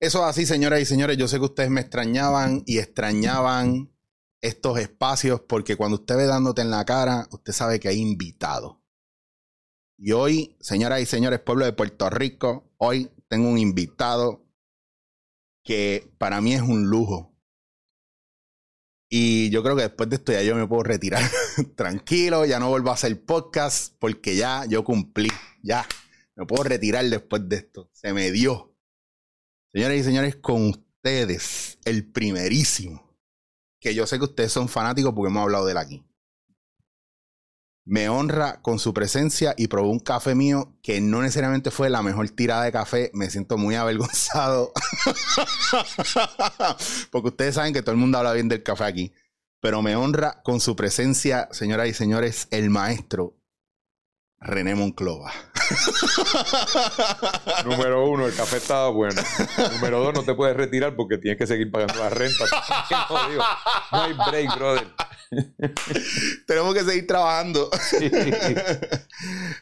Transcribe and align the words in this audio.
Eso 0.00 0.24
así, 0.24 0.46
señoras 0.46 0.80
y 0.80 0.86
señores, 0.86 1.18
yo 1.18 1.28
sé 1.28 1.38
que 1.38 1.44
ustedes 1.44 1.68
me 1.68 1.82
extrañaban 1.82 2.62
y 2.64 2.78
extrañaban 2.78 3.92
estos 4.40 4.78
espacios 4.78 5.42
porque 5.42 5.76
cuando 5.76 5.96
usted 5.96 6.16
ve 6.16 6.24
dándote 6.24 6.62
en 6.62 6.70
la 6.70 6.86
cara, 6.86 7.28
usted 7.32 7.52
sabe 7.52 7.78
que 7.78 7.88
hay 7.88 7.98
invitados. 8.00 8.78
Y 9.98 10.12
hoy, 10.12 10.56
señoras 10.60 11.02
y 11.02 11.06
señores, 11.06 11.40
pueblo 11.40 11.66
de 11.66 11.74
Puerto 11.74 12.08
Rico, 12.08 12.72
hoy 12.78 13.10
tengo 13.28 13.50
un 13.50 13.58
invitado 13.58 14.46
que 15.62 16.10
para 16.16 16.40
mí 16.40 16.54
es 16.54 16.62
un 16.62 16.88
lujo. 16.88 17.36
Y 19.10 19.50
yo 19.50 19.62
creo 19.62 19.76
que 19.76 19.82
después 19.82 20.08
de 20.08 20.16
esto 20.16 20.32
ya 20.32 20.42
yo 20.42 20.56
me 20.56 20.66
puedo 20.66 20.84
retirar 20.84 21.22
tranquilo, 21.76 22.46
ya 22.46 22.58
no 22.58 22.70
vuelvo 22.70 22.88
a 22.88 22.94
hacer 22.94 23.22
podcast 23.26 23.94
porque 23.98 24.34
ya 24.34 24.64
yo 24.64 24.82
cumplí, 24.82 25.28
ya 25.62 25.86
me 26.36 26.46
puedo 26.46 26.62
retirar 26.62 27.04
después 27.04 27.46
de 27.46 27.56
esto. 27.56 27.90
Se 27.92 28.14
me 28.14 28.30
dio. 28.30 28.69
Señoras 29.72 29.98
y 29.98 30.02
señores, 30.02 30.36
con 30.36 30.68
ustedes, 30.68 31.78
el 31.84 32.10
primerísimo, 32.10 33.16
que 33.80 33.94
yo 33.94 34.04
sé 34.04 34.18
que 34.18 34.24
ustedes 34.24 34.50
son 34.50 34.68
fanáticos 34.68 35.12
porque 35.14 35.30
hemos 35.30 35.42
hablado 35.42 35.66
de 35.66 35.72
él 35.72 35.78
aquí. 35.78 36.04
Me 37.86 38.08
honra 38.08 38.60
con 38.62 38.80
su 38.80 38.92
presencia 38.92 39.54
y 39.56 39.68
probó 39.68 39.90
un 39.90 40.00
café 40.00 40.34
mío 40.34 40.76
que 40.82 41.00
no 41.00 41.22
necesariamente 41.22 41.70
fue 41.70 41.88
la 41.88 42.02
mejor 42.02 42.28
tirada 42.30 42.64
de 42.64 42.72
café. 42.72 43.10
Me 43.14 43.30
siento 43.30 43.58
muy 43.58 43.74
avergonzado. 43.76 44.72
porque 47.12 47.28
ustedes 47.28 47.54
saben 47.54 47.72
que 47.72 47.82
todo 47.82 47.92
el 47.92 48.00
mundo 48.00 48.18
habla 48.18 48.32
bien 48.32 48.48
del 48.48 48.64
café 48.64 48.84
aquí. 48.84 49.12
Pero 49.60 49.82
me 49.82 49.94
honra 49.94 50.42
con 50.42 50.60
su 50.60 50.74
presencia, 50.74 51.48
señoras 51.52 51.88
y 51.88 51.94
señores, 51.94 52.48
el 52.50 52.70
maestro 52.70 53.39
René 54.40 54.74
Monclova. 54.74 55.30
Número 57.66 58.08
uno, 58.08 58.26
el 58.26 58.34
café 58.34 58.56
estaba 58.56 58.88
bueno. 58.88 59.20
Número 59.72 60.02
dos, 60.02 60.14
no 60.14 60.22
te 60.22 60.34
puedes 60.34 60.56
retirar 60.56 60.96
porque 60.96 61.18
tienes 61.18 61.38
que 61.38 61.46
seguir 61.46 61.70
pagando 61.70 61.96
la 61.96 62.08
renta. 62.08 62.44
No, 63.92 64.02
hay 64.02 64.14
break, 64.14 64.56
brother. 64.56 64.86
Tenemos 66.46 66.74
que 66.74 66.84
seguir 66.84 67.06
trabajando. 67.06 67.70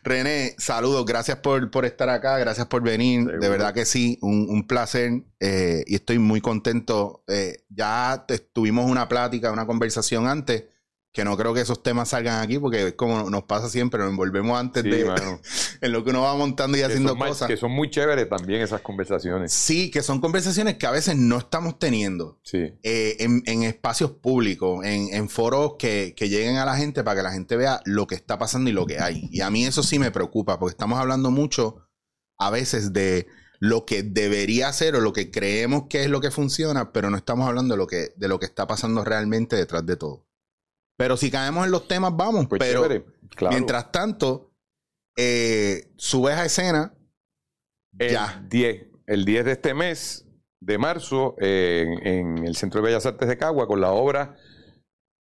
René, 0.05 0.55
saludos. 0.59 1.05
Gracias 1.05 1.39
por, 1.39 1.73
por, 1.73 1.85
estar 1.85 2.09
acá. 2.09 2.39
Gracias 2.39 2.69
por 2.69 2.83
venir. 2.83 3.27
De 3.27 3.48
verdad 3.48 3.75
que 3.75 3.85
sí, 3.85 4.17
un, 4.23 4.65
placer. 4.69 5.25
Eh, 5.41 5.83
y 5.89 5.97
estoy 5.97 6.20
muy 6.20 6.41
contento. 6.41 7.25
Eh, 7.27 7.65
ya 7.69 8.27
tuvimos 8.53 8.89
una 8.89 9.09
plática, 9.09 9.51
una 9.51 9.67
conversación 9.67 10.29
antes 10.29 10.67
que 11.12 11.25
no 11.25 11.37
creo 11.37 11.55
que 11.55 11.61
esos 11.61 11.83
temas 11.83 12.11
salgan 12.11 12.42
aquí 12.42 12.59
porque 12.59 12.89
es 12.89 12.92
como 12.95 13.31
nos 13.31 13.45
pasa 13.45 13.69
siempre, 13.69 14.01
nos 14.01 14.11
envolvemos 14.11 14.59
antes 14.59 14.84
de 14.84 15.01
en 15.81 15.92
lo 15.92 16.05
que 16.05 16.11
uno 16.11 16.23
va 16.23 16.34
montando 16.37 16.77
y 16.77 16.83
haciendo 16.83 17.17
cosas. 17.17 17.48
que 17.48 17.56
son 17.56 17.73
muy 17.73 17.91
chéveres 17.91 18.28
también 18.28 18.61
esas 18.61 18.83
conversaciones. 18.83 19.53
Sí, 19.53 19.91
que 19.91 20.03
son 20.03 20.20
conversaciones 20.20 20.77
que 20.77 20.86
a 20.86 20.91
veces 20.91 21.17
no 21.17 21.39
estamos 21.39 21.79
teniendo 21.79 22.39
sí. 22.42 22.75
Eh, 22.83 23.17
en, 23.19 23.62
espacios 23.62 24.12
públicos, 24.12 24.84
en, 24.84 25.29
foros 25.29 25.75
que, 25.79 26.14
que, 26.17 26.29
lleguen 26.29 26.56
a 26.56 26.64
la 26.64 26.77
gente 26.77 27.03
para 27.03 27.17
que 27.17 27.23
la 27.23 27.33
gente 27.33 27.56
vea 27.56 27.81
lo 27.84 28.06
que 28.06 28.14
está 28.14 28.39
pasando 28.39 28.70
y 28.70 28.73
lo 28.73 28.86
que 28.86 28.98
hay. 29.01 29.29
Y 29.31 29.41
a 29.41 29.51
mí 29.51 29.64
eso 29.64 29.83
sí 29.83 29.98
me 29.98 30.11
preocupa 30.11 30.59
porque 30.59 30.73
estamos 30.73 30.98
hablando 30.98 31.31
mucho 31.31 31.89
a 32.39 32.51
veces 32.51 32.92
de 32.92 33.27
lo 33.61 33.84
que 33.84 34.03
debería 34.03 34.73
ser 34.73 34.95
o 34.95 35.01
lo 35.01 35.12
que 35.12 35.31
creemos 35.31 35.84
que 35.89 36.05
es 36.05 36.11
lo 36.11 36.20
que 36.20 36.31
funciona, 36.31 36.92
pero 36.92 37.11
no 37.11 37.17
estamos 37.17 37.48
hablando 37.48 37.75
de 37.75 37.79
lo 37.79 37.86
que, 37.86 38.12
de 38.17 38.29
lo 38.29 38.39
que 38.39 38.47
está 38.47 38.67
pasando 38.67 39.05
realmente 39.05 39.56
detrás 39.56 39.84
de 39.84 39.97
todo. 39.97 40.28
Pero 40.99 41.17
si 41.17 41.31
caemos 41.31 41.64
en 41.64 41.70
los 41.70 41.86
temas, 41.86 42.14
vamos. 42.14 42.48
Pues 42.48 42.59
pero 42.59 42.89
mientras 43.48 43.92
tanto, 43.92 44.51
eh, 45.17 45.92
subes 45.97 46.36
a 46.36 46.45
escena. 46.45 46.92
El 47.98 48.13
ya. 48.13 48.45
10, 48.51 48.86
el 49.07 49.25
10 49.25 49.45
de 49.45 49.53
este 49.53 49.75
mes 49.75 50.27
de 50.61 50.77
marzo 50.77 51.37
en, 51.39 52.45
el 52.45 52.57
Centro 52.57 52.81
de 52.81 52.89
Bellas 52.89 53.07
Artes 53.07 53.29
de 53.29 53.39
Cagua 53.39 53.69
con 53.69 53.81
la 53.81 53.92
obra 53.92 54.37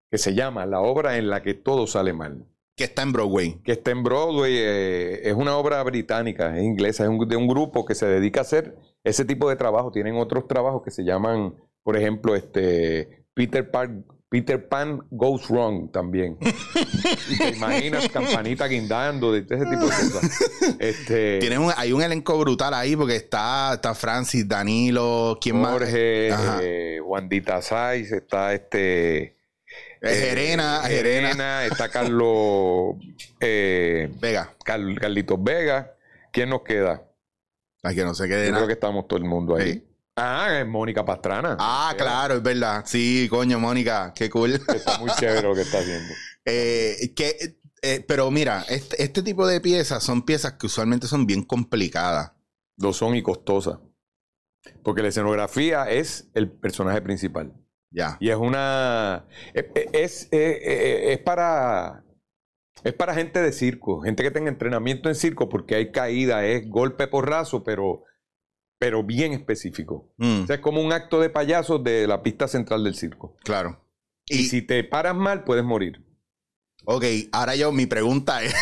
que 0.10 0.18
se 0.18 0.34
llama 0.34 0.66
La 0.66 0.80
obra 0.80 1.18
en 1.18 1.30
la 1.30 1.44
que 1.44 1.54
todo 1.54 1.88
sale 1.88 2.14
mal. 2.14 2.48
Que 2.78 2.86
está 2.86 3.02
en 3.04 3.12
Broadway. 3.12 3.62
Que 3.62 3.74
está 3.74 3.92
en 3.92 4.04
Broadway. 4.04 4.54
Eh, 4.58 5.30
es 5.30 5.34
una 5.34 5.58
obra 5.58 5.84
británica, 5.84 6.58
es 6.58 6.64
inglesa, 6.64 7.04
es 7.04 7.28
de 7.28 7.36
un 7.36 7.48
grupo 7.48 7.86
que 7.86 7.96
se 7.96 8.06
dedica 8.06 8.40
a 8.40 8.44
hacer 8.44 8.78
ese 9.04 9.26
tipo 9.26 9.50
de 9.50 9.58
trabajo. 9.58 9.92
Tienen 9.92 10.16
otros 10.16 10.48
trabajos 10.48 10.84
que 10.84 10.92
se 10.92 11.04
llaman, 11.04 11.56
por 11.84 11.98
ejemplo, 11.98 12.34
este 12.34 13.26
Peter 13.34 13.70
Pan 13.70 14.06
Peter 14.30 14.68
Pan 14.68 15.02
Goes 15.12 15.48
Wrong 15.50 15.92
también. 15.92 16.38
te 17.38 17.50
imaginas 17.50 18.10
campanita 18.10 18.68
guindando, 18.68 19.32
de 19.32 19.40
ese 19.40 19.66
tipo 19.66 19.86
de 19.86 20.12
cosas. 20.12 20.52
Este, 20.80 21.58
un, 21.58 21.72
hay 21.76 21.94
un 21.94 22.02
elenco 22.02 22.38
brutal 22.38 22.74
ahí 22.74 22.96
porque 22.96 23.16
está, 23.16 23.76
está 23.76 23.94
Francis, 23.94 24.48
Danilo, 24.48 25.38
¿quién 25.40 25.64
Jorge, 25.64 26.30
más? 26.32 26.60
Eh, 26.62 27.00
Wandita 27.04 27.62
Saiz, 27.62 28.12
está 28.12 28.54
este. 28.54 29.36
Jerena, 30.02 30.82
eh, 30.86 30.90
Jerena, 30.90 31.66
está 31.66 31.90
Carlos 31.90 32.96
eh, 33.40 34.12
Vega. 34.20 34.54
Carlitos 34.64 35.44
Vega. 35.44 35.96
¿Quién 36.32 36.50
nos 36.50 36.62
queda? 36.64 37.04
Ay, 37.82 37.96
que 37.96 38.04
no 38.04 38.14
se 38.14 38.28
quede 38.28 38.48
Yo 38.48 38.54
creo 38.54 38.68
que 38.68 38.74
estamos 38.74 39.08
todo 39.08 39.18
el 39.18 39.26
mundo 39.26 39.56
ahí. 39.56 39.84
Ah, 40.18 40.60
es 40.62 40.68
Mónica 40.68 41.04
Pastrana. 41.04 41.58
Ah, 41.60 41.94
claro, 41.98 42.36
es 42.36 42.44
verdad. 42.44 42.84
Sí, 42.86 43.28
coño, 43.30 43.60
Mónica, 43.60 44.14
qué 44.16 44.30
cool. 44.30 44.54
Está 44.54 44.98
muy 44.98 45.12
chévere 45.12 45.42
lo 45.42 45.56
que 45.56 45.62
está 45.62 45.80
haciendo. 45.80 46.14
Eh, 46.48 47.16
eh, 47.82 48.06
pero 48.08 48.30
mira, 48.30 48.64
este, 48.70 49.02
este, 49.02 49.24
tipo 49.24 49.48
de 49.48 49.60
piezas 49.60 50.04
son 50.04 50.22
piezas 50.22 50.54
que 50.54 50.68
usualmente 50.68 51.08
son 51.08 51.26
bien 51.26 51.42
complicadas. 51.42 52.34
Lo 52.78 52.94
son 52.94 53.16
y 53.16 53.24
costosas. 53.24 53.80
Porque 54.84 55.02
la 55.02 55.08
escenografía 55.08 55.86
es 55.86 56.30
el 56.36 56.52
personaje 56.52 57.02
principal. 57.02 57.52
Ya. 57.90 58.18
Y 58.20 58.30
es 58.30 58.36
una. 58.36 59.26
Es, 59.56 60.28
es, 60.32 61.18
para. 61.26 62.06
Es 62.84 62.94
para 62.94 63.16
gente 63.16 63.42
de 63.42 63.52
circo, 63.52 64.02
gente 64.02 64.22
que 64.22 64.30
tenga 64.30 64.50
entrenamiento 64.50 65.10
en 65.10 65.16
circo, 65.16 65.50
porque 65.50 65.74
hay 65.74 65.92
caída, 65.92 66.46
es 66.46 66.70
golpe 66.70 67.08
porrazo, 67.08 67.64
pero 67.64 68.04
pero 68.78 69.04
bien 69.04 69.34
específico. 69.34 70.14
Mm. 70.18 70.44
O 70.44 70.48
sea, 70.48 70.58
es 70.58 70.62
como 70.62 70.82
un 70.82 70.92
acto 70.92 71.20
de 71.20 71.30
payaso 71.30 71.80
de 71.80 72.08
la 72.08 72.24
pista 72.24 72.48
central 72.48 72.84
del 72.84 72.96
circo. 72.96 73.36
Claro. 73.44 73.82
Y, 74.28 74.46
si 74.46 74.62
te 74.62 74.84
paras 74.84 75.16
mal, 75.16 75.44
puedes 75.44 75.64
morir. 75.64 76.04
Ok, 76.86 77.06
ahora 77.32 77.56
yo, 77.56 77.72
mi 77.72 77.86
pregunta 77.86 78.44
es, 78.44 78.54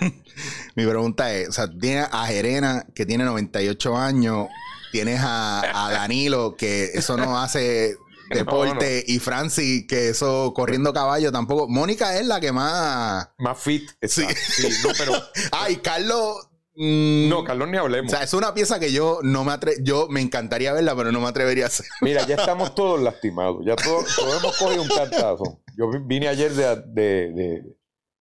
mi 0.74 0.84
pregunta 0.84 1.32
es, 1.34 1.48
o 1.48 1.52
sea, 1.52 1.68
tienes 1.70 2.08
a 2.10 2.26
Jerena, 2.26 2.86
que 2.94 3.06
tiene 3.06 3.24
98 3.24 3.96
años, 3.96 4.48
tienes 4.92 5.20
a, 5.22 5.88
Danilo, 5.92 6.56
que 6.56 6.90
eso 6.94 7.16
no 7.16 7.38
hace 7.38 7.96
deporte, 8.30 9.02
y 9.06 9.18
Francis, 9.18 9.86
que 9.86 10.10
eso 10.10 10.52
corriendo 10.54 10.92
caballo 10.92 11.32
tampoco. 11.32 11.68
Mónica 11.68 12.18
es 12.18 12.26
la 12.26 12.40
que 12.40 12.52
más... 12.52 13.28
Más 13.38 13.58
fit. 13.58 13.90
Sí. 14.02 14.26
sí. 14.34 14.68
no, 14.84 14.90
pero... 14.98 15.12
ah, 15.52 15.70
y 15.70 15.76
Carlos. 15.76 16.48
No, 16.76 17.44
Carlos, 17.44 17.68
ni 17.68 17.76
hablemos. 17.76 18.12
O 18.12 18.16
sea, 18.16 18.24
es 18.24 18.34
una 18.34 18.52
pieza 18.52 18.80
que 18.80 18.92
yo 18.92 19.20
no 19.22 19.44
me 19.44 19.52
atre 19.52 19.74
yo 19.82 20.08
me 20.08 20.20
encantaría 20.20 20.72
verla, 20.72 20.96
pero 20.96 21.12
no 21.12 21.20
me 21.20 21.28
atrevería 21.28 21.64
a 21.64 21.66
hacer. 21.68 21.86
Mira, 22.00 22.26
ya 22.26 22.34
estamos 22.38 22.74
todos 22.74 23.00
lastimados. 23.00 23.64
Ya 23.64 23.76
todos, 23.76 24.18
hemos 24.18 24.58
cogido 24.58 24.82
un 24.82 24.88
cantazo. 24.88 25.62
Yo 25.76 25.90
vine 26.04 26.28
ayer 26.28 26.52
de, 26.52 27.62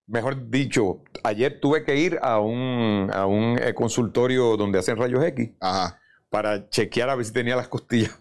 mejor 0.07 0.49
dicho, 0.49 1.03
ayer 1.23 1.59
tuve 1.59 1.83
que 1.83 1.95
ir 1.95 2.19
a 2.21 2.39
un, 2.39 3.09
a 3.13 3.25
un 3.25 3.57
eh, 3.59 3.73
consultorio 3.73 4.55
donde 4.57 4.79
hacen 4.79 4.97
rayos 4.97 5.23
X 5.25 5.51
Ajá. 5.59 5.99
para 6.29 6.69
chequear 6.69 7.09
a 7.09 7.15
ver 7.15 7.25
si 7.25 7.33
tenía 7.33 7.55
las 7.55 7.67
costillas. 7.67 8.19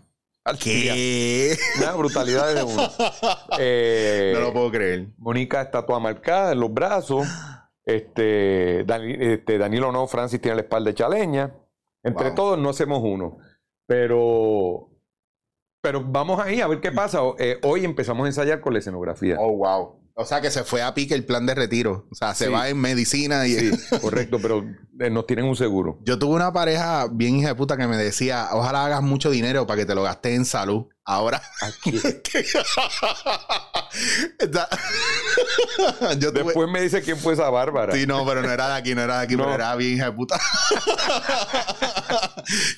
¿Qué? 0.60 1.56
Una 1.78 1.92
brutalidad 1.92 2.52
de 2.54 2.62
uno. 2.62 2.82
no 4.34 4.40
lo 4.40 4.52
puedo 4.52 4.70
creer. 4.70 5.08
Mónica 5.18 5.62
está 5.62 5.86
toda 5.86 6.00
marcada 6.00 6.52
en 6.52 6.60
los 6.60 6.72
brazos. 6.72 7.26
Este, 7.84 8.84
este, 9.34 9.58
Danilo 9.58 9.92
no, 9.92 10.06
Francis 10.06 10.40
tiene 10.40 10.56
la 10.56 10.62
espalda 10.62 10.90
de 10.90 10.94
chaleña. 10.94 11.54
Entre 12.04 12.30
todos 12.32 12.58
no 12.58 12.70
hacemos 12.70 13.00
uno. 13.02 13.38
Pero, 13.86 14.90
pero 15.82 16.02
vamos 16.04 16.40
ahí 16.40 16.60
a 16.60 16.66
ver 16.66 16.80
qué 16.80 16.92
pasa. 16.92 17.20
Eh, 17.38 17.58
hoy 17.62 17.84
empezamos 17.84 18.24
a 18.24 18.28
ensayar 18.28 18.60
con 18.60 18.72
la 18.72 18.80
escenografía. 18.80 19.36
Oh, 19.38 19.56
wow. 19.56 20.02
O 20.14 20.24
sea 20.24 20.40
que 20.40 20.50
se 20.50 20.62
fue 20.64 20.82
a 20.82 20.94
pique 20.94 21.14
el 21.14 21.24
plan 21.24 21.46
de 21.46 21.54
retiro. 21.54 22.06
O 22.10 22.14
sea, 22.14 22.34
se 22.34 22.48
va 22.48 22.68
en 22.68 22.78
medicina 22.78 23.46
y. 23.46 23.54
Sí, 23.54 23.70
correcto, 24.00 24.38
pero 24.40 24.64
nos 24.92 25.26
tienen 25.26 25.46
un 25.46 25.56
seguro. 25.56 25.98
Yo 26.02 26.18
tuve 26.18 26.34
una 26.34 26.52
pareja 26.52 27.08
bien 27.10 27.36
hija 27.36 27.48
de 27.48 27.54
puta 27.54 27.76
que 27.76 27.86
me 27.86 27.96
decía: 27.96 28.48
Ojalá 28.52 28.86
hagas 28.86 29.02
mucho 29.02 29.30
dinero 29.30 29.66
para 29.66 29.78
que 29.78 29.86
te 29.86 29.94
lo 29.94 30.02
gastes 30.02 30.34
en 30.34 30.44
salud. 30.44 30.86
Ahora. 31.04 31.42
Después 36.16 36.70
me 36.70 36.80
dice 36.80 37.02
quién 37.02 37.18
fue 37.18 37.34
esa 37.34 37.50
Bárbara. 37.50 37.94
Sí, 37.94 38.06
no, 38.06 38.24
pero 38.24 38.42
no 38.42 38.50
era 38.50 38.68
de 38.68 38.74
aquí, 38.74 38.94
no 38.94 39.02
era 39.02 39.18
de 39.18 39.24
aquí, 39.24 39.36
pero 39.36 39.52
era 39.52 39.74
bien 39.76 39.94
hija 39.94 40.06
de 40.06 40.12
puta. 40.12 40.40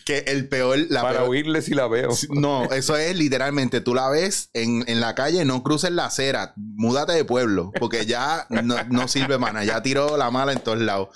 que 0.04 0.18
el 0.26 0.48
peor. 0.48 0.78
La 0.88 1.02
Para 1.02 1.24
oírle 1.24 1.62
si 1.62 1.74
la 1.74 1.86
veo. 1.86 2.10
No, 2.30 2.64
eso 2.72 2.96
es 2.96 3.16
literalmente, 3.16 3.80
tú 3.80 3.94
la 3.94 4.08
ves 4.08 4.50
en, 4.52 4.84
en 4.86 5.00
la 5.00 5.14
calle, 5.14 5.44
no 5.44 5.62
cruces 5.62 5.90
la 5.90 6.06
acera, 6.06 6.54
múdate 6.56 7.12
de 7.12 7.24
pueblo, 7.24 7.72
porque 7.78 8.06
ya 8.06 8.46
no, 8.50 9.08
sirve 9.08 9.38
mana, 9.38 9.64
ya 9.64 9.82
tiró 9.82 10.16
la 10.16 10.30
mala 10.30 10.52
en 10.52 10.60
todos 10.60 10.78
lados. 10.78 11.08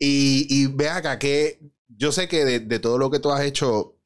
Y, 0.00 0.46
y 0.48 0.66
ve 0.66 0.88
acá 0.88 1.18
que 1.18 1.60
yo 1.88 2.10
sé 2.10 2.26
que 2.26 2.44
de, 2.44 2.60
de 2.60 2.78
todo 2.78 2.98
lo 2.98 3.10
que 3.10 3.18
tú 3.20 3.30
has 3.30 3.42
hecho 3.42 3.96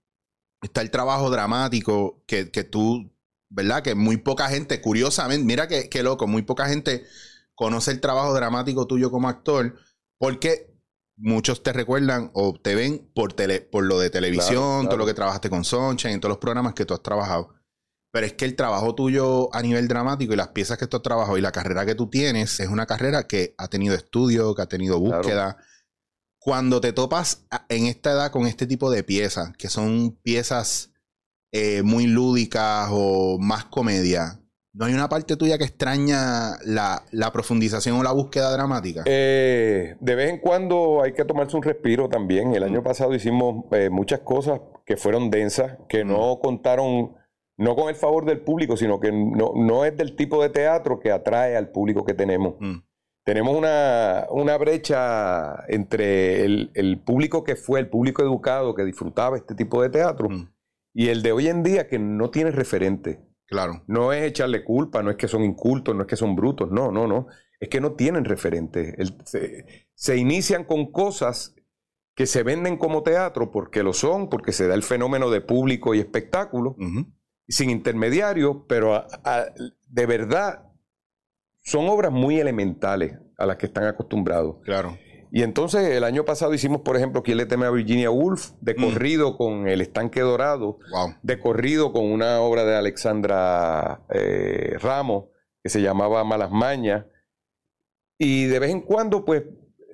está 0.60 0.80
el 0.80 0.90
trabajo 0.90 1.30
dramático 1.30 2.22
que, 2.26 2.50
que 2.50 2.64
tú, 2.64 3.12
¿verdad? 3.48 3.82
Que 3.82 3.94
muy 3.94 4.16
poca 4.16 4.48
gente, 4.48 4.80
curiosamente, 4.80 5.46
mira 5.46 5.68
qué, 5.68 5.88
qué 5.88 6.02
loco, 6.02 6.26
muy 6.26 6.42
poca 6.42 6.66
gente 6.68 7.04
conoce 7.54 7.92
el 7.92 8.00
trabajo 8.00 8.34
dramático 8.34 8.86
tuyo 8.86 9.10
como 9.12 9.28
actor, 9.28 9.76
porque 10.18 10.74
muchos 11.16 11.62
te 11.62 11.72
recuerdan 11.72 12.32
o 12.34 12.58
te 12.60 12.74
ven 12.74 13.08
por, 13.14 13.32
tele, 13.32 13.60
por 13.60 13.84
lo 13.84 14.00
de 14.00 14.10
televisión, 14.10 14.54
Claro, 14.56 14.72
claro. 14.80 14.88
todo 14.88 14.98
lo 14.98 15.06
que 15.06 15.14
trabajaste 15.14 15.50
con 15.50 15.64
Sunshine, 15.64 16.14
en 16.14 16.20
todos 16.20 16.30
los 16.30 16.38
programas 16.38 16.74
que 16.74 16.84
tú 16.84 16.94
has 16.94 17.02
trabajado. 17.02 17.54
Pero 18.10 18.26
es 18.26 18.32
que 18.32 18.44
el 18.44 18.56
trabajo 18.56 18.94
tuyo 18.96 19.54
a 19.54 19.62
nivel 19.62 19.86
dramático 19.86 20.32
y 20.32 20.36
las 20.36 20.48
piezas 20.48 20.78
que 20.78 20.86
tú 20.88 20.96
has 20.96 21.02
trabajado 21.02 21.38
y 21.38 21.40
la 21.40 21.52
carrera 21.52 21.86
que 21.86 21.94
tú 21.94 22.08
tienes 22.10 22.58
es 22.58 22.68
una 22.68 22.86
carrera 22.86 23.28
que 23.28 23.54
ha 23.58 23.68
tenido 23.68 23.94
estudio, 23.94 24.54
que 24.54 24.62
ha 24.62 24.66
tenido 24.66 24.98
Claro. 25.00 25.22
Cuando 26.44 26.82
te 26.82 26.92
topas 26.92 27.46
en 27.70 27.86
esta 27.86 28.12
edad 28.12 28.30
con 28.30 28.46
este 28.46 28.66
tipo 28.66 28.90
de 28.90 29.02
piezas, 29.02 29.56
que 29.56 29.68
son 29.68 30.10
piezas 30.22 30.92
eh, 31.52 31.82
muy 31.82 32.06
lúdicas 32.06 32.90
o 32.92 33.38
más 33.40 33.64
comedia, 33.64 34.40
¿no 34.74 34.84
hay 34.84 34.92
una 34.92 35.08
parte 35.08 35.38
tuya 35.38 35.56
que 35.56 35.64
extraña 35.64 36.58
la, 36.66 37.02
la 37.12 37.32
profundización 37.32 37.96
o 37.96 38.02
la 38.02 38.12
búsqueda 38.12 38.52
dramática? 38.52 39.04
Eh, 39.06 39.96
de 39.98 40.14
vez 40.14 40.28
en 40.28 40.38
cuando 40.38 41.00
hay 41.02 41.14
que 41.14 41.24
tomarse 41.24 41.56
un 41.56 41.62
respiro 41.62 42.10
también. 42.10 42.52
El 42.52 42.64
año 42.64 42.82
pasado 42.82 43.14
hicimos 43.14 43.64
eh, 43.72 43.88
muchas 43.88 44.20
cosas 44.20 44.60
que 44.84 44.98
fueron 44.98 45.30
densas, 45.30 45.78
que 45.88 46.04
no 46.04 46.40
contaron, 46.40 47.14
no 47.56 47.74
con 47.74 47.88
el 47.88 47.94
favor 47.94 48.26
del 48.26 48.40
público, 48.40 48.76
sino 48.76 49.00
que 49.00 49.12
no, 49.12 49.52
no 49.56 49.86
es 49.86 49.96
del 49.96 50.14
tipo 50.14 50.42
de 50.42 50.50
teatro 50.50 51.00
que 51.00 51.10
atrae 51.10 51.56
al 51.56 51.70
público 51.70 52.04
que 52.04 52.12
tenemos. 52.12 52.56
Mm, 52.60 52.80
Tenemos 53.24 53.56
una, 53.56 54.26
una 54.30 54.56
brecha 54.58 55.64
entre 55.68 56.44
el, 56.44 56.70
el 56.74 57.00
público 57.00 57.42
que 57.42 57.56
fue, 57.56 57.80
el 57.80 57.88
público 57.88 58.22
educado 58.22 58.74
que 58.74 58.84
disfrutaba 58.84 59.36
este 59.36 59.54
tipo 59.54 59.82
de 59.82 59.88
teatro, 59.90 60.28
mm, 60.28 60.50
y 60.92 61.08
el 61.08 61.22
de 61.22 61.32
hoy 61.32 61.48
en 61.48 61.62
día 61.62 61.88
que 61.88 61.98
no 61.98 62.30
tiene 62.30 62.50
referente. 62.50 63.20
claro. 63.46 63.82
No 63.86 64.12
es 64.12 64.22
echarle 64.24 64.62
culpa, 64.64 65.02
no 65.02 65.10
es 65.10 65.16
que 65.16 65.28
son 65.28 65.42
incultos, 65.42 65.94
no 65.94 66.02
es 66.02 66.08
que 66.08 66.16
son 66.16 66.36
brutos, 66.36 66.70
no, 66.70 66.92
no, 66.92 67.06
no. 67.06 67.26
Es 67.60 67.68
que 67.68 67.80
no 67.80 67.92
tienen 67.92 68.24
referente. 68.24 68.94
El- 68.98 69.16
se, 69.24 69.86
se 69.94 70.16
inician 70.16 70.64
con 70.64 70.92
cosas 70.92 71.54
que 72.14 72.26
se 72.26 72.42
venden 72.42 72.76
como 72.76 73.02
teatro 73.02 73.50
porque 73.50 73.82
lo 73.82 73.92
son, 73.92 74.28
porque 74.28 74.52
se 74.52 74.66
da 74.68 74.74
el 74.74 74.82
fenómeno 74.82 75.30
de 75.30 75.40
público 75.40 75.94
y 75.94 75.98
espectáculo, 76.00 76.76
sin 77.48 77.70
intermediarios, 77.70 78.58
pero 78.68 78.94
a- 78.94 79.06
a- 79.24 79.46
de 79.88 80.06
verdad 80.06 80.63
son 81.64 81.88
obras 81.88 82.12
muy 82.12 82.38
elementales 82.38 83.18
a 83.38 83.46
las 83.46 83.56
que 83.56 83.66
están 83.66 83.84
acostumbrados. 83.84 84.56
Claro. 84.64 84.96
Y 85.32 85.42
entonces 85.42 85.88
el 85.90 86.04
año 86.04 86.24
pasado 86.24 86.54
hicimos, 86.54 86.82
por 86.82 86.96
ejemplo, 86.96 87.22
¿Quién 87.24 87.38
le 87.38 87.46
teme 87.46 87.66
a 87.66 87.70
Virginia 87.70 88.10
Woolf? 88.10 88.52
De 88.60 88.74
Mm. 88.74 88.82
corrido 88.84 89.36
con 89.36 89.66
El 89.66 89.80
Estanque 89.80 90.20
Dorado 90.20 90.78
Wow. 90.92 91.14
de 91.22 91.40
corrido 91.40 91.92
con 91.92 92.04
una 92.04 92.38
obra 92.40 92.64
de 92.64 92.76
Alexandra 92.76 94.02
eh, 94.10 94.76
Ramos 94.80 95.24
que 95.62 95.70
se 95.70 95.80
llamaba 95.82 96.22
Malas 96.22 96.52
Mañas. 96.52 97.06
Y 98.18 98.44
de 98.44 98.58
vez 98.60 98.70
en 98.70 98.82
cuando, 98.82 99.24
pues, 99.24 99.42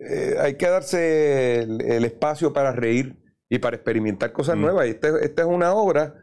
eh, 0.06 0.34
hay 0.40 0.56
que 0.56 0.66
darse 0.68 1.60
el, 1.62 1.80
el 1.80 2.04
espacio 2.04 2.52
para 2.52 2.72
reír 2.72 3.16
y 3.48 3.58
para 3.60 3.76
experimentar 3.76 4.32
cosas 4.32 4.56
Mm. 4.56 4.60
nuevas. 4.60 4.86
Y 4.88 4.90
este- 4.90 5.24
esta 5.24 5.42
es 5.42 5.48
una 5.48 5.72
obra 5.72 6.16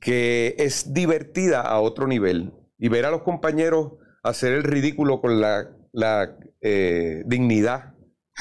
que 0.00 0.54
es 0.58 0.94
divertida 0.94 1.60
a 1.60 1.80
otro 1.80 2.06
nivel. 2.06 2.52
Y 2.78 2.88
ver 2.88 3.04
a 3.04 3.10
los 3.10 3.22
compañeros 3.22 3.92
hacer 4.22 4.52
el 4.52 4.62
ridículo 4.62 5.20
con 5.20 5.40
la, 5.40 5.70
la, 5.92 6.36
eh, 6.60 7.22
dignidad 7.26 7.94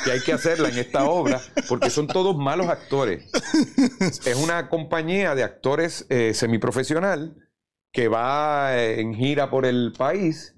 que 0.06 0.12
hay 0.12 0.22
que 0.22 0.32
hacerla 0.34 0.70
en 0.70 0.78
esta 0.78 1.04
obra, 1.06 1.42
porque 1.68 1.90
son 1.90 2.08
todos 2.08 2.38
malos 2.38 2.68
actores. 2.68 3.30
Es 4.26 4.36
una 4.36 4.70
compañía 4.70 5.36
de 5.36 5.44
actores 5.44 6.06
eh, 6.10 6.34
semiprofesional 6.34 7.36
que 7.92 8.08
va 8.08 8.78
eh, 8.78 9.02
en 9.02 9.14
gira 9.14 9.50
por 9.50 9.66
el 9.66 9.92
país 9.98 10.56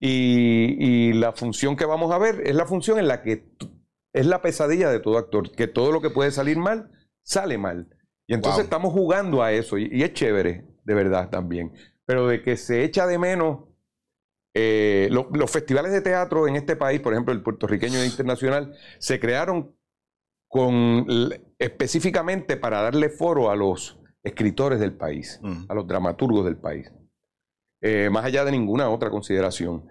y, 0.00 0.76
y 0.78 1.12
la 1.12 1.32
función 1.32 1.76
que 1.76 1.84
vamos 1.84 2.10
a 2.12 2.18
ver 2.18 2.40
es 2.46 2.54
la 2.54 2.66
función 2.66 2.98
en 2.98 3.06
la 3.08 3.22
que 3.22 3.44
es 4.14 4.26
la 4.26 4.40
pesadilla 4.40 4.90
de 4.90 5.00
todo 5.00 5.18
actor, 5.18 5.50
que 5.52 5.66
todo 5.66 5.92
lo 5.92 6.00
que 6.00 6.10
puede 6.10 6.30
salir 6.30 6.56
mal, 6.56 6.90
sale 7.22 7.58
mal. 7.58 7.88
Y 8.26 8.32
entonces 8.34 8.58
Wow. 8.58 8.64
estamos 8.64 8.92
jugando 8.92 9.42
a 9.42 9.52
eso 9.52 9.76
y, 9.76 9.90
y 9.92 10.02
es 10.04 10.14
chévere, 10.14 10.64
de 10.84 10.94
verdad 10.94 11.28
también. 11.30 11.72
Pero 12.06 12.28
de 12.28 12.42
que 12.42 12.56
se 12.56 12.82
echa 12.84 13.06
de 13.06 13.18
menos 13.18 13.64
eh, 14.54 15.08
lo- 15.10 15.28
los 15.32 15.50
festivales 15.50 15.92
de 15.92 16.00
teatro 16.00 16.46
en 16.46 16.56
este 16.56 16.76
país, 16.76 17.00
por 17.00 17.12
ejemplo, 17.12 17.34
el 17.34 17.42
puertorriqueño 17.42 17.98
e 17.98 18.06
internacional, 18.06 18.74
se 18.98 19.18
crearon 19.18 19.74
con, 20.48 21.06
específicamente 21.58 22.56
para 22.56 22.80
darle 22.82 23.08
foro 23.08 23.50
a 23.50 23.56
los 23.56 23.98
escritores 24.22 24.78
del 24.80 24.92
país, 24.94 25.40
a 25.68 25.74
los 25.74 25.86
dramaturgos 25.86 26.44
del 26.44 26.56
país, 26.56 26.92
eh, 27.82 28.08
más 28.10 28.24
allá 28.24 28.44
de 28.44 28.52
ninguna 28.52 28.88
otra 28.88 29.10
consideración. 29.10 29.86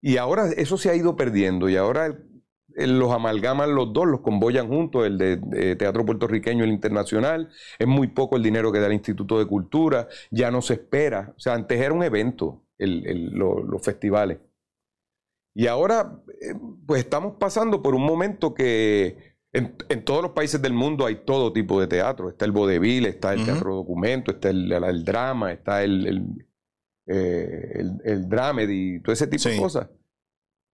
Y 0.00 0.16
ahora 0.18 0.48
eso 0.56 0.76
se 0.78 0.90
ha 0.90 0.94
ido 0.94 1.16
perdiendo 1.16 1.68
y 1.68 1.76
ahora 1.76 2.06
el- 2.06 2.18
el- 2.76 2.98
los 2.98 3.12
amalgaman 3.12 3.74
los 3.74 3.92
dos, 3.92 4.06
los 4.06 4.20
convoyan 4.20 4.68
juntos, 4.68 5.06
el 5.06 5.16
de, 5.18 5.36
de 5.38 5.76
teatro 5.76 6.04
puertorriqueño 6.04 6.64
y 6.64 6.68
el 6.68 6.74
internacional. 6.74 7.50
Es 7.78 7.86
muy 7.86 8.08
poco 8.08 8.36
el 8.36 8.42
dinero 8.42 8.70
que 8.72 8.80
da 8.80 8.86
el 8.86 8.92
Instituto 8.94 9.38
de 9.38 9.46
Cultura, 9.46 10.08
ya 10.30 10.50
no 10.50 10.60
se 10.62 10.74
espera. 10.74 11.32
O 11.36 11.40
sea, 11.40 11.54
antes 11.54 11.80
era 11.80 11.92
un 11.94 12.02
evento, 12.02 12.63
el- 12.78 13.06
el- 13.06 13.30
lo- 13.34 13.62
los 13.62 13.82
festivales. 13.82 14.38
Y 15.54 15.66
ahora, 15.68 16.20
eh, 16.40 16.54
pues 16.86 17.02
estamos 17.04 17.34
pasando 17.38 17.80
por 17.82 17.94
un 17.94 18.04
momento 18.04 18.54
que 18.54 19.36
en, 19.52 19.76
en 19.88 20.04
todos 20.04 20.20
los 20.22 20.32
países 20.32 20.60
del 20.60 20.72
mundo 20.72 21.06
hay 21.06 21.24
todo 21.24 21.52
tipo 21.52 21.80
de 21.80 21.86
teatro. 21.86 22.28
Está 22.28 22.44
el 22.44 22.50
vodevil, 22.52 23.06
está 23.06 23.34
el 23.34 23.40
teatro 23.44 23.74
documento, 23.76 24.32
está 24.32 24.50
el, 24.50 25.04
drama, 25.04 25.52
está 25.52 25.84
el, 25.84 26.06
el, 26.08 26.46
eh, 27.06 27.70
el- 27.74 28.00
el 28.04 28.28
dramedy, 28.28 29.00
todo 29.00 29.12
ese 29.12 29.28
tipo 29.28 29.48
de 29.48 29.56
cosas. 29.62 29.88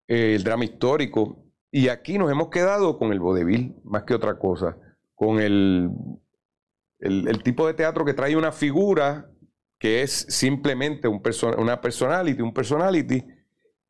Eh, 0.09 0.35
el 0.35 0.43
drama 0.45 0.65
histórico. 0.65 1.45
Y 1.71 1.89
aquí 1.89 2.17
nos 2.19 2.31
hemos 2.33 2.49
quedado 2.49 2.99
con 2.99 3.13
el 3.13 3.21
vodevil, 3.21 3.77
más 3.85 4.05
que 4.05 4.15
otra 4.15 4.39
cosa. 4.39 4.77
Con 5.15 5.41
el, 5.41 5.91
el 7.01 7.43
tipo 7.43 7.67
de 7.67 7.75
teatro 7.75 8.05
que 8.05 8.15
trae 8.15 8.35
una 8.35 8.51
figura 8.51 9.31
que 9.81 10.03
es 10.03 10.27
simplemente 10.29 11.09
un 11.09 11.23
una 11.57 11.81
personality, 11.81 12.43
un 12.43 12.53
personality, 12.53 13.25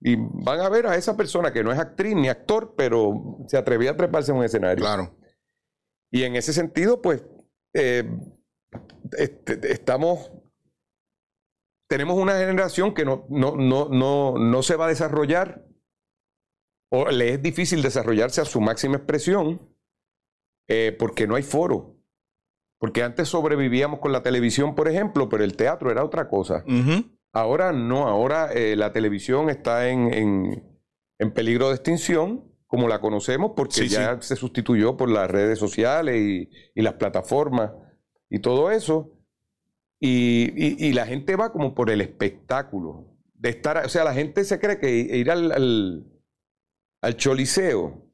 y 0.01 0.17
van 0.17 0.61
a 0.61 0.69
ver 0.69 0.87
a 0.87 0.95
esa 0.95 1.17
persona 1.17 1.53
que 1.53 1.65
no 1.65 1.73
es 1.73 1.79
actriz 1.79 2.15
ni 2.15 2.29
actor, 2.29 2.75
pero 2.77 3.39
se 3.49 3.59
atrevía 3.59 3.91
a 3.91 3.97
treparse 3.97 4.31
en 4.31 4.39
un 4.39 4.45
escenario. 4.45 4.85
Claro. 4.85 5.19
Y 6.13 6.23
en 6.23 6.37
ese 6.37 6.53
sentido, 6.53 7.03
pues, 7.03 7.25
eh, 7.75 8.09
este, 9.19 9.73
estamos, 9.73 10.33
tenemos 11.89 12.17
una 12.17 12.39
generación 12.39 12.95
que 12.95 13.05
no, 13.05 13.27
no, 13.29 13.57
no, 13.57 13.89
no, 13.89 14.39
no 14.39 14.63
se 14.63 14.77
va 14.77 14.87
a 14.87 14.91
desarrollar, 14.91 15.67
o 16.93 17.11
le 17.11 17.35
es 17.35 17.43
difícil 17.43 17.83
desarrollarse 17.83 18.41
a 18.41 18.45
su 18.45 18.61
máxima 18.61 18.97
expresión, 18.97 19.61
eh, 20.69 20.95
porque 20.97 21.27
no 21.27 21.35
hay 21.35 21.43
foro. 21.43 22.00
Porque 22.81 23.03
antes 23.05 23.29
sobrevivíamos 23.29 24.01
con 24.01 24.11
la 24.11 24.23
televisión, 24.25 24.75
por 24.75 24.89
ejemplo, 24.89 25.29
pero 25.29 25.45
el 25.45 25.55
teatro 25.55 25.91
era 25.93 26.03
otra 26.03 26.29
cosa. 26.29 26.65
Ahora 27.33 27.71
no, 27.73 28.09
ahora 28.09 28.51
eh, 28.53 28.75
la 28.75 28.93
televisión 28.93 29.51
está 29.51 29.89
en, 29.89 30.13
en- 30.13 30.65
en 31.19 31.33
peligro 31.33 31.69
de 31.69 31.75
extinción, 31.75 32.43
como 32.67 32.89
la 32.89 33.01
conocemos, 33.01 33.53
porque 33.55 33.75
Sí, 33.83 33.89
ya 33.89 34.21
se 34.23 34.35
sustituyó 34.35 34.97
por 34.97 35.11
las 35.11 35.31
redes 35.31 35.59
sociales 35.59 36.17
y, 36.17 36.51
y 36.75 36.83
las 36.83 36.95
plataformas 36.95 37.71
y 38.31 38.39
todo 38.41 38.71
eso. 38.71 39.13
Y, 40.01 40.51
y- 40.57 40.87
y 40.89 40.93
la 40.95 41.05
gente 41.07 41.37
va 41.37 41.53
como 41.53 41.75
por 41.75 41.91
el 41.91 42.01
espectáculo. 42.01 43.07
De 43.35 43.51
estar, 43.51 43.85
o 43.85 43.89
sea, 43.91 44.05
la 44.05 44.15
gente 44.15 44.43
se 44.45 44.59
cree 44.59 44.79
que 44.79 44.91
ir 44.91 45.31
al, 45.31 45.53
al, 45.53 46.07
al 47.03 47.17
choliseo 47.17 48.07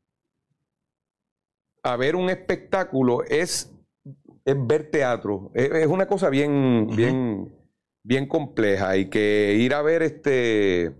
a 1.83 1.97
ver 1.97 2.17
un 2.17 2.31
espectáculo 2.31 3.23
es, 3.25 3.73
es 4.47 4.57
ver 4.67 4.91
teatro. 4.91 5.51
Es, 5.55 5.71
es 5.73 5.87
una 5.89 6.07
cosa 6.07 6.31
bien, 6.31 6.89
bien, 6.97 7.53
bien 8.03 8.27
compleja 8.29 8.97
y 8.97 9.11
que 9.11 9.55
ir 9.59 9.75
a 9.75 9.83
ver 9.83 10.03
este... 10.03 10.95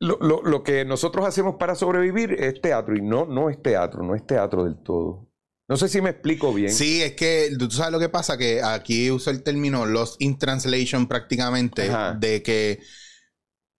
Lo, 0.00 0.18
lo- 0.20 0.42
lo 0.42 0.62
que 0.62 0.84
nosotros 0.84 1.26
hacemos 1.26 1.56
para 1.56 1.74
sobrevivir 1.74 2.32
es 2.34 2.60
teatro 2.60 2.94
y 2.94 3.00
no, 3.00 3.24
no 3.24 3.48
es 3.48 3.62
teatro, 3.62 4.02
no 4.02 4.14
es 4.14 4.26
teatro 4.26 4.64
del 4.64 4.76
todo. 4.82 5.30
No 5.66 5.78
sé 5.78 5.88
si 5.88 6.02
me 6.02 6.10
explico 6.10 6.52
bien. 6.52 6.70
Sí, 6.70 7.00
es 7.02 7.14
que 7.14 7.48
tú 7.58 7.70
sabes 7.70 7.92
lo 7.92 7.98
que 7.98 8.10
pasa, 8.10 8.36
que 8.36 8.62
aquí 8.62 9.10
uso 9.10 9.30
el 9.30 9.42
término 9.42 9.86
lost 9.86 10.20
in 10.20 10.38
translation 10.38 11.06
prácticamente, 11.08 11.88
Ajá. 11.88 12.12
de 12.12 12.42
que 12.42 12.80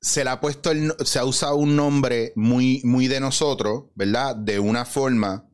se 0.02 0.24
le 0.24 0.32
ha 0.32 0.40
puesto 0.42 0.72
el, 0.72 0.94
se 1.04 1.20
ha 1.20 1.26
usado 1.26 1.58
un 1.58 1.76
nombre 1.76 2.34
muy, 2.36 2.82
muy 2.84 3.08
de 3.08 3.20
nosotros, 3.20 3.86
¿verdad? 3.94 4.36
De 4.36 4.60
una 4.60 4.86
forma 4.86 5.48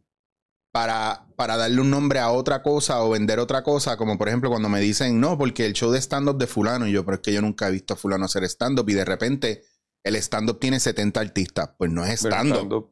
para, 0.72 1.28
para 1.36 1.58
darle 1.58 1.82
un 1.82 1.90
nombre 1.90 2.20
a 2.20 2.32
otra 2.32 2.64
cosa 2.64 3.04
o 3.04 3.10
vender 3.10 3.40
otra 3.40 3.64
cosa, 3.64 3.98
como 3.98 4.18
por 4.18 4.28
ejemplo 4.28 4.50
cuando 4.50 4.70
me 4.70 4.80
dicen, 4.80 5.20
no, 5.20 5.38
porque 5.38 5.66
el 5.66 5.74
show 5.74 5.92
de 5.92 6.00
stand-up 6.00 6.38
de 6.38 6.48
fulano, 6.48 6.88
y 6.88 6.92
yo, 6.92 7.04
pero 7.06 7.16
es 7.16 7.22
que 7.22 7.34
yo 7.34 7.42
nunca 7.42 7.68
he 7.68 7.72
visto 7.72 7.94
a 7.94 7.98
fulano 7.98 8.26
hacer 8.26 8.44
stand-up 8.46 8.90
y 8.90 8.94
de 8.94 9.06
repente 9.06 9.64
el 10.04 10.16
stand-up 10.16 10.60
tiene 10.60 10.80
70 10.80 11.20
artistas, 11.20 11.72
pues 11.78 11.92
no 11.92 12.06
es 12.06 12.22
stand-up 12.22 12.90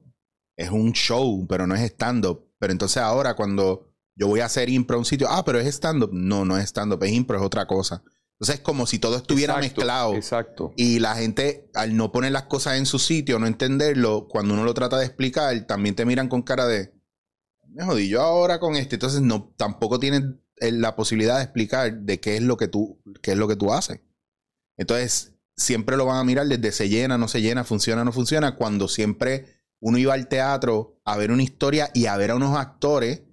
es 0.59 0.69
un 0.69 0.91
show, 0.91 1.47
pero 1.47 1.65
no 1.65 1.73
es 1.73 1.81
stand-up. 1.81 2.45
Pero 2.59 2.73
entonces 2.73 2.97
ahora 2.97 3.33
cuando 3.35 3.87
yo 4.15 4.27
voy 4.27 4.41
a 4.41 4.45
hacer 4.45 4.69
impro 4.69 4.97
a 4.97 4.99
un 4.99 5.05
sitio, 5.05 5.27
ah, 5.29 5.45
pero 5.45 5.57
es 5.57 5.65
stand-up. 5.67 6.09
No, 6.11 6.43
no 6.43 6.57
es 6.57 6.65
stand-up, 6.65 7.01
es 7.03 7.13
impro, 7.13 7.37
es 7.37 7.43
otra 7.43 7.65
cosa. 7.65 8.03
Entonces 8.33 8.55
es 8.55 8.61
como 8.61 8.85
si 8.85 8.99
todo 8.99 9.15
estuviera 9.15 9.53
Exacto, 9.53 9.77
mezclado. 9.77 10.15
Exacto. 10.15 10.73
Y 10.75 10.99
la 10.99 11.15
gente, 11.15 11.69
al 11.73 11.95
no 11.95 12.11
poner 12.11 12.33
las 12.33 12.43
cosas 12.43 12.77
en 12.77 12.85
su 12.85 12.99
sitio, 12.99 13.39
no 13.39 13.47
entenderlo, 13.47 14.27
cuando 14.27 14.53
uno 14.53 14.65
lo 14.65 14.73
trata 14.73 14.97
de 14.97 15.05
explicar, 15.05 15.65
también 15.65 15.95
te 15.95 16.05
miran 16.05 16.27
con 16.27 16.41
cara 16.41 16.67
de, 16.67 16.93
me 17.71 17.85
jodí 17.85 18.09
yo 18.09 18.21
ahora 18.21 18.59
con 18.59 18.75
este. 18.75 18.95
Entonces 18.95 19.21
no, 19.21 19.53
tampoco 19.57 19.99
tienes 19.99 20.23
eh, 20.57 20.71
la 20.71 20.95
posibilidad 20.95 21.37
de 21.37 21.43
explicar 21.43 21.93
de 21.93 22.19
qué 22.19 22.35
es 22.35 22.41
lo 22.41 22.57
que 22.57 22.67
tú, 22.67 23.01
qué 23.21 23.31
es 23.31 23.37
lo 23.37 23.47
que 23.47 23.55
tú 23.55 23.73
haces. 23.73 24.01
Entonces, 24.77 25.33
siempre 25.55 25.97
lo 25.97 26.05
van 26.05 26.17
a 26.17 26.23
mirar 26.23 26.47
desde 26.47 26.71
se 26.71 26.89
llena, 26.89 27.17
no 27.17 27.27
se 27.27 27.41
llena, 27.41 27.63
funciona, 27.63 28.03
no 28.03 28.11
funciona, 28.11 28.55
cuando 28.55 28.87
siempre 28.87 29.61
uno 29.81 29.97
iba 29.97 30.13
al 30.13 30.27
teatro 30.27 31.01
a 31.05 31.17
ver 31.17 31.31
una 31.31 31.43
historia 31.43 31.91
y 31.93 32.05
a 32.05 32.17
ver 32.17 32.31
a 32.31 32.35
unos 32.35 32.57
actores 32.57 33.23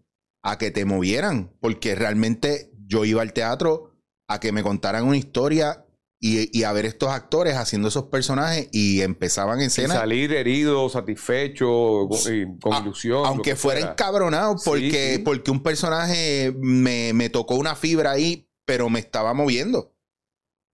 a 0.43 0.59
que 0.59 0.71
te 0.71 0.85
movieran, 0.85 1.53
porque 1.61 1.95
realmente 1.95 2.73
yo 2.87 3.05
iba 3.05 3.23
al 3.23 3.33
teatro 3.33 3.93
a 4.29 4.41
que 4.41 4.53
me 4.53 4.63
contaran 4.63 5.05
una 5.05 5.17
historia 5.17 5.86
y, 6.21 6.59
y 6.59 6.65
a 6.65 6.73
ver 6.73 6.87
estos 6.87 7.11
actores 7.11 7.55
haciendo 7.57 7.89
esos 7.89 8.05
personajes 8.05 8.69
y 8.73 9.03
empezaban 9.03 9.61
en 9.61 9.67
Y 9.67 9.71
salir 9.71 10.33
herido, 10.33 10.89
satisfecho, 10.89 12.09
con, 12.09 12.35
y 12.35 12.59
con 12.59 12.73
A- 12.73 12.79
ilusión. 12.81 13.25
Aunque 13.27 13.51
que 13.51 13.57
fuera 13.57 13.81
fuera. 13.81 13.93
encabronado 13.93 14.57
porque, 14.65 14.91
Sí, 15.11 15.17
sí. 15.17 15.23
porque 15.23 15.51
un 15.51 15.63
personaje 15.63 16.55
me, 16.59 17.13
me 17.13 17.29
tocó 17.29 17.57
una 17.57 17.75
fibra 17.77 18.13
ahí, 18.13 18.49
pero 18.65 18.89
me 18.89 18.99
estaba 18.99 19.35
moviendo. 19.35 19.93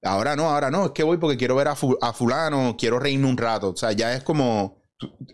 Ahora 0.05 0.35
no, 0.37 0.49
ahora 0.51 0.71
no, 0.71 0.87
es 0.87 0.91
que 0.93 1.03
voy 1.05 1.19
porque 1.19 1.37
quiero 1.37 1.55
ver 1.57 1.69
a, 1.69 1.77
fu- 1.77 1.99
a 2.01 2.13
fulano, 2.13 2.77
quiero 2.79 2.99
reírme 2.99 3.29
un 3.29 3.37
rato. 3.37 3.71
O 3.71 3.77
sea, 3.77 3.93
ya 3.93 4.15
es 4.15 4.23
como... 4.25 4.83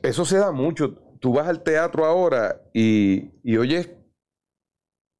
Eso 0.02 0.24
se 0.24 0.38
da 0.38 0.52
mucho. 0.52 0.94
Tú 1.20 1.32
vas 1.32 1.48
al 1.48 1.62
teatro 1.62 2.04
ahora 2.06 2.62
y, 2.72 3.30
y 3.42 3.56
oyes 3.56 3.90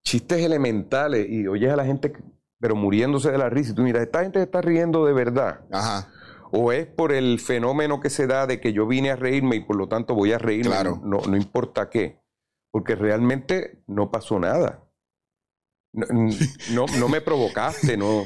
chistes 0.04 0.42
elementales 0.42 1.26
y 1.28 1.46
oyes 1.46 1.70
a 1.70 1.76
la 1.76 1.84
gente, 1.84 2.12
pero 2.60 2.74
muriéndose 2.76 3.30
de 3.30 3.38
la 3.38 3.48
risa. 3.50 3.72
Y 3.72 3.74
tú 3.74 3.82
miras, 3.82 4.02
esta 4.02 4.22
gente 4.22 4.38
se 4.38 4.44
está 4.44 4.60
riendo 4.60 5.04
de 5.04 5.12
verdad. 5.12 5.60
Ajá, 5.72 6.08
O 6.50 6.72
es 6.72 6.86
por 6.86 7.12
el 7.12 7.38
fenómeno 7.40 8.00
que 8.00 8.10
se 8.10 8.26
da 8.26 8.46
de 8.46 8.60
que 8.60 8.72
yo 8.72 8.86
vine 8.86 9.10
a 9.10 9.16
reírme 9.16 9.56
y 9.56 9.60
por 9.60 9.76
lo 9.76 9.88
tanto 9.88 10.14
voy 10.14 10.32
a 10.32 10.38
reírme, 10.38 10.70
Claro. 10.72 11.00
no, 11.04 11.20
no 11.28 11.36
importa 11.36 11.90
qué. 11.90 12.20
Porque 12.70 12.94
realmente 12.94 13.82
no 13.86 14.10
pasó 14.10 14.38
nada. 14.38 14.82
No, 15.92 16.06
no, 16.72 16.86
no 16.98 17.08
me 17.08 17.20
provocaste, 17.20 17.96
no. 17.96 18.24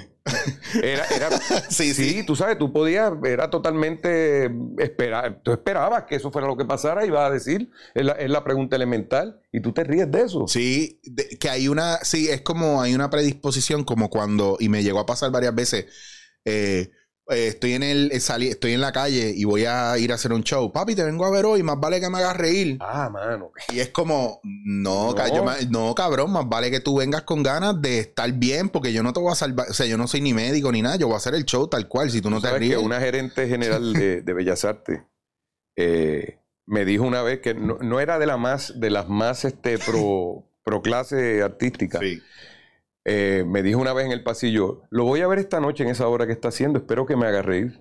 Era, 0.82 1.04
era, 1.06 1.30
sí, 1.70 1.94
sí. 1.94 2.10
Sí, 2.10 2.26
tú 2.26 2.36
sabes, 2.36 2.58
tú 2.58 2.72
podías, 2.72 3.12
era 3.24 3.50
totalmente 3.50 4.50
esperar, 4.78 5.40
tú 5.42 5.52
esperabas 5.52 6.04
que 6.04 6.16
eso 6.16 6.30
fuera 6.30 6.46
lo 6.46 6.56
que 6.56 6.64
pasara 6.64 7.04
y 7.04 7.08
ibas 7.08 7.28
a 7.28 7.32
decir, 7.32 7.70
es 7.94 8.04
la, 8.04 8.12
es 8.12 8.30
la 8.30 8.44
pregunta 8.44 8.76
elemental, 8.76 9.40
y 9.52 9.60
tú 9.60 9.72
te 9.72 9.84
ríes 9.84 10.10
de 10.10 10.22
eso. 10.22 10.46
Sí, 10.46 11.00
de- 11.04 11.28
que 11.38 11.48
hay 11.50 11.68
una, 11.68 11.98
sí, 12.04 12.28
es 12.28 12.42
como 12.42 12.82
hay 12.82 12.94
una 12.94 13.10
predisposición 13.10 13.84
como 13.84 14.10
cuando, 14.10 14.56
y 14.60 14.68
me 14.68 14.82
llegó 14.82 15.00
a 15.00 15.06
pasar 15.06 15.30
varias 15.32 15.54
veces, 15.54 15.86
eh, 16.44 16.90
eh, 17.32 17.48
estoy 17.48 17.74
en 17.74 17.82
el, 17.82 18.10
eh, 18.12 18.20
salí- 18.20 18.48
estoy 18.50 18.72
en 18.72 18.80
la 18.80 18.92
calle 18.92 19.32
y 19.34 19.44
voy 19.44 19.64
a 19.64 19.96
ir 19.98 20.12
a 20.12 20.14
hacer 20.16 20.32
un 20.32 20.42
show. 20.42 20.70
Papi, 20.72 20.94
te 20.94 21.02
vengo 21.04 21.24
a 21.24 21.30
ver 21.30 21.44
hoy, 21.44 21.62
más 21.62 21.78
vale 21.80 22.00
que 22.00 22.08
me 22.10 22.18
hagas 22.18 22.36
reír. 22.36 22.78
Ah, 22.80 23.08
mano. 23.10 23.50
Y 23.72 23.80
es 23.80 23.88
como, 23.90 24.40
no, 24.44 25.12
No. 25.14 25.34
yo 25.34 25.44
no, 25.70 25.94
cabrón, 25.94 26.32
más 26.32 26.48
vale 26.48 26.70
que 26.70 26.80
tú 26.80 26.96
vengas 26.98 27.22
con 27.22 27.42
ganas 27.42 27.80
de 27.82 27.98
estar 28.00 28.30
bien, 28.32 28.68
porque 28.68 28.92
yo 28.92 29.02
no 29.02 29.12
te 29.12 29.20
voy 29.20 29.32
a 29.32 29.34
salvar, 29.34 29.68
o 29.70 29.74
sea, 29.74 29.86
yo 29.86 29.96
no 29.98 30.06
soy 30.06 30.20
ni 30.20 30.34
médico 30.34 30.70
ni 30.72 30.82
nada, 30.82 30.96
yo 30.96 31.06
voy 31.06 31.14
a 31.14 31.18
hacer 31.18 31.34
el 31.34 31.44
show 31.44 31.66
tal 31.68 31.88
cual, 31.88 32.10
si 32.10 32.20
tú 32.20 32.30
no 32.30 32.36
Tú 32.40 32.48
te 32.48 32.58
ríes. 32.58 32.76
que 32.76 32.78
una 32.84 33.00
gerente 33.00 33.48
general 33.48 33.92
de, 33.92 34.20
de 34.22 34.32
Bellas 34.32 34.64
Artes 34.64 35.00
eh, 35.76 36.38
me 36.66 36.84
dijo 36.84 37.04
una 37.04 37.22
vez 37.22 37.40
que 37.40 37.54
no, 37.54 37.78
no 37.80 38.00
era 38.00 38.18
de, 38.18 38.26
la 38.26 38.36
más, 38.36 38.78
de 38.78 38.90
las 38.90 39.08
más 39.08 39.44
este, 39.44 39.78
pro, 39.78 40.44
pro 40.64 40.82
clase 40.82 41.42
artística. 41.42 41.98
Sí. 41.98 42.20
Eh, 43.04 43.44
me 43.46 43.62
dijo 43.62 43.80
una 43.80 43.92
vez 43.92 44.06
en 44.06 44.12
el 44.12 44.22
pasillo, 44.22 44.82
lo 44.90 45.04
voy 45.04 45.20
a 45.20 45.26
ver 45.26 45.38
esta 45.38 45.60
noche 45.60 45.82
en 45.82 45.90
esa 45.90 46.08
hora 46.08 46.26
que 46.26 46.32
está 46.32 46.48
haciendo, 46.48 46.78
espero 46.78 47.06
que 47.06 47.16
me 47.16 47.26
haga 47.26 47.42
reír. 47.42 47.80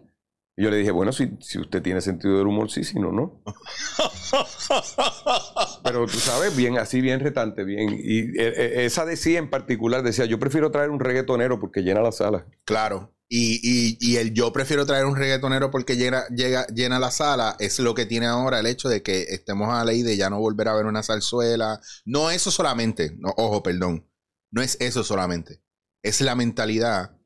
Y 0.58 0.64
yo 0.64 0.70
le 0.70 0.78
dije, 0.78 0.92
bueno, 0.92 1.14
si, 1.14 1.38
si 1.40 1.60
usted 1.60 1.82
tiene 1.82 2.02
sentido 2.02 2.38
del 2.38 2.48
humor, 2.48 2.70
sí, 2.70 2.84
si 2.84 3.00
no, 3.00 3.12
no. 3.12 3.42
Pero 5.84 6.06
tú 6.08 6.18
sabes, 6.18 6.56
bien, 6.56 6.78
así, 6.78 7.00
bien 7.00 7.22
retante, 7.22 7.64
bien. 7.64 7.98
Y 7.98 8.38
eh, 8.40 8.86
esa 8.86 9.06
decía 9.06 9.40
en 9.40 9.50
particular, 9.50 10.04
decía, 10.04 10.26
yo 10.26 10.40
prefiero 10.40 10.70
traer 10.70 10.90
un 10.90 11.00
reggaetonero 11.00 11.60
porque 11.60 11.84
llena 11.84 12.02
la 12.02 12.12
sala. 12.12 12.46
Claro. 12.66 13.16
Y, 13.30 13.62
y, 13.64 13.98
y 14.02 14.18
el 14.18 14.34
yo 14.34 14.52
prefiero 14.52 14.86
traer 14.86 15.06
un 15.06 15.16
reggaetonero 15.16 15.72
porque 15.72 15.96
llena, 15.96 16.26
llega, 16.36 16.68
llena 16.68 17.00
la 17.00 17.12
sala 17.12 17.56
es 17.60 17.80
lo 17.80 17.96
que 17.96 18.06
tiene 18.06 18.26
ahora 18.26 18.60
el 18.60 18.66
hecho 18.66 18.90
de 18.90 19.02
que 19.02 19.22
estemos 19.30 19.70
a 19.70 19.78
la 19.78 19.86
ley 19.86 20.02
de 20.02 20.18
ya 20.18 20.30
no 20.30 20.38
volver 20.38 20.68
a 20.68 20.76
ver 20.76 20.86
una 20.86 21.02
zarzuela. 21.02 21.80
No 22.04 22.30
eso 22.30 22.52
solamente, 22.52 23.16
no, 23.20 23.34
ojo, 23.38 23.64
perdón. 23.64 24.06
No 24.52 24.62
es 24.62 24.78
eso 24.80 25.04
solamente. 25.04 25.62
Es 26.04 26.22
la 26.22 26.36
mentalidad 26.36 27.18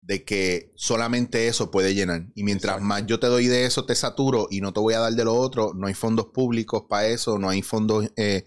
de 0.00 0.24
que 0.24 0.72
solamente 0.76 1.46
eso 1.48 1.70
puede 1.70 1.94
llenar. 1.94 2.26
Y 2.34 2.42
mientras 2.44 2.78
Exacto. 2.78 2.86
más 2.86 3.06
yo 3.06 3.20
te 3.20 3.28
doy 3.28 3.46
de 3.46 3.66
eso, 3.66 3.86
te 3.86 3.94
saturo 3.94 4.48
y 4.50 4.60
no 4.60 4.72
te 4.72 4.80
voy 4.80 4.94
a 4.94 5.00
dar 5.00 5.12
de 5.12 5.24
lo 5.24 5.34
otro, 5.36 5.74
no 5.74 5.86
hay 5.86 5.94
fondos 5.94 6.26
públicos 6.34 6.84
para 6.88 7.06
eso, 7.08 7.38
no 7.38 7.48
hay 7.48 7.62
fondos... 7.62 8.08
eh, 8.16 8.44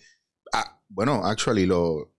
ah, 0.53 0.81
bueno, 0.89 1.25
actually, 1.25 1.65
lo- 1.65 2.13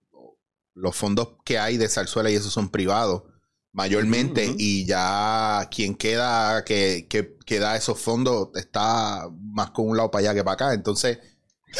los 0.75 0.95
fondos 0.97 1.37
que 1.45 1.59
hay 1.59 1.77
de 1.77 1.89
zarzuela 1.89 2.31
y 2.31 2.35
eso 2.35 2.51
son 2.51 2.69
privados 2.71 3.25
mayormente 3.73 4.55
y 4.59 4.87
ya 4.87 5.69
quien 5.71 5.95
queda 5.97 6.65
que, 6.65 7.07
que, 7.11 7.37
que 7.45 7.59
da 7.59 7.77
esos 7.77 8.01
fondos 8.01 8.49
está 8.55 9.29
más 9.41 9.71
con 9.73 9.89
un 9.89 9.97
lado 9.97 10.11
para 10.11 10.21
allá 10.31 10.35
que 10.35 10.45
para 10.45 10.55
acá. 10.55 10.75
Entonces, 10.75 11.19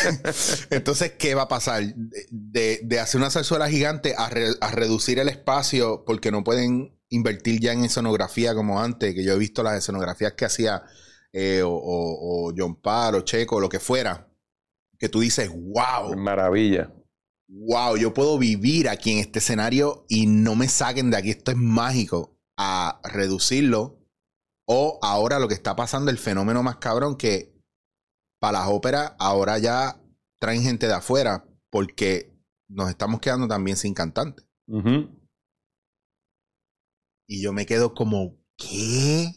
entonces 0.71 1.13
¿qué 1.19 1.35
va 1.35 1.43
a 1.43 1.49
pasar? 1.49 1.83
De, 2.31 2.81
de- 2.83 3.01
hacer 3.01 3.21
una 3.21 3.31
zarzuela 3.31 3.69
gigante 3.69 4.15
a, 4.17 4.29
re- 4.31 4.55
a 4.61 4.71
reducir 4.71 5.19
el 5.19 5.29
espacio 5.29 6.05
porque 6.07 6.31
no 6.31 6.45
pueden 6.45 6.99
invertir 7.09 7.61
ya 7.61 7.73
en 7.73 7.85
escenografía 7.85 8.55
como 8.55 8.81
antes, 8.81 9.15
que 9.15 9.25
yo 9.25 9.33
he 9.33 9.39
visto 9.39 9.63
las 9.63 9.79
escenografías 9.79 10.33
que 10.35 10.45
hacía 10.45 10.83
eh, 11.33 11.63
o, 11.63 11.71
o, 11.71 12.49
o 12.49 12.55
John 12.57 12.77
Parr 12.81 13.15
o 13.17 13.21
Checo, 13.23 13.61
lo 13.61 13.69
que 13.69 13.79
fuera, 13.81 14.29
que 14.99 15.09
tú 15.09 15.21
dices, 15.21 15.51
wow, 15.51 16.17
Maravilla. 16.17 16.93
wow, 17.49 17.97
yo 17.97 18.13
puedo 18.15 18.39
vivir 18.39 18.89
aquí 18.89 19.13
en 19.13 19.19
este 19.19 19.39
escenario 19.39 20.05
y 20.09 20.27
no 20.27 20.57
me 20.57 20.69
saquen 20.69 21.11
de 21.11 21.17
aquí, 21.19 21.31
esto 21.31 21.51
es 21.53 21.57
mágico, 21.57 22.37
a 22.57 23.01
reducirlo. 23.05 24.01
O 24.69 24.99
ahora 25.03 25.39
lo 25.39 25.47
que 25.47 25.55
está 25.55 25.77
pasando, 25.77 26.11
el 26.11 26.19
fenómeno 26.19 26.63
más 26.63 26.77
cabrón, 26.79 27.17
que 27.17 27.56
para 28.39 28.61
las 28.61 28.69
óperas 28.69 29.13
ahora 29.19 29.59
ya 29.59 30.01
traen 30.39 30.63
gente 30.63 30.87
de 30.87 30.95
afuera 30.95 31.45
porque 31.71 32.35
nos 32.69 32.91
estamos 32.91 33.21
quedando 33.21 33.49
también 33.49 33.77
sin 33.77 33.95
cantantes. 33.95 34.47
Y 37.29 37.43
yo 37.43 37.53
me 37.53 37.67
quedo 37.67 37.95
como, 37.95 38.37
¿qué? 38.57 39.33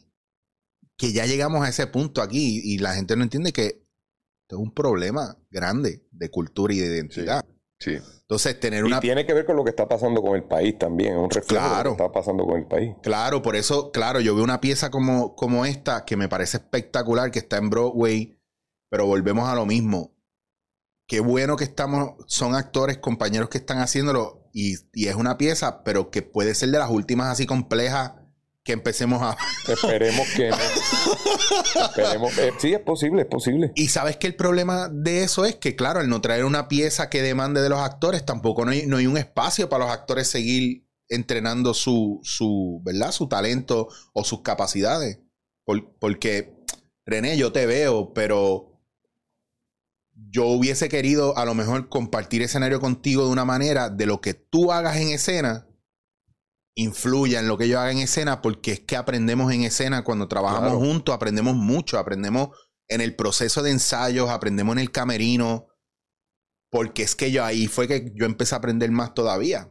Que 0.97 1.11
ya 1.13 1.25
llegamos 1.25 1.63
a 1.65 1.69
ese 1.69 1.87
punto 1.87 2.21
aquí 2.21 2.61
y 2.63 2.77
la 2.79 2.93
gente 2.93 3.15
no 3.15 3.23
entiende 3.23 3.51
que 3.53 3.65
esto 3.67 4.55
es 4.55 4.57
un 4.57 4.73
problema 4.73 5.37
grande 5.49 6.05
de 6.11 6.29
cultura 6.29 6.73
y 6.73 6.79
de 6.79 6.87
identidad. 6.95 7.45
Sí. 7.79 7.91
Entonces, 8.21 8.59
tener 8.59 8.83
Y 8.83 8.87
una 8.87 8.99
tiene 8.99 9.25
que 9.25 9.33
ver 9.33 9.45
con 9.45 9.55
lo 9.55 9.63
que 9.63 9.69
está 9.69 9.87
pasando 9.87 10.21
con 10.21 10.35
el 10.35 10.43
país 10.43 10.77
también, 10.77 11.13
es 11.13 11.19
un 11.19 11.29
reflejo 11.29 11.63
de 11.63 11.69
Claro. 11.69 11.89
lo 11.91 11.95
que 11.97 12.03
está 12.03 12.11
pasando 12.13 12.45
con 12.45 12.59
el 12.59 12.67
país. 12.67 12.95
Claro, 13.01 13.41
por 13.41 13.55
eso, 13.55 13.91
claro, 13.91 14.19
yo 14.19 14.35
veo 14.35 14.43
una 14.43 14.59
pieza 14.59 14.91
como, 14.91 15.35
como 15.35 15.65
esta 15.65 16.03
que 16.03 16.17
me 16.17 16.27
parece 16.27 16.57
espectacular, 16.57 17.31
que 17.31 17.39
está 17.39 17.57
en 17.57 17.69
Broadway, 17.69 18.38
pero 18.89 19.05
volvemos 19.05 19.47
a 19.47 19.55
lo 19.55 19.65
mismo. 19.65 20.15
Qué 21.07 21.19
bueno 21.21 21.55
que 21.55 21.63
estamos, 21.63 22.13
son 22.27 22.53
actores, 22.55 22.99
compañeros 22.99 23.49
que 23.49 23.57
están 23.57 23.79
haciéndolo 23.79 24.47
y, 24.53 24.75
y 24.93 25.07
es 25.07 25.15
una 25.15 25.37
pieza, 25.37 25.83
pero 25.83 26.11
que 26.11 26.21
puede 26.21 26.53
ser 26.53 26.69
de 26.69 26.77
las 26.79 26.89
últimas 26.91 27.29
así 27.29 27.45
complejas 27.47 28.13
que 28.63 28.73
empecemos 28.73 29.21
a... 29.23 29.35
Esperemos 29.67 30.27
que 30.35 30.49
no. 30.51 30.57
Esperemos. 31.85 32.37
eh, 32.37 32.53
sí, 32.59 32.73
es 32.73 32.79
posible, 32.81 33.21
es 33.23 33.27
posible. 33.27 33.71
Y 33.75 33.87
sabes 33.87 34.17
que 34.17 34.27
el 34.27 34.35
problema 34.35 34.89
de 34.89 35.23
eso 35.23 35.45
es 35.45 35.55
que, 35.55 35.75
claro, 35.75 35.99
al 35.99 36.09
no 36.09 36.21
traer 36.21 36.45
una 36.45 36.67
pieza 36.67 37.09
que 37.09 37.21
demande 37.23 37.61
de 37.61 37.69
los 37.69 37.79
actores, 37.79 38.25
tampoco 38.25 38.65
no 38.65 38.71
hay, 38.71 38.85
no 38.85 38.97
hay 38.97 39.07
un 39.07 39.17
espacio 39.17 39.69
para 39.69 39.85
los 39.85 39.93
actores 39.93 40.27
seguir 40.27 40.87
entrenando 41.07 41.73
su, 41.73 42.19
su, 42.21 42.81
¿verdad? 42.83 43.11
Su 43.11 43.27
talento 43.27 43.87
o 44.13 44.23
sus 44.23 44.41
capacidades. 44.43 45.19
Por- 45.65 45.95
porque, 45.97 46.53
René, 47.05 47.35
yo 47.37 47.51
te 47.51 47.65
veo, 47.65 48.13
pero 48.13 48.68
yo 50.31 50.45
hubiese 50.45 50.89
querido 50.89 51.37
a 51.37 51.45
lo 51.45 51.55
mejor 51.55 51.89
compartir 51.89 52.41
escenario 52.41 52.79
contigo 52.79 53.25
de 53.25 53.31
una 53.31 53.45
manera 53.45 53.89
de 53.89 54.05
lo 54.05 54.21
que 54.21 54.33
tú 54.33 54.71
hagas 54.71 54.97
en 54.97 55.09
escena 55.09 55.65
influya 56.75 57.39
en 57.39 57.47
lo 57.47 57.57
que 57.57 57.67
yo 57.67 57.79
haga 57.79 57.91
en 57.91 57.97
escena, 57.97 58.41
porque 58.41 58.71
es 58.71 58.79
que 58.79 58.95
aprendemos 58.95 59.51
en 59.51 59.63
escena 59.63 60.03
cuando 60.03 60.27
trabajamos 60.29 60.69
Claro. 60.71 60.79
juntos, 60.79 61.13
aprendemos 61.13 61.55
mucho, 61.55 61.97
aprendemos 61.99 62.49
en 62.87 63.01
el 63.01 63.15
proceso 63.15 63.61
de 63.63 63.71
ensayos, 63.71 64.29
aprendemos 64.29 64.73
en 64.73 64.79
el 64.79 64.91
camerino, 64.91 65.67
porque 66.71 67.03
es 67.03 67.15
que 67.15 67.31
yo 67.31 67.43
ahí 67.43 67.67
fue 67.67 67.87
que 67.87 68.13
yo 68.15 68.25
empecé 68.25 68.55
a 68.55 68.59
aprender 68.59 68.91
más 68.91 69.13
todavía. 69.13 69.69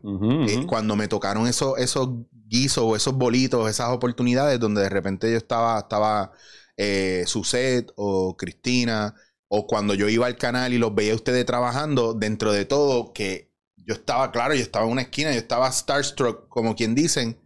Eh, 0.48 0.66
cuando 0.66 0.96
me 0.96 1.08
tocaron 1.08 1.46
esos, 1.46 1.78
esos 1.78 2.10
guisos 2.30 2.84
o 2.84 2.94
esos 2.96 3.14
bolitos, 3.14 3.70
esas 3.70 3.88
oportunidades 3.90 4.60
donde 4.60 4.82
de 4.82 4.88
repente 4.90 5.30
yo 5.30 5.38
estaba, 5.38 5.78
estaba 5.78 6.32
eh, 6.76 7.24
Suset 7.26 7.90
o 7.96 8.36
Cristina, 8.36 9.14
o 9.48 9.66
cuando 9.66 9.94
yo 9.94 10.08
iba 10.08 10.26
al 10.26 10.36
canal 10.36 10.72
y 10.72 10.78
los 10.78 10.94
veía 10.94 11.14
ustedes 11.14 11.44
trabajando, 11.46 12.14
dentro 12.14 12.52
de 12.52 12.64
todo, 12.64 13.12
que 13.12 13.54
yo 13.76 13.94
estaba, 13.94 14.30
claro, 14.30 14.54
yo 14.54 14.62
estaba 14.62 14.84
en 14.86 14.92
una 14.92 15.02
esquina, 15.02 15.32
yo 15.32 15.38
estaba 15.38 15.70
starstruck, 15.72 16.48
como 16.48 16.76
quien 16.76 16.94
dicen, 16.94 17.40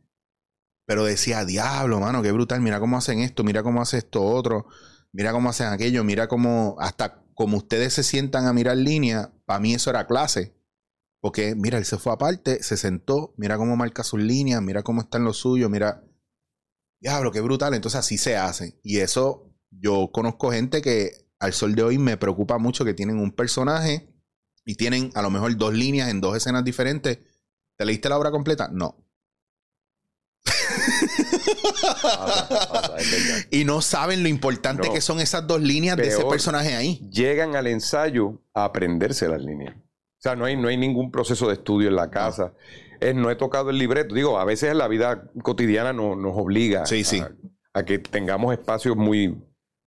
pero 0.86 1.04
decía, 1.04 1.44
diablo, 1.44 2.00
mano, 2.00 2.22
qué 2.22 2.32
brutal, 2.32 2.60
mira 2.60 2.80
cómo 2.80 2.96
hacen 2.96 3.20
esto, 3.20 3.44
mira 3.44 3.62
cómo 3.62 3.80
hace 3.80 3.98
esto 3.98 4.22
otro, 4.22 4.66
mira 5.12 5.32
cómo 5.32 5.50
hacen 5.50 5.68
aquello, 5.68 6.02
mira 6.04 6.26
cómo, 6.28 6.76
hasta 6.80 7.24
como 7.34 7.56
ustedes 7.56 7.94
se 7.94 8.02
sientan 8.02 8.46
a 8.46 8.52
mirar 8.52 8.76
línea, 8.76 9.32
para 9.46 9.60
mí 9.60 9.74
eso 9.74 9.90
era 9.90 10.06
clase. 10.06 10.54
Porque, 11.20 11.54
mira, 11.54 11.78
él 11.78 11.84
se 11.84 11.98
fue 11.98 12.12
aparte, 12.12 12.64
se 12.64 12.76
sentó, 12.76 13.32
mira 13.36 13.56
cómo 13.56 13.76
marca 13.76 14.02
sus 14.02 14.20
líneas, 14.20 14.60
mira 14.60 14.82
cómo 14.82 15.02
está 15.02 15.18
en 15.18 15.24
lo 15.24 15.32
suyo, 15.32 15.68
mira. 15.70 16.04
Diablo, 17.00 17.30
qué 17.30 17.40
brutal. 17.40 17.74
Entonces 17.74 18.00
así 18.00 18.18
se 18.18 18.36
hace. 18.36 18.80
Y 18.82 18.98
eso, 18.98 19.54
yo 19.70 20.10
conozco 20.12 20.50
gente 20.50 20.82
que 20.82 21.12
al 21.42 21.52
sol 21.52 21.74
de 21.74 21.82
hoy 21.82 21.98
me 21.98 22.16
preocupa 22.16 22.56
mucho 22.58 22.84
que 22.84 22.94
tienen 22.94 23.18
un 23.18 23.32
personaje 23.32 24.08
y 24.64 24.76
tienen 24.76 25.10
a 25.14 25.22
lo 25.22 25.30
mejor 25.30 25.56
dos 25.56 25.74
líneas 25.74 26.08
en 26.08 26.20
dos 26.20 26.36
escenas 26.36 26.62
diferentes. 26.64 27.18
¿Te 27.76 27.84
leíste 27.84 28.08
la 28.08 28.16
obra 28.16 28.30
completa? 28.30 28.68
No. 28.72 28.96
y 33.50 33.64
no 33.64 33.80
saben 33.82 34.22
lo 34.22 34.28
importante 34.28 34.88
que 34.90 35.00
son 35.00 35.18
esas 35.18 35.44
dos 35.44 35.60
líneas 35.60 35.96
de 35.96 36.06
ese 36.06 36.24
personaje 36.24 36.76
ahí. 36.76 37.00
Llegan 37.10 37.56
al 37.56 37.66
ensayo 37.66 38.40
a 38.54 38.66
aprenderse 38.66 39.26
las 39.26 39.42
líneas. 39.42 39.74
O 39.76 40.20
sea, 40.22 40.36
no 40.36 40.44
hay, 40.44 40.56
no 40.56 40.68
hay 40.68 40.76
ningún 40.76 41.10
proceso 41.10 41.48
de 41.48 41.54
estudio 41.54 41.88
en 41.88 41.96
la 41.96 42.08
casa. 42.08 42.52
Es, 43.00 43.16
no 43.16 43.32
he 43.32 43.34
tocado 43.34 43.70
el 43.70 43.78
libreto. 43.78 44.14
Digo, 44.14 44.38
a 44.38 44.44
veces 44.44 44.76
la 44.76 44.86
vida 44.86 45.28
cotidiana 45.42 45.92
no, 45.92 46.14
nos 46.14 46.36
obliga 46.36 46.84
a, 47.74 47.82
que 47.82 47.98
tengamos 47.98 48.52
espacios 48.52 48.96
muy, 48.96 49.42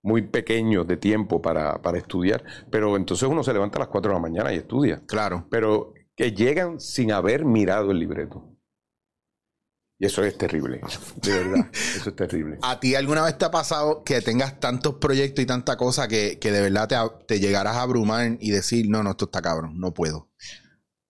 muy 0.06 0.22
pequeños 0.22 0.88
de 0.88 0.98
tiempo 0.98 1.42
para, 1.42 1.82
para, 1.82 1.98
estudiar. 1.98 2.44
Pero 2.70 2.96
entonces 2.96 3.28
uno 3.28 3.44
se 3.44 3.52
levanta 3.52 3.78
a 3.78 3.82
las 3.82 3.90
4 3.90 4.10
de 4.10 4.16
la 4.16 4.22
mañana 4.22 4.54
y 4.54 4.58
estudia. 4.58 5.02
Claro. 5.08 5.48
Pero 5.50 5.94
que 6.16 6.32
llegan 6.32 6.80
sin 6.80 7.12
haber 7.12 7.44
mirado 7.44 7.92
el 7.92 8.00
libreto. 8.00 8.56
Y 9.98 10.06
eso 10.06 10.24
es 10.26 10.38
terrible, 10.38 10.82
de 11.22 11.32
verdad, 11.32 11.70
eso 11.96 12.10
es 12.10 12.16
terrible. 12.18 12.58
¿A 12.62 12.82
ti 12.82 12.96
alguna 12.96 13.24
vez 13.24 13.38
te 13.38 13.46
ha 13.46 13.52
pasado 13.52 14.04
que 14.04 14.20
tengas 14.20 14.60
tantos 14.60 14.96
proyectos 14.96 15.42
y 15.42 15.48
tanta 15.48 15.78
cosa 15.78 16.10
que, 16.10 16.38
de 16.42 16.62
verdad 16.62 16.90
te, 16.90 17.36
te, 17.36 17.40
llegarás 17.40 17.78
a 17.78 17.84
abrumar 17.84 18.38
y 18.42 18.52
decir, 18.52 18.90
no, 18.90 19.04
no, 19.04 19.12
esto 19.12 19.26
está 19.26 19.42
cabrón, 19.42 19.80
no 19.80 19.94
puedo? 19.94 20.30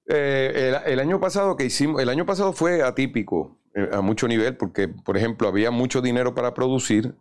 Eh, 0.08 0.80
el, 0.86 1.00
año 1.00 1.20
pasado 1.20 1.56
que 1.56 1.66
hicimos, 1.66 2.00
el 2.00 2.10
año 2.10 2.28
pasado 2.28 2.54
fue 2.54 2.84
atípico 2.84 3.60
eh, 3.74 3.90
a 3.92 4.02
mucho 4.02 4.28
nivel 4.28 4.56
porque, 4.56 4.88
por 4.88 5.18
ejemplo, 5.18 5.48
había 5.48 5.72
mucho 5.72 6.04
dinero 6.04 6.36
para 6.36 6.54
producir 6.54 7.16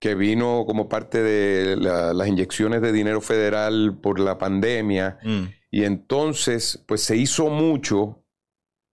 que 0.00 0.14
vino 0.14 0.64
como 0.66 0.88
parte 0.88 1.22
de 1.22 1.76
las 1.76 2.26
inyecciones 2.26 2.80
de 2.82 2.90
dinero 2.90 3.20
federal 3.20 3.98
por 4.02 4.18
la 4.18 4.38
pandemia 4.38 5.18
mm. 5.22 5.44
y 5.70 5.84
entonces 5.84 6.82
pues 6.88 7.02
se 7.02 7.16
hizo 7.16 7.50
mucho 7.50 8.20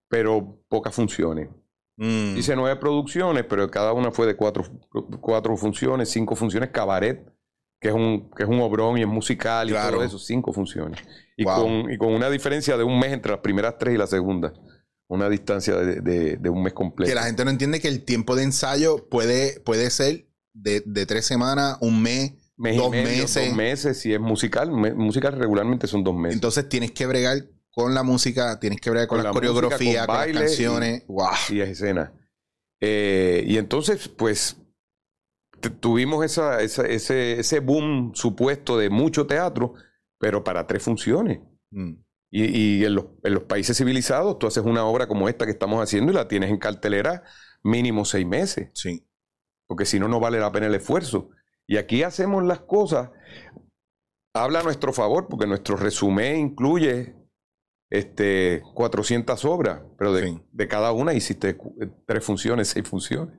pero 0.10 0.64
pocas 0.70 0.94
funciones. 0.94 1.50
Mm. 1.98 2.38
Hice 2.38 2.56
nueve 2.56 2.80
producciones, 2.80 3.44
pero 3.46 3.70
cada 3.70 3.94
una 3.94 4.12
fue 4.12 4.28
de 4.28 4.36
cuatro, 4.36 4.64
cuatro 5.20 5.58
funciones, 5.58 6.10
cinco 6.10 6.36
funciones, 6.36 6.70
cabaret, 6.70 7.26
que 7.80 7.90
es 7.90 7.94
un, 7.94 8.30
que 8.32 8.44
es 8.44 8.50
un 8.50 8.60
obrón 8.60 8.98
y 8.98 9.02
es 9.02 9.08
musical 9.08 9.70
y 9.70 9.74
todo 9.74 10.04
eso, 10.04 10.20
cinco 10.20 10.54
funciones. 10.54 11.02
Y, 11.36 11.44
con, 11.44 11.92
y 11.92 11.98
con 11.98 12.14
una 12.14 12.30
diferencia 12.30 12.78
de 12.78 12.84
un 12.84 13.00
mes 13.00 13.14
entre 13.14 13.32
las 13.32 13.42
primeras 13.42 13.78
tres 13.78 13.96
y 13.96 13.98
la 13.98 14.08
segunda. 14.08 14.54
Una 15.10 15.30
distancia 15.30 15.76
de, 15.78 16.36
de, 16.36 16.50
un 16.50 16.62
mes 16.62 16.74
completo. 16.74 17.10
Que 17.10 17.16
la 17.16 17.24
gente 17.24 17.46
no 17.46 17.51
entiende 17.51 17.79
que 17.79 17.88
el 17.88 18.03
tiempo 18.03 18.36
de 18.36 18.44
ensayo 18.44 19.08
puede, 19.10 19.62
puede 19.62 19.90
ser 19.90 20.26
de, 20.61 21.05
tres 21.05 21.25
semanas, 21.25 21.77
un 21.81 22.01
mes, 22.01 22.33
dos 22.57 22.91
meses. 22.91 23.48
Dos 23.48 23.55
meses, 23.55 24.00
si 24.00 24.13
es 24.13 24.20
musical. 24.20 24.72
musical 24.72 25.37
regularmente 25.37 25.87
son 25.87 26.03
dos 26.03 26.15
meses. 26.15 26.35
Entonces 26.35 26.67
tienes 26.67 26.91
que 26.91 27.05
bregar 27.05 27.46
con 27.72 27.93
la 27.93 28.03
música, 28.03 28.59
tienes 28.59 28.81
que 28.81 28.89
ver 28.89 29.07
con, 29.07 29.24
las 29.24 29.31
coreografías, 29.31 30.07
con, 30.07 30.15
las 30.15 30.27
canciones. 30.27 31.03
Y, 31.03 31.11
wow. 31.11 31.29
Y 31.50 31.61
es 31.61 31.70
escena. 31.70 32.13
Eh, 32.79 33.43
y 33.48 33.57
entonces, 33.57 34.07
pues, 34.07 34.57
tuvimos 35.79 36.24
esa, 36.25 36.61
ese, 36.61 37.39
ese 37.39 37.59
boom 37.59 38.11
supuesto 38.13 38.77
de 38.77 38.89
mucho 38.89 39.27
teatro, 39.27 39.74
pero 40.20 40.43
para 40.43 40.67
tres 40.67 40.83
funciones. 40.83 41.39
Mm. 41.72 41.93
Y, 42.29 42.83
en, 42.83 42.96
los, 42.96 43.05
en, 43.24 43.33
los, 43.33 43.43
países 43.43 43.77
civilizados, 43.77 44.37
tú 44.37 44.48
haces 44.48 44.63
una 44.63 44.83
obra 44.83 45.07
como 45.07 45.29
esta 45.29 45.46
que 45.46 45.51
estamos 45.51 45.81
haciendo 45.81 46.11
y 46.11 46.15
la 46.15 46.27
tienes 46.27 46.50
en 46.50 46.57
cartelera 46.57 47.24
mínimo 47.63 48.03
seis 48.03 48.27
meses. 48.27 48.70
Sí. 48.74 49.06
Porque 49.68 49.86
si 49.86 50.00
no, 50.00 50.08
no 50.08 50.20
vale 50.20 50.40
la 50.40 50.51
pena 50.51 50.68
el 50.68 50.75
esfuerzo. 50.75 51.30
Y 51.68 51.77
aquí 51.77 52.03
hacemos 52.03 52.44
las 52.44 52.62
cosas, 52.62 53.10
habla 54.34 54.62
a 54.62 54.64
nuestro 54.64 54.94
favor, 54.94 55.27
porque 55.27 55.48
nuestro 55.48 55.75
resumen 55.75 56.38
incluye 56.38 57.16
este, 57.90 58.62
400 58.74 59.46
obras, 59.46 59.82
pero 59.98 60.14
de, 60.14 60.42
de 60.51 60.68
cada 60.68 60.92
una 60.92 61.14
hiciste 61.14 61.58
tres 62.06 62.24
funciones, 62.24 62.70
seis 62.70 62.88
funciones. 62.88 63.38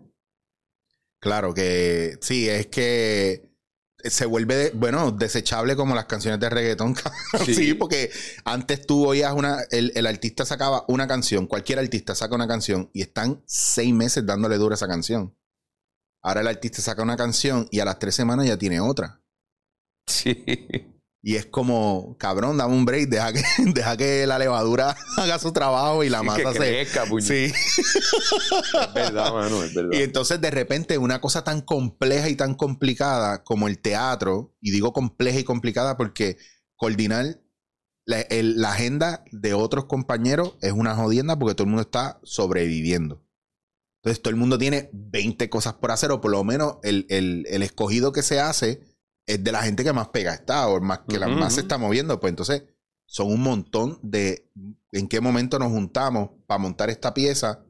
Claro 1.20 1.52
que 1.52 2.16
sí, 2.20 2.48
es 2.48 2.66
que 2.68 3.48
se 4.04 4.26
vuelve, 4.26 4.70
bueno, 4.74 5.10
desechable 5.10 5.74
como 5.74 5.94
las 5.94 6.04
canciones 6.06 6.38
de 6.40 6.48
reggaetón. 6.48 6.94
Sí. 7.44 7.74
porque 7.74 8.10
antes 8.44 8.86
tú 8.86 9.06
oías 9.06 9.32
una, 9.32 9.58
el, 9.70 9.92
el, 9.94 10.06
artista 10.06 10.44
sacaba 10.44 10.84
una 10.88 11.08
canción, 11.08 11.46
cualquier 11.46 11.78
artista 11.78 12.14
saca 12.14 12.34
una 12.34 12.46
canción 12.46 12.90
y 12.92 13.02
están 13.02 13.42
seis 13.46 13.92
meses 13.92 14.24
dándole 14.24 14.56
duro 14.56 14.72
a 14.72 14.76
esa 14.76 14.86
canción. 14.86 15.34
Ahora 16.22 16.40
el 16.40 16.48
artista 16.48 16.82
saca 16.82 17.02
una 17.02 17.16
canción 17.16 17.68
y 17.70 17.80
a 17.80 17.84
las 17.84 17.98
tres 17.98 18.14
semanas 18.14 18.46
ya 18.46 18.56
tiene 18.56 18.80
otra. 18.80 19.22
Sí. 20.06 20.44
Y 21.20 21.34
es 21.34 21.46
como, 21.46 22.16
cabrón, 22.16 22.56
dame 22.56 22.74
un 22.74 22.84
break, 22.84 23.08
deja 23.08 23.32
que, 23.32 23.42
deja 23.74 23.96
que 23.96 24.26
la 24.26 24.38
levadura 24.38 24.96
haga 25.16 25.38
su 25.38 25.52
trabajo 25.52 26.04
y 26.04 26.08
la 26.08 26.22
masa 26.22 26.52
se. 26.52 26.86
sí. 27.20 27.52
es 27.52 28.94
verdad, 28.94 29.32
mano, 29.32 29.62
es 29.64 29.74
verdad. 29.74 29.90
Y 29.92 30.02
entonces, 30.02 30.40
de 30.40 30.50
repente, 30.50 30.96
una 30.96 31.20
cosa 31.20 31.42
tan 31.42 31.60
compleja 31.60 32.28
y 32.28 32.36
tan 32.36 32.54
complicada 32.54 33.42
como 33.42 33.66
el 33.66 33.80
teatro, 33.80 34.54
y 34.60 34.70
digo 34.70 34.92
compleja 34.92 35.40
y 35.40 35.44
complicada 35.44 35.96
porque 35.96 36.38
coordinar 36.76 37.40
la, 38.06 38.24
la 38.30 38.70
agenda 38.70 39.24
de 39.32 39.54
otros 39.54 39.86
compañeros 39.86 40.56
es 40.62 40.72
una 40.72 40.94
jodienda 40.94 41.38
porque 41.38 41.54
todo 41.54 41.64
el 41.64 41.70
mundo 41.70 41.82
está 41.82 42.20
sobreviviendo. 42.22 43.27
Entonces, 44.02 44.22
todo 44.22 44.30
el 44.30 44.36
mundo 44.36 44.58
tiene 44.58 44.90
20 44.92 45.50
cosas 45.50 45.74
por 45.74 45.90
hacer, 45.90 46.10
o 46.12 46.20
por 46.20 46.30
lo 46.30 46.44
menos 46.44 46.76
el, 46.82 47.06
el, 47.08 47.46
el 47.48 47.62
escogido 47.62 48.12
que 48.12 48.22
se 48.22 48.40
hace 48.40 48.80
es 49.28 49.44
de 49.44 49.52
la 49.52 49.62
gente 49.62 49.84
que 49.84 49.92
más 49.92 50.08
pega 50.08 50.34
está 50.34 50.66
o 50.68 50.80
más 50.80 51.00
que 51.06 51.18
la 51.18 51.28
más 51.28 51.54
se 51.54 51.60
está 51.60 51.78
moviendo. 51.78 52.18
Pues 52.18 52.30
entonces 52.30 52.64
son 53.06 53.30
un 53.30 53.42
montón 53.42 53.98
de 54.02 54.50
en 54.92 55.06
qué 55.06 55.20
momento 55.20 55.58
nos 55.58 55.68
juntamos 55.68 56.30
para 56.46 56.58
montar 56.58 56.90
esta 56.90 57.14
pieza. 57.14 57.64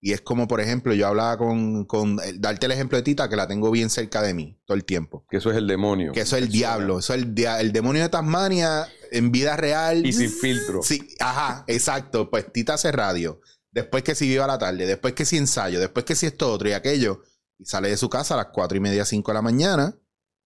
Y 0.00 0.12
es 0.12 0.20
como, 0.20 0.46
por 0.46 0.60
ejemplo, 0.60 0.92
yo 0.92 1.06
hablaba 1.06 1.38
con, 1.38 1.86
con 1.86 2.18
darte 2.36 2.66
el 2.66 2.72
ejemplo 2.72 2.98
de 2.98 3.04
Tita, 3.04 3.28
que 3.30 3.36
la 3.36 3.48
tengo 3.48 3.70
bien 3.70 3.88
cerca 3.88 4.20
de 4.20 4.34
mí 4.34 4.60
todo 4.66 4.76
el 4.76 4.84
tiempo. 4.84 5.24
Que 5.30 5.38
eso 5.38 5.50
es 5.50 5.56
el 5.56 5.66
demonio. 5.66 6.12
Que 6.12 6.20
eso 6.20 6.36
es 6.36 6.42
el 6.42 6.50
diablo. 6.50 6.98
Eso 6.98 7.14
es 7.14 7.22
el, 7.22 7.34
el 7.38 7.72
demonio 7.72 8.02
de 8.02 8.10
Tasmania 8.10 8.86
en 9.12 9.32
vida 9.32 9.56
real. 9.56 10.04
Y 10.04 10.12
sin 10.12 10.30
filtro. 10.30 10.82
Sí, 10.82 11.08
ajá, 11.20 11.64
exacto. 11.68 12.28
Pues 12.28 12.52
Tita 12.52 12.74
hace 12.74 12.92
radio. 12.92 13.40
Después 13.74 14.04
que 14.04 14.14
si 14.14 14.28
viva 14.28 14.46
la 14.46 14.56
tarde, 14.56 14.86
después 14.86 15.14
que 15.14 15.24
si 15.24 15.36
ensayo, 15.36 15.80
después 15.80 16.04
que 16.04 16.14
si 16.14 16.26
esto 16.26 16.52
otro 16.52 16.68
y 16.68 16.72
aquello. 16.72 17.22
Y 17.58 17.64
sale 17.64 17.88
de 17.88 17.96
su 17.96 18.08
casa 18.08 18.34
a 18.34 18.36
las 18.36 18.46
cuatro 18.46 18.76
y 18.76 18.80
media, 18.80 19.04
cinco 19.04 19.32
de 19.32 19.34
la 19.34 19.42
mañana 19.42 19.98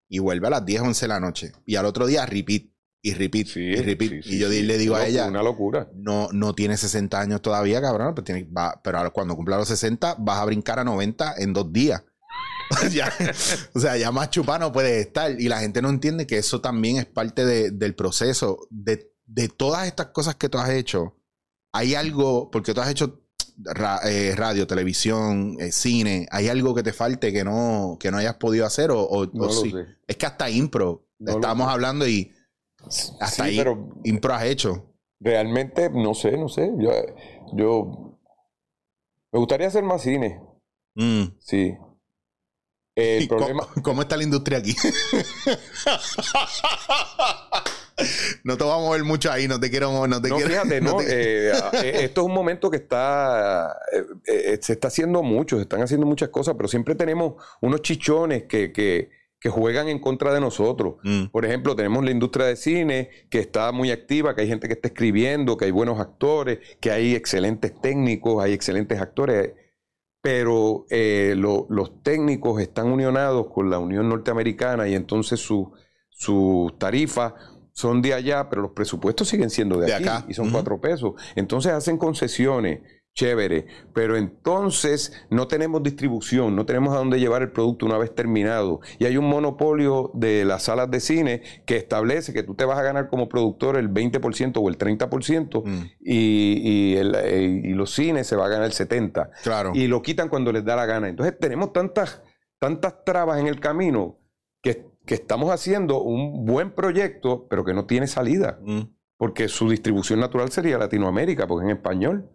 y 0.08 0.18
vuelve 0.18 0.46
a 0.46 0.50
las 0.50 0.64
10, 0.64 0.80
11 0.80 1.04
de 1.04 1.08
la 1.08 1.20
noche. 1.20 1.52
Y 1.66 1.76
al 1.76 1.84
otro 1.84 2.06
día 2.06 2.24
repeat 2.24 2.64
y 3.02 3.12
repeat 3.12 3.48
y 3.54 3.76
repeat. 3.76 4.24
y 4.24 4.38
yo 4.38 4.48
le 4.48 4.78
digo 4.78 4.96
a 4.96 5.06
ella, 5.06 5.26
una 5.26 5.42
locura. 5.42 5.90
No, 5.94 6.30
no 6.32 6.54
tiene 6.54 6.78
60 6.78 7.20
años 7.20 7.42
todavía, 7.42 7.82
cabrón, 7.82 8.14
pero, 8.14 8.24
tiene, 8.24 8.48
pero 8.82 9.12
cuando 9.12 9.36
cumpla 9.36 9.58
los 9.58 9.68
60 9.68 10.16
vas 10.18 10.38
a 10.38 10.46
brincar 10.46 10.78
a 10.78 10.84
90 10.84 11.34
en 11.36 11.52
dos 11.52 11.70
días. 11.70 12.02
o 13.74 13.80
sea, 13.80 13.98
ya 13.98 14.10
más 14.10 14.30
chupano 14.30 14.72
puede 14.72 15.00
estar. 15.00 15.38
Y 15.38 15.48
la 15.48 15.60
gente 15.60 15.82
no 15.82 15.90
entiende 15.90 16.26
que 16.26 16.38
eso 16.38 16.62
también 16.62 16.96
es 16.96 17.04
parte 17.04 17.44
del 17.44 17.94
proceso. 17.94 18.66
De, 18.70 19.12
de 19.26 19.48
todas 19.48 19.86
estas 19.86 20.06
cosas 20.06 20.36
que 20.36 20.48
tú 20.48 20.56
has 20.56 20.70
hecho, 20.70 21.18
hay 21.72 21.94
algo, 21.94 22.50
porque 22.50 22.74
tú 22.74 22.80
has 22.80 22.90
hecho 22.90 23.22
eh, 24.04 24.34
radio, 24.36 24.66
televisión, 24.66 25.56
eh, 25.58 25.72
cine, 25.72 26.26
¿hay 26.30 26.48
algo 26.48 26.74
que 26.74 26.82
te 26.82 26.92
falte 26.92 27.32
que 27.32 27.44
no, 27.44 27.96
que 27.98 28.10
no 28.10 28.18
hayas 28.18 28.36
podido 28.36 28.66
hacer? 28.66 28.90
O, 28.92 29.26
sí? 29.50 29.74
Es 30.06 30.16
que 30.16 30.26
hasta 30.26 30.48
impro, 30.48 31.06
estamos 31.18 31.68
hablando 31.68 32.06
y 32.06 32.32
hasta 33.20 33.44
ahí 33.44 33.62
impro 34.04 34.34
has 34.34 34.44
hecho. 34.44 34.84
Realmente, 35.20 35.90
no 35.90 36.14
sé, 36.14 36.36
no 36.36 36.48
sé. 36.48 36.70
Yo, 36.78 36.92
yo 37.52 38.16
me 39.32 39.38
gustaría 39.38 39.66
hacer 39.66 39.82
más 39.82 40.02
cine. 40.02 40.40
Mm. 40.94 41.24
Sí. 41.40 41.76
El 42.94 43.28
problema... 43.28 43.66
¿Cómo, 43.82 44.02
está 44.02 44.16
la 44.16 44.22
industria 44.22 44.58
aquí? 44.58 44.76
no 48.44 48.56
te 48.56 48.64
vamos 48.64 48.88
a 48.88 48.92
ver 48.92 49.04
mucho 49.04 49.30
ahí, 49.30 49.48
no 49.48 49.58
te 49.60 49.70
quiero. 49.70 50.06
No, 50.06 50.20
te 50.22 50.28
quiero, 50.30 50.48
fíjate, 50.48 50.80
no, 50.82 51.00
eh, 51.00 51.50
eh, 51.82 51.92
esto 52.04 52.20
es 52.22 52.26
un 52.26 52.34
momento 52.34 52.70
que 52.70 52.76
está. 52.78 53.76
Eh, 54.26 54.58
se 54.60 54.72
está 54.74 54.88
haciendo 54.88 55.22
mucho, 55.22 55.56
se 55.56 55.62
están 55.62 55.82
haciendo 55.82 56.06
muchas 56.06 56.28
cosas, 56.30 56.54
pero 56.56 56.68
siempre 56.68 56.94
tenemos 56.94 57.34
unos 57.60 57.82
chichones 57.82 58.44
que, 58.44 58.72
que, 58.72 59.10
que 59.40 59.48
juegan 59.50 59.88
en 59.88 59.98
contra 59.98 60.32
de 60.32 60.40
nosotros. 60.40 60.96
Mm. 61.02 61.26
Por 61.26 61.44
ejemplo, 61.44 61.74
tenemos 61.76 62.04
la 62.04 62.10
industria 62.10 62.46
de 62.46 62.56
cine 62.56 63.10
que 63.30 63.38
está 63.40 63.72
muy 63.72 63.90
activa, 63.90 64.34
que 64.34 64.42
hay 64.42 64.48
gente 64.48 64.66
que 64.68 64.74
está 64.74 64.88
escribiendo, 64.88 65.56
que 65.56 65.64
hay 65.66 65.70
buenos 65.70 66.00
actores, 66.00 66.58
que 66.80 66.90
hay 66.90 67.14
excelentes 67.14 67.72
técnicos, 67.80 68.42
hay 68.42 68.52
excelentes 68.52 69.00
actores, 69.00 69.52
pero 70.20 70.86
eh, 70.90 71.34
lo- 71.36 71.66
los 71.70 72.02
técnicos 72.02 72.60
están 72.60 72.88
unionados 72.88 73.46
con 73.52 73.70
la 73.70 73.78
Unión 73.78 74.08
Norteamericana 74.08 74.88
y 74.88 74.94
entonces 74.94 75.38
su- 75.40 75.72
sus 76.10 76.76
tarifas 76.78 77.34
son 77.78 78.02
de 78.02 78.12
allá, 78.12 78.48
pero 78.50 78.62
los 78.62 78.72
presupuestos 78.72 79.28
siguen 79.28 79.50
siendo 79.50 79.78
de, 79.78 79.86
De 79.86 79.94
aquí 79.94 80.02
acá. 80.08 80.24
y 80.28 80.34
son 80.34 80.50
cuatro 80.50 80.80
pesos. 80.80 81.12
Entonces 81.36 81.70
hacen 81.72 81.96
concesiones. 81.96 82.80
Chévere, 83.14 83.66
pero 83.94 84.16
entonces 84.16 85.12
no 85.28 85.48
tenemos 85.48 85.82
distribución, 85.82 86.54
no 86.54 86.64
tenemos 86.66 86.94
a 86.94 86.98
dónde 86.98 87.18
llevar 87.18 87.42
el 87.42 87.50
producto 87.50 87.84
una 87.86 87.98
vez 87.98 88.14
terminado. 88.14 88.80
Y 89.00 89.06
hay 89.06 89.16
un 89.16 89.24
monopolio 89.28 90.12
de 90.14 90.44
las 90.44 90.64
salas 90.64 90.88
de 90.90 91.00
cine 91.00 91.42
que 91.66 91.76
establece 91.76 92.32
que 92.32 92.44
tú 92.44 92.54
te 92.54 92.64
vas 92.64 92.78
a 92.78 92.82
ganar 92.82 93.08
como 93.08 93.28
productor 93.28 93.76
el 93.76 93.88
20% 93.88 94.60
o 94.60 94.68
el 94.68 94.78
30% 94.78 95.62
Mm. 95.64 95.82
y, 96.00 96.60
y 96.92 96.96
el- 96.96 97.64
y 97.64 97.72
los 97.74 97.92
cines 97.92 98.26
se 98.28 98.36
va 98.36 98.46
a 98.46 98.48
ganar 98.50 98.66
el 98.66 98.72
70%. 98.72 99.30
Claro. 99.42 99.72
Y 99.74 99.88
lo 99.88 100.00
quitan 100.02 100.28
cuando 100.28 100.52
les 100.52 100.64
da 100.64 100.76
la 100.76 100.86
gana. 100.86 101.08
Entonces 101.08 101.36
tenemos 101.40 101.72
tantas, 101.72 102.22
tantas 102.60 103.04
trabas 103.04 103.40
en 103.40 103.48
el 103.48 103.58
camino 103.58 104.18
que, 104.62 104.86
que 105.08 105.14
estamos 105.14 105.50
haciendo 105.50 106.02
un 106.02 106.44
buen 106.44 106.70
proyecto, 106.72 107.48
pero 107.48 107.64
que 107.64 107.74
no 107.74 107.86
tiene 107.86 108.06
salida 108.06 108.60
Mm. 108.62 108.82
porque 109.16 109.48
su 109.48 109.68
distribución 109.68 110.20
natural 110.20 110.50
sería 110.52 110.78
Latinoamérica, 110.78 111.46
porque 111.48 111.64
es 111.66 111.70
en 111.72 111.76
español. 111.78 112.30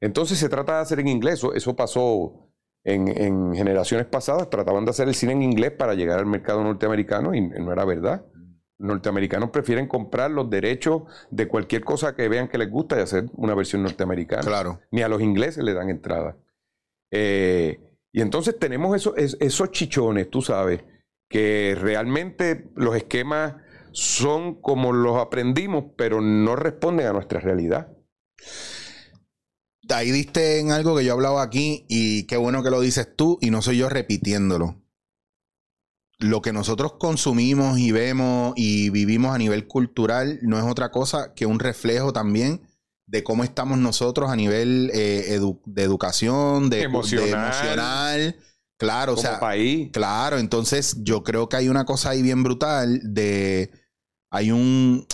Entonces 0.00 0.38
se 0.38 0.48
trata 0.48 0.76
de 0.76 0.82
hacer 0.82 1.00
en 1.00 1.08
inglés. 1.08 1.34
Eso, 1.34 1.52
eso 1.52 1.76
pasó 1.76 2.48
en, 2.84 3.08
en 3.08 3.54
generaciones 3.54 4.06
pasadas. 4.06 4.48
Trataban 4.48 4.84
de 4.84 4.90
hacer 4.92 5.06
el 5.08 5.14
cine 5.14 5.32
en 5.32 5.42
inglés 5.42 5.72
para 5.72 5.94
llegar 5.94 6.18
al 6.18 6.26
mercado 6.26 6.62
norteamericano 6.64 7.34
y 7.34 7.40
no 7.40 7.72
era 7.72 7.84
verdad. 7.84 8.24
Los 8.78 8.88
norteamericanos 8.94 9.50
prefieren 9.50 9.86
comprar 9.86 10.30
los 10.30 10.48
derechos 10.48 11.02
de 11.30 11.46
cualquier 11.46 11.84
cosa 11.84 12.14
que 12.16 12.28
vean 12.28 12.48
que 12.48 12.58
les 12.58 12.70
gusta 12.70 12.96
y 12.98 13.02
hacer 13.02 13.26
una 13.36 13.54
versión 13.54 13.82
norteamericana. 13.82 14.42
Claro. 14.42 14.80
Ni 14.90 15.02
a 15.02 15.08
los 15.08 15.20
ingleses 15.22 15.62
le 15.62 15.74
dan 15.74 15.88
entrada. 15.90 16.36
Eh, 17.10 17.80
y 18.12 18.20
entonces 18.20 18.58
tenemos 18.58 18.96
eso- 18.96 19.14
es- 19.16 19.36
esos 19.40 19.70
chichones, 19.70 20.30
tú 20.30 20.42
sabes, 20.42 20.82
que 21.32 21.76
realmente 21.80 22.70
los 22.76 22.94
esquemas 22.94 23.54
son 23.92 24.60
como 24.60 24.92
los 24.92 25.18
aprendimos, 25.18 25.86
pero 25.96 26.20
no 26.20 26.54
responden 26.56 27.06
a 27.06 27.12
nuestra 27.12 27.40
realidad. 27.40 27.88
Ahí 29.88 30.10
diste 30.10 30.60
en 30.60 30.70
algo 30.70 30.96
que 30.96 31.04
yo 31.04 31.12
hablaba 31.12 31.42
aquí 31.42 31.84
y 31.88 32.26
qué 32.26 32.36
bueno 32.36 32.62
que 32.62 32.70
lo 32.70 32.80
dices 32.80 33.08
tú 33.16 33.38
y 33.40 33.50
no 33.50 33.62
soy 33.62 33.78
yo 33.78 33.88
repitiéndolo. 33.88 34.80
Lo 36.18 36.40
que 36.40 36.52
nosotros 36.52 36.92
consumimos 36.98 37.78
y 37.78 37.90
vemos 37.90 38.52
y 38.56 38.90
vivimos 38.90 39.34
a 39.34 39.38
nivel 39.38 39.66
cultural 39.66 40.38
no 40.42 40.56
es 40.58 40.64
otra 40.64 40.90
cosa 40.92 41.34
que 41.34 41.46
un 41.46 41.58
reflejo 41.58 42.12
también 42.12 42.62
de 43.06 43.24
cómo 43.24 43.42
estamos 43.42 43.76
nosotros 43.78 44.30
a 44.30 44.36
nivel 44.36 44.90
eh, 44.94 45.36
edu- 45.38 45.60
de 45.66 45.82
educación, 45.82 46.70
de 46.70 46.76
de 46.78 46.82
Emocional. 46.84 48.36
Claro, 48.82 49.14
o 49.14 49.16
sea, 49.16 49.40
país. 49.40 49.90
Claro, 49.92 50.38
entonces 50.38 50.96
yo 51.00 51.22
creo 51.22 51.48
que 51.48 51.56
hay 51.56 51.68
una 51.68 51.84
cosa 51.84 52.10
ahí 52.10 52.22
bien 52.22 52.42
brutal 52.42 53.00
de... 53.02 53.70
Hay 54.30 54.50
un... 54.50 55.06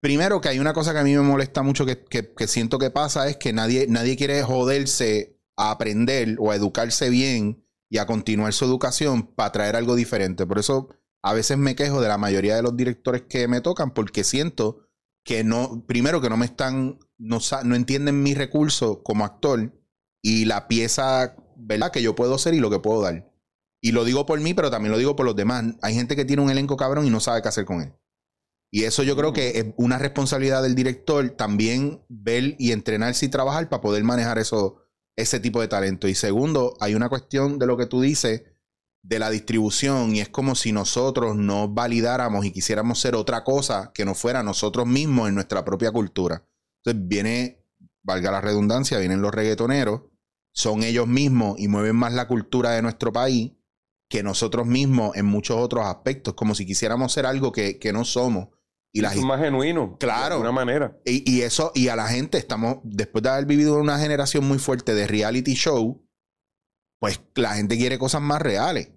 Primero 0.00 0.40
que 0.40 0.48
hay 0.48 0.58
una 0.60 0.72
cosa 0.72 0.92
que 0.92 1.00
a 1.00 1.04
mí 1.04 1.14
me 1.14 1.22
molesta 1.22 1.62
mucho 1.62 1.84
que, 1.84 2.04
que- 2.04 2.32
que 2.32 2.46
siento 2.46 2.78
que 2.78 2.90
pasa 2.90 3.28
es 3.28 3.36
que 3.36 3.52
nadie, 3.52 3.86
nadie 3.88 4.16
quiere 4.16 4.42
joderse 4.42 5.36
a 5.56 5.72
aprender 5.72 6.36
o 6.38 6.52
a 6.52 6.56
educarse 6.56 7.10
bien 7.10 7.64
y 7.90 7.98
a 7.98 8.06
continuar 8.06 8.52
su 8.52 8.64
educación 8.64 9.24
para 9.26 9.50
traer 9.50 9.74
algo 9.74 9.96
diferente. 9.96 10.46
Por 10.46 10.58
eso 10.60 10.88
a 11.22 11.32
veces 11.32 11.58
me 11.58 11.74
quejo 11.74 12.00
de 12.00 12.06
la 12.08 12.16
mayoría 12.18 12.54
de 12.54 12.62
los 12.62 12.76
directores 12.76 13.22
que 13.28 13.48
me 13.48 13.60
tocan 13.60 13.92
porque 13.92 14.22
siento 14.22 14.82
que 15.24 15.42
no, 15.42 15.84
primero 15.86 16.20
que 16.20 16.30
no 16.30 16.36
me 16.36 16.46
están, 16.46 17.00
no, 17.18 17.38
no 17.64 17.74
entienden 17.74 18.22
mi 18.22 18.34
recurso 18.34 19.02
como 19.02 19.24
actor 19.24 19.72
y 20.22 20.44
la 20.44 20.68
pieza, 20.68 21.34
¿verdad? 21.58 21.90
Que 21.90 22.02
yo 22.02 22.14
puedo 22.14 22.34
hacer 22.34 22.54
y 22.54 22.60
lo 22.60 22.70
que 22.70 22.78
puedo 22.78 23.02
dar. 23.02 23.30
Y 23.80 23.92
lo 23.92 24.04
digo 24.04 24.26
por 24.26 24.40
mí, 24.40 24.54
pero 24.54 24.70
también 24.70 24.92
lo 24.92 24.98
digo 24.98 25.16
por 25.16 25.26
los 25.26 25.36
demás. 25.36 25.64
Hay 25.82 25.94
gente 25.94 26.16
que 26.16 26.24
tiene 26.24 26.42
un 26.42 26.50
elenco 26.50 26.76
cabrón 26.76 27.06
y 27.06 27.10
no 27.10 27.20
sabe 27.20 27.42
qué 27.42 27.48
hacer 27.48 27.64
con 27.64 27.82
él. 27.82 27.92
Y 28.70 28.84
eso 28.84 29.02
yo 29.02 29.16
creo 29.16 29.32
que 29.32 29.58
es 29.58 29.66
una 29.76 29.98
responsabilidad 29.98 30.62
del 30.62 30.74
director 30.74 31.30
también 31.30 32.02
ver 32.08 32.54
y 32.58 32.72
entrenarse 32.72 33.26
y 33.26 33.28
trabajar 33.28 33.68
para 33.68 33.80
poder 33.80 34.04
manejar 34.04 34.38
eso, 34.38 34.82
ese 35.16 35.40
tipo 35.40 35.60
de 35.60 35.68
talento. 35.68 36.06
Y 36.06 36.14
segundo, 36.14 36.76
hay 36.80 36.94
una 36.94 37.08
cuestión 37.08 37.58
de 37.58 37.66
lo 37.66 37.76
que 37.76 37.86
tú 37.86 38.00
dices 38.00 38.42
de 39.02 39.18
la 39.18 39.30
distribución 39.30 40.14
y 40.14 40.20
es 40.20 40.28
como 40.28 40.54
si 40.54 40.72
nosotros 40.72 41.36
no 41.36 41.68
validáramos 41.68 42.44
y 42.44 42.52
quisiéramos 42.52 43.00
ser 43.00 43.14
otra 43.14 43.42
cosa 43.42 43.90
que 43.94 44.04
no 44.04 44.14
fuera 44.14 44.42
nosotros 44.42 44.86
mismos 44.86 45.28
en 45.28 45.34
nuestra 45.34 45.64
propia 45.64 45.90
cultura. 45.92 46.46
Entonces 46.82 47.08
viene, 47.08 47.64
valga 48.02 48.30
la 48.30 48.40
redundancia, 48.40 48.98
vienen 48.98 49.22
los 49.22 49.32
reggaetoneros, 49.32 50.02
son 50.58 50.82
ellos 50.82 51.06
mismos 51.06 51.56
y 51.60 51.68
mueven 51.68 51.94
más 51.94 52.12
la 52.12 52.26
cultura 52.26 52.72
de 52.72 52.82
nuestro 52.82 53.12
país 53.12 53.52
que 54.10 54.24
nosotros 54.24 54.66
mismos 54.66 55.16
en 55.16 55.24
muchos 55.24 55.56
otros 55.56 55.86
aspectos, 55.86 56.34
como 56.34 56.56
si 56.56 56.66
quisiéramos 56.66 57.12
ser 57.12 57.26
algo 57.26 57.52
que, 57.52 57.78
que 57.78 57.92
no 57.92 58.04
somos. 58.04 58.48
Y 58.92 59.00
las 59.02 59.14
Es 59.14 59.22
más 59.22 59.40
genuino. 59.40 59.96
Claro. 60.00 60.30
De 60.30 60.32
alguna 60.48 60.50
manera. 60.50 60.98
y, 61.04 61.30
y 61.30 61.42
eso, 61.42 61.70
y 61.76 61.86
a 61.88 61.94
la 61.94 62.08
gente, 62.08 62.38
estamos, 62.38 62.78
después 62.82 63.22
de 63.22 63.28
haber 63.28 63.46
vivido 63.46 63.78
una 63.78 64.00
generación 64.00 64.48
muy 64.48 64.58
fuerte 64.58 64.96
de 64.96 65.06
reality 65.06 65.54
show, 65.54 66.04
pues 67.00 67.20
la 67.36 67.54
gente 67.54 67.76
quiere 67.76 67.96
cosas 67.96 68.20
más 68.22 68.42
reales. 68.42 68.90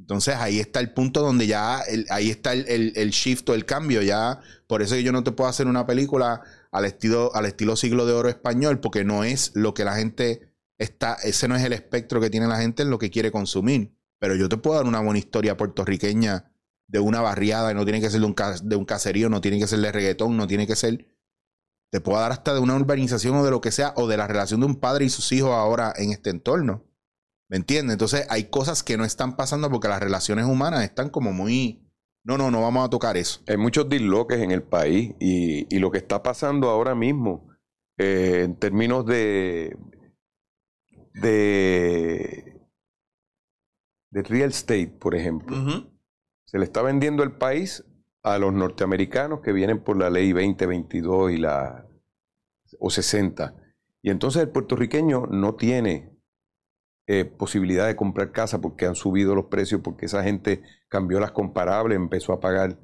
Entonces 0.00 0.34
ahí 0.34 0.58
está 0.58 0.80
el 0.80 0.92
punto 0.92 1.20
donde 1.20 1.46
ya, 1.46 1.80
el- 1.82 2.06
ahí 2.10 2.28
está 2.30 2.54
el, 2.54 2.66
el, 2.68 2.92
el 2.96 3.10
shift 3.10 3.48
o 3.50 3.54
el 3.54 3.66
cambio. 3.66 4.02
Ya, 4.02 4.40
por 4.66 4.82
eso 4.82 4.96
yo 4.96 5.12
no 5.12 5.22
te 5.22 5.30
puedo 5.30 5.48
hacer 5.48 5.68
una 5.68 5.86
película 5.86 6.40
al 6.72 6.86
estilo, 6.86 7.32
al 7.36 7.46
estilo 7.46 7.76
siglo 7.76 8.04
de 8.04 8.14
oro 8.14 8.28
español, 8.28 8.80
porque 8.80 9.04
no 9.04 9.22
es 9.22 9.52
lo 9.54 9.74
que 9.74 9.84
la 9.84 9.94
gente 9.94 10.51
está, 10.78 11.14
ese 11.22 11.48
no 11.48 11.56
es 11.56 11.64
el 11.64 11.72
espectro 11.72 12.20
que 12.20 12.30
tiene 12.30 12.46
la 12.46 12.58
gente 12.58 12.82
en 12.82 12.90
lo 12.90 12.98
que 12.98 13.10
quiere 13.10 13.30
consumir. 13.30 13.96
Pero 14.18 14.36
yo 14.36 14.48
te 14.48 14.56
puedo 14.56 14.76
dar 14.76 14.86
una 14.86 15.00
buena 15.00 15.18
historia 15.18 15.56
puertorriqueña 15.56 16.52
de 16.86 17.00
una 17.00 17.20
barriada, 17.20 17.72
no 17.74 17.84
tiene 17.84 18.00
que 18.00 18.10
ser 18.10 18.20
de 18.20 18.76
un, 18.76 18.84
caserío, 18.84 19.28
no 19.28 19.40
tiene 19.40 19.58
que 19.58 19.66
ser 19.66 19.80
de 19.80 19.90
reggaetón, 19.90 20.36
no 20.36 20.46
tiene 20.46 20.66
que 20.66 20.76
ser. 20.76 21.06
Te 21.90 22.00
puedo 22.00 22.20
dar 22.20 22.32
hasta 22.32 22.54
de 22.54 22.60
una 22.60 22.76
urbanización 22.76 23.36
o 23.36 23.44
de 23.44 23.50
lo 23.50 23.60
que 23.60 23.70
sea, 23.70 23.94
o 23.96 24.06
de 24.06 24.16
la 24.16 24.26
relación 24.26 24.60
de 24.60 24.66
un 24.66 24.76
padre 24.76 25.06
y 25.06 25.10
sus 25.10 25.32
hijos 25.32 25.50
ahora 25.50 25.92
en 25.96 26.12
este 26.12 26.30
entorno. 26.30 26.84
¿Me 27.48 27.56
entiendes? 27.56 27.94
Entonces 27.94 28.26
hay 28.30 28.44
cosas 28.44 28.82
que 28.82 28.96
no 28.96 29.04
están 29.04 29.36
pasando 29.36 29.70
porque 29.70 29.88
las 29.88 30.00
relaciones 30.00 30.46
humanas 30.46 30.84
están 30.84 31.10
como 31.10 31.32
muy. 31.32 31.82
No, 32.24 32.38
no, 32.38 32.50
no 32.50 32.62
vamos 32.62 32.86
a 32.86 32.90
tocar 32.90 33.16
eso. 33.16 33.40
Hay 33.48 33.56
muchos 33.56 33.88
disloques 33.88 34.40
en 34.40 34.52
el 34.52 34.62
país 34.62 35.14
y, 35.18 35.74
y 35.74 35.78
lo 35.80 35.90
que 35.90 35.98
está 35.98 36.22
pasando 36.22 36.70
ahora 36.70 36.94
mismo 36.94 37.52
eh, 37.98 38.42
en 38.44 38.56
términos 38.56 39.04
de, 39.04 39.76
de, 41.14 42.60
de 44.10 44.22
real 44.22 44.50
estate, 44.50 44.88
por 44.88 45.14
ejemplo. 45.14 45.56
Se 46.46 46.58
le 46.58 46.64
está 46.64 46.82
vendiendo 46.82 47.22
el 47.22 47.32
país 47.32 47.84
a 48.22 48.38
los 48.38 48.52
norteamericanos 48.52 49.40
que 49.40 49.52
vienen 49.52 49.82
por 49.82 49.96
la 49.96 50.10
ley 50.10 50.32
2022 50.32 51.32
y 51.32 51.36
la 51.38 51.88
o 52.78 52.90
60. 52.90 53.54
Y 54.02 54.10
entonces 54.10 54.42
el 54.42 54.48
puertorriqueño 54.50 55.26
no 55.26 55.54
tiene 55.54 56.12
eh, 57.06 57.24
posibilidad 57.24 57.86
de 57.86 57.96
comprar 57.96 58.32
casa 58.32 58.60
porque 58.60 58.86
han 58.86 58.94
subido 58.94 59.34
los 59.34 59.46
precios, 59.46 59.80
porque 59.82 60.06
esa 60.06 60.22
gente 60.22 60.62
cambió 60.88 61.20
las 61.20 61.32
comparables, 61.32 61.96
empezó 61.96 62.32
a 62.32 62.40
pagar 62.40 62.78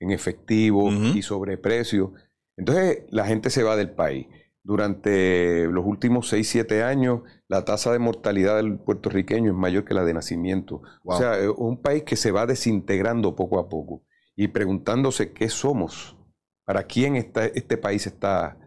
en 0.00 0.10
efectivo 0.10 0.90
y 0.92 1.22
sobreprecio. 1.22 2.12
Entonces 2.56 3.04
la 3.10 3.26
gente 3.26 3.50
se 3.50 3.62
va 3.62 3.76
del 3.76 3.90
país. 3.90 4.26
Durante 4.66 5.68
los 5.68 5.86
últimos 5.86 6.28
6, 6.28 6.48
7 6.48 6.82
años, 6.82 7.20
la 7.46 7.64
tasa 7.64 7.92
de 7.92 8.00
mortalidad 8.00 8.56
del 8.56 8.80
puertorriqueño 8.80 9.52
es 9.52 9.56
mayor 9.56 9.84
que 9.84 9.94
la 9.94 10.04
de 10.04 10.12
nacimiento. 10.12 10.82
Wow. 11.04 11.14
O 11.14 11.18
sea, 11.18 11.38
es 11.38 11.50
un 11.56 11.80
país 11.80 12.02
que 12.02 12.16
se 12.16 12.32
va 12.32 12.46
desintegrando 12.46 13.36
poco 13.36 13.60
a 13.60 13.68
poco 13.68 14.02
y 14.34 14.48
preguntándose 14.48 15.32
qué 15.32 15.48
somos, 15.48 16.16
para 16.64 16.82
quién 16.82 17.14
está, 17.14 17.46
este 17.46 17.76
país 17.76 18.08
está, 18.08 18.58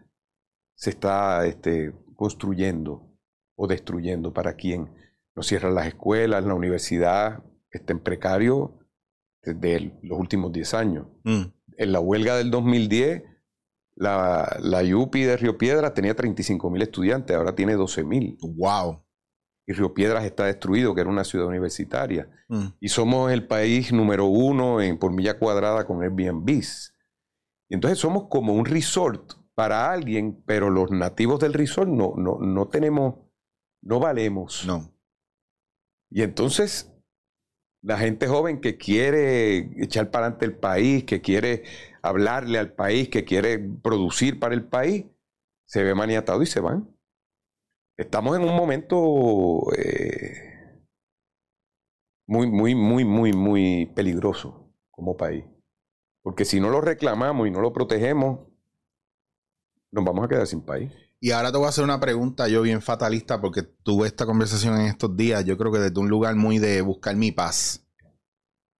se 0.74 0.88
está 0.88 1.44
este, 1.44 1.92
construyendo 2.16 3.06
o 3.54 3.66
destruyendo, 3.66 4.32
para 4.32 4.54
quién. 4.54 4.88
Nos 5.36 5.48
cierran 5.48 5.74
las 5.74 5.86
escuelas, 5.86 6.46
la 6.46 6.54
universidad 6.54 7.44
está 7.70 7.92
en 7.92 8.00
precario 8.00 8.78
desde 9.42 9.92
los 10.02 10.18
últimos 10.18 10.50
10 10.50 10.72
años. 10.72 11.06
Mm. 11.24 11.42
En 11.76 11.92
la 11.92 12.00
huelga 12.00 12.36
del 12.36 12.50
2010, 12.50 13.22
la, 14.00 14.56
la 14.60 14.82
UPI 14.96 15.24
de 15.24 15.36
Río 15.36 15.58
Piedras 15.58 15.92
tenía 15.92 16.16
35 16.16 16.70
mil 16.70 16.80
estudiantes, 16.80 17.36
ahora 17.36 17.54
tiene 17.54 17.74
12 17.74 18.02
mil. 18.02 18.38
Wow. 18.40 19.04
Y 19.66 19.74
Río 19.74 19.92
Piedras 19.92 20.24
está 20.24 20.46
destruido, 20.46 20.94
que 20.94 21.02
era 21.02 21.10
una 21.10 21.22
ciudad 21.22 21.46
universitaria. 21.46 22.30
Mm. 22.48 22.66
Y 22.80 22.88
somos 22.88 23.30
el 23.30 23.46
país 23.46 23.92
número 23.92 24.24
uno 24.24 24.80
en, 24.80 24.98
por 24.98 25.12
milla 25.12 25.38
cuadrada 25.38 25.86
con 25.86 26.02
Airbnbs. 26.02 26.94
Y 27.68 27.74
entonces 27.74 27.98
somos 27.98 28.28
como 28.30 28.54
un 28.54 28.64
resort 28.64 29.34
para 29.54 29.92
alguien, 29.92 30.42
pero 30.46 30.70
los 30.70 30.90
nativos 30.90 31.38
del 31.38 31.52
resort 31.52 31.90
no, 31.90 32.14
no, 32.16 32.38
no 32.40 32.68
tenemos, 32.68 33.16
no 33.82 34.00
valemos. 34.00 34.64
No. 34.66 34.94
Y 36.10 36.22
entonces 36.22 36.90
La 37.82 37.98
gente 37.98 38.26
joven 38.26 38.60
que 38.60 38.76
quiere 38.76 39.70
echar 39.82 40.10
para 40.10 40.26
adelante 40.26 40.46
el 40.46 40.54
país, 40.54 41.04
que 41.04 41.20
quiere 41.20 41.64
hablarle 42.02 42.58
al 42.58 42.72
país, 42.72 43.08
que 43.08 43.24
quiere 43.24 43.58
producir 43.58 44.38
para 44.38 44.54
el 44.54 44.64
país, 44.64 45.06
se 45.66 45.82
ve 45.82 45.94
maniatado 45.94 46.42
y 46.42 46.46
se 46.46 46.60
van. 46.60 46.94
Estamos 47.96 48.36
en 48.36 48.44
un 48.44 48.56
momento 48.56 49.62
eh, 49.76 50.84
muy, 52.26 52.46
muy, 52.50 52.74
muy, 52.74 53.04
muy, 53.04 53.32
muy 53.32 53.86
peligroso 53.94 54.72
como 54.90 55.16
país. 55.16 55.44
Porque 56.22 56.44
si 56.44 56.60
no 56.60 56.70
lo 56.70 56.80
reclamamos 56.80 57.46
y 57.46 57.50
no 57.50 57.60
lo 57.60 57.72
protegemos, 57.72 58.46
nos 59.90 60.04
vamos 60.04 60.24
a 60.24 60.28
quedar 60.28 60.46
sin 60.46 60.62
país. 60.62 60.92
Y 61.20 61.32
ahora 61.32 61.52
te 61.52 61.58
voy 61.58 61.66
a 61.66 61.70
hacer 61.70 61.84
una 61.84 62.00
pregunta, 62.00 62.48
yo 62.48 62.62
bien 62.62 62.80
fatalista, 62.80 63.40
porque 63.40 63.62
tuve 63.62 64.06
esta 64.06 64.24
conversación 64.24 64.80
en 64.80 64.86
estos 64.86 65.14
días, 65.16 65.44
yo 65.44 65.58
creo 65.58 65.70
que 65.70 65.78
desde 65.78 66.00
un 66.00 66.08
lugar 66.08 66.34
muy 66.34 66.58
de 66.58 66.80
buscar 66.80 67.14
mi 67.16 67.30
paz. 67.30 67.86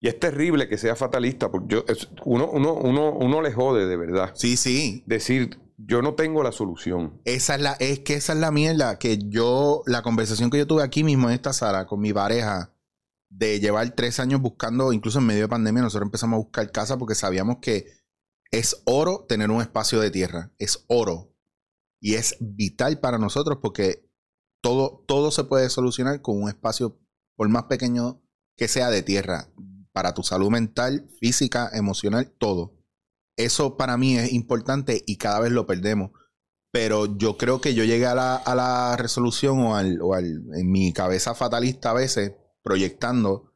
Y 0.02 0.08
es 0.08 0.18
terrible 0.18 0.68
que 0.68 0.78
sea 0.78 0.96
fatalista, 0.96 1.50
porque 1.50 1.74
yo, 1.74 1.84
uno, 2.24 2.48
uno, 2.50 2.72
uno, 2.72 3.12
uno 3.12 3.42
le 3.42 3.52
jode 3.52 3.86
de 3.86 3.96
verdad. 3.96 4.32
Sí, 4.34 4.56
sí. 4.56 5.04
Decir, 5.06 5.60
yo 5.76 6.00
no 6.00 6.14
tengo 6.14 6.42
la 6.42 6.52
solución. 6.52 7.20
Esa 7.24 7.54
es 7.54 7.60
la, 7.60 7.72
es 7.74 8.00
que 8.00 8.14
esa 8.14 8.32
es 8.32 8.38
la 8.38 8.50
mierda, 8.50 8.98
que 8.98 9.18
yo, 9.28 9.82
la 9.86 10.02
conversación 10.02 10.50
que 10.50 10.58
yo 10.58 10.66
tuve 10.66 10.82
aquí 10.82 11.04
mismo 11.04 11.28
en 11.28 11.34
esta 11.34 11.52
sala 11.52 11.86
con 11.86 12.00
mi 12.00 12.12
pareja, 12.12 12.72
de 13.30 13.60
llevar 13.60 13.90
tres 13.94 14.20
años 14.20 14.40
buscando, 14.40 14.92
incluso 14.92 15.20
en 15.20 15.26
medio 15.26 15.42
de 15.42 15.48
pandemia, 15.48 15.82
nosotros 15.82 16.06
empezamos 16.06 16.36
a 16.36 16.42
buscar 16.42 16.72
casa 16.72 16.98
porque 16.98 17.14
sabíamos 17.14 17.58
que 17.62 17.86
es 18.50 18.82
oro 18.84 19.24
tener 19.28 19.50
un 19.50 19.60
espacio 19.60 20.00
de 20.00 20.10
tierra, 20.10 20.52
es 20.58 20.84
oro. 20.88 21.32
Y 22.02 22.14
es 22.14 22.36
vital 22.40 22.98
para 22.98 23.18
nosotros 23.18 23.58
porque 23.62 24.10
todo, 24.62 25.04
todo 25.06 25.30
se 25.30 25.44
puede 25.44 25.70
solucionar 25.70 26.22
con 26.22 26.42
un 26.42 26.48
espacio, 26.48 26.98
por 27.36 27.48
más 27.48 27.64
pequeño 27.64 28.22
que 28.56 28.68
sea, 28.68 28.90
de 28.90 29.02
tierra. 29.02 29.48
Para 29.92 30.14
tu 30.14 30.22
salud 30.22 30.50
mental, 30.50 31.08
física, 31.20 31.70
emocional, 31.72 32.30
todo. 32.38 32.76
Eso 33.36 33.76
para 33.76 33.96
mí 33.96 34.16
es 34.16 34.32
importante 34.32 35.02
y 35.06 35.16
cada 35.16 35.40
vez 35.40 35.52
lo 35.52 35.66
perdemos. 35.66 36.10
Pero 36.72 37.16
yo 37.16 37.36
creo 37.36 37.60
que 37.60 37.74
yo 37.74 37.84
llegué 37.84 38.06
a 38.06 38.14
la, 38.14 38.96
resolución 38.96 39.58
o 39.60 39.74
al, 39.74 40.00
en 40.54 40.70
mi 40.70 40.92
cabeza 40.92 41.34
fatalista 41.34 41.90
a 41.90 41.94
veces, 41.94 42.34
proyectando, 42.62 43.52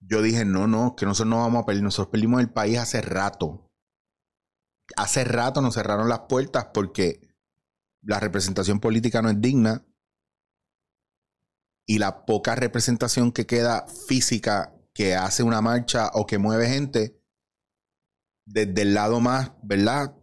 yo 0.00 0.22
dije, 0.22 0.44
no, 0.44 0.66
no, 0.66 0.96
que 0.96 1.04
nosotros 1.04 1.30
no 1.30 1.40
vamos 1.40 1.62
a 1.62 1.66
perder. 1.66 1.82
Nosotros 1.82 2.10
perdimos 2.10 2.40
el 2.40 2.50
país 2.50 2.78
hace 2.78 3.02
rato 3.02 3.72
hace 4.96 5.24
rato 5.24 5.60
nos 5.60 5.74
cerraron 5.74 6.08
las 6.08 6.20
puertas 6.20 6.66
porque 6.72 7.20
la 8.02 8.20
representación 8.20 8.80
política 8.80 9.22
no 9.22 9.30
es 9.30 9.40
digna 9.40 9.84
y 11.86 11.98
la 11.98 12.24
poca 12.24 12.54
representación 12.54 13.32
que 13.32 13.46
queda 13.46 13.86
física 13.86 14.74
que 14.94 15.14
hace 15.14 15.42
una 15.42 15.60
marcha 15.60 16.10
o 16.14 16.26
que 16.26 16.38
mueve 16.38 16.68
gente 16.68 17.18
desde 18.46 18.82
el 18.82 18.94
lado 18.94 19.20
más, 19.20 19.52
¿verdad? 19.62 20.16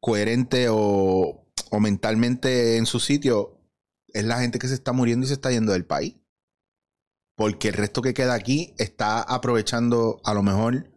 Coherente 0.00 0.68
o, 0.70 1.46
o 1.70 1.80
mentalmente 1.80 2.76
en 2.76 2.86
su 2.86 3.00
sitio, 3.00 3.60
es 4.08 4.24
la 4.24 4.40
gente 4.40 4.58
que 4.58 4.68
se 4.68 4.74
está 4.74 4.92
muriendo 4.92 5.24
y 5.24 5.28
se 5.28 5.34
está 5.34 5.50
yendo 5.50 5.72
del 5.72 5.86
país. 5.86 6.16
Porque 7.36 7.68
el 7.68 7.74
resto 7.74 8.00
que 8.00 8.14
queda 8.14 8.34
aquí 8.34 8.74
está 8.78 9.20
aprovechando 9.20 10.20
a 10.24 10.32
lo 10.32 10.42
mejor 10.42 10.90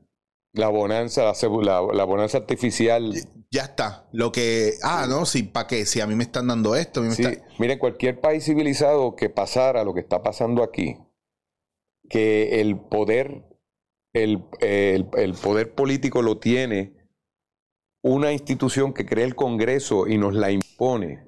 la 0.53 0.69
bonanza, 0.69 1.23
la, 1.23 1.81
la, 1.93 2.03
bonanza 2.05 2.39
artificial. 2.39 3.13
Ya 3.51 3.63
está. 3.63 4.07
Lo 4.11 4.31
que. 4.31 4.73
Ah, 4.81 5.05
no, 5.07 5.25
sí, 5.25 5.43
¿para 5.43 5.67
qué? 5.67 5.85
Si 5.85 6.01
a 6.01 6.07
mí 6.07 6.15
me 6.15 6.23
están 6.23 6.47
dando 6.47 6.75
esto. 6.75 7.03
sí. 7.11 7.23
Miren, 7.59 7.77
cualquier 7.77 8.19
país 8.19 8.45
civilizado 8.45 9.15
que 9.15 9.29
pasara 9.29 9.83
lo 9.83 9.93
que 9.93 9.99
está 9.99 10.23
pasando 10.23 10.63
aquí, 10.63 10.97
que 12.10 12.60
el 12.62 12.78
poder, 12.78 13.45
el, 14.13 14.43
el 14.60 15.34
poder 15.36 15.74
político 15.74 16.22
lo 16.22 16.39
tiene 16.39 17.00
una 18.02 18.32
institución 18.32 18.93
que 18.93 19.06
crea 19.06 19.26
el 19.26 19.36
Congreso 19.36 20.08
y 20.08 20.17
nos 20.17 20.34
la 20.34 20.52
impone, 20.52 21.28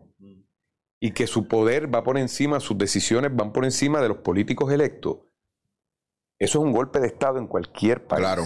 y 0.99 1.11
que 1.11 1.27
su 1.27 1.47
poder 1.47 1.93
va 1.93 2.03
por 2.03 2.17
encima, 2.17 2.59
sus 2.59 2.77
decisiones 2.77 3.35
van 3.35 3.51
por 3.51 3.65
encima 3.65 4.01
de 4.01 4.09
los 4.09 4.17
políticos 4.17 4.71
electos. 4.71 5.17
Eso 6.39 6.59
es 6.59 6.65
un 6.65 6.71
golpe 6.71 6.99
de 6.99 7.07
Estado 7.07 7.39
en 7.39 7.47
cualquier 7.47 8.05
país. 8.05 8.21
Claro. 8.21 8.43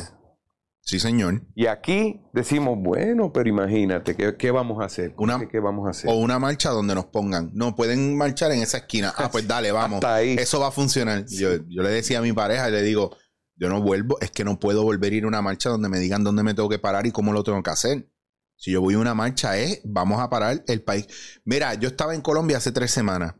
Sí, 0.85 0.99
señor. 0.99 1.41
Y 1.55 1.65
aquí 1.65 2.21
decimos, 2.31 2.77
bueno, 2.79 3.33
pero 3.33 3.49
imagínate, 3.49 4.15
¿qué, 4.37 4.51
vamos 4.51 4.79
a 4.81 4.85
hacer? 4.85 5.15
Una, 5.17 5.47
¿Qué, 5.47 5.59
vamos 5.59 5.87
a 5.87 5.89
hacer? 5.89 6.11
O 6.11 6.17
una 6.17 6.37
marcha 6.37 6.69
donde 6.69 6.93
nos 6.93 7.05
pongan. 7.05 7.49
No, 7.55 7.75
pueden 7.75 8.15
marchar 8.15 8.51
en 8.51 8.61
esa 8.61 8.77
esquina. 8.77 9.11
Ah, 9.17 9.29
pues 9.31 9.47
dale, 9.47 9.71
vamos. 9.71 10.03
ahí. 10.05 10.35
Eso 10.37 10.59
va 10.59 10.67
a 10.67 10.71
funcionar. 10.71 11.25
Yo, 11.25 11.55
yo 11.67 11.81
le 11.81 11.89
decía 11.89 12.19
a 12.19 12.21
mi 12.21 12.33
pareja, 12.33 12.69
y 12.69 12.71
le 12.71 12.83
digo, 12.83 13.17
yo 13.55 13.67
no 13.67 13.81
vuelvo, 13.81 14.19
es 14.21 14.29
que 14.29 14.43
no 14.43 14.59
puedo 14.59 14.83
volver 14.83 15.11
a 15.11 15.15
ir 15.15 15.23
a 15.23 15.27
una 15.27 15.41
marcha 15.41 15.69
donde 15.69 15.89
me 15.89 15.97
digan 15.97 16.23
dónde 16.23 16.43
me 16.43 16.53
tengo 16.53 16.69
que 16.69 16.77
parar 16.77 17.07
y 17.07 17.11
cómo 17.11 17.33
lo 17.33 17.43
tengo 17.43 17.63
que 17.63 17.71
hacer. 17.71 18.07
Si 18.55 18.69
yo 18.71 18.79
voy 18.79 18.93
a 18.93 18.99
una 18.99 19.15
marcha 19.15 19.57
es, 19.57 19.81
vamos 19.83 20.21
a 20.21 20.29
parar 20.29 20.63
el 20.67 20.83
país. 20.83 21.07
Mira, 21.45 21.73
yo 21.73 21.89
estaba 21.89 22.13
en 22.13 22.21
Colombia 22.21 22.57
hace 22.57 22.71
tres 22.71 22.91
semanas 22.91 23.33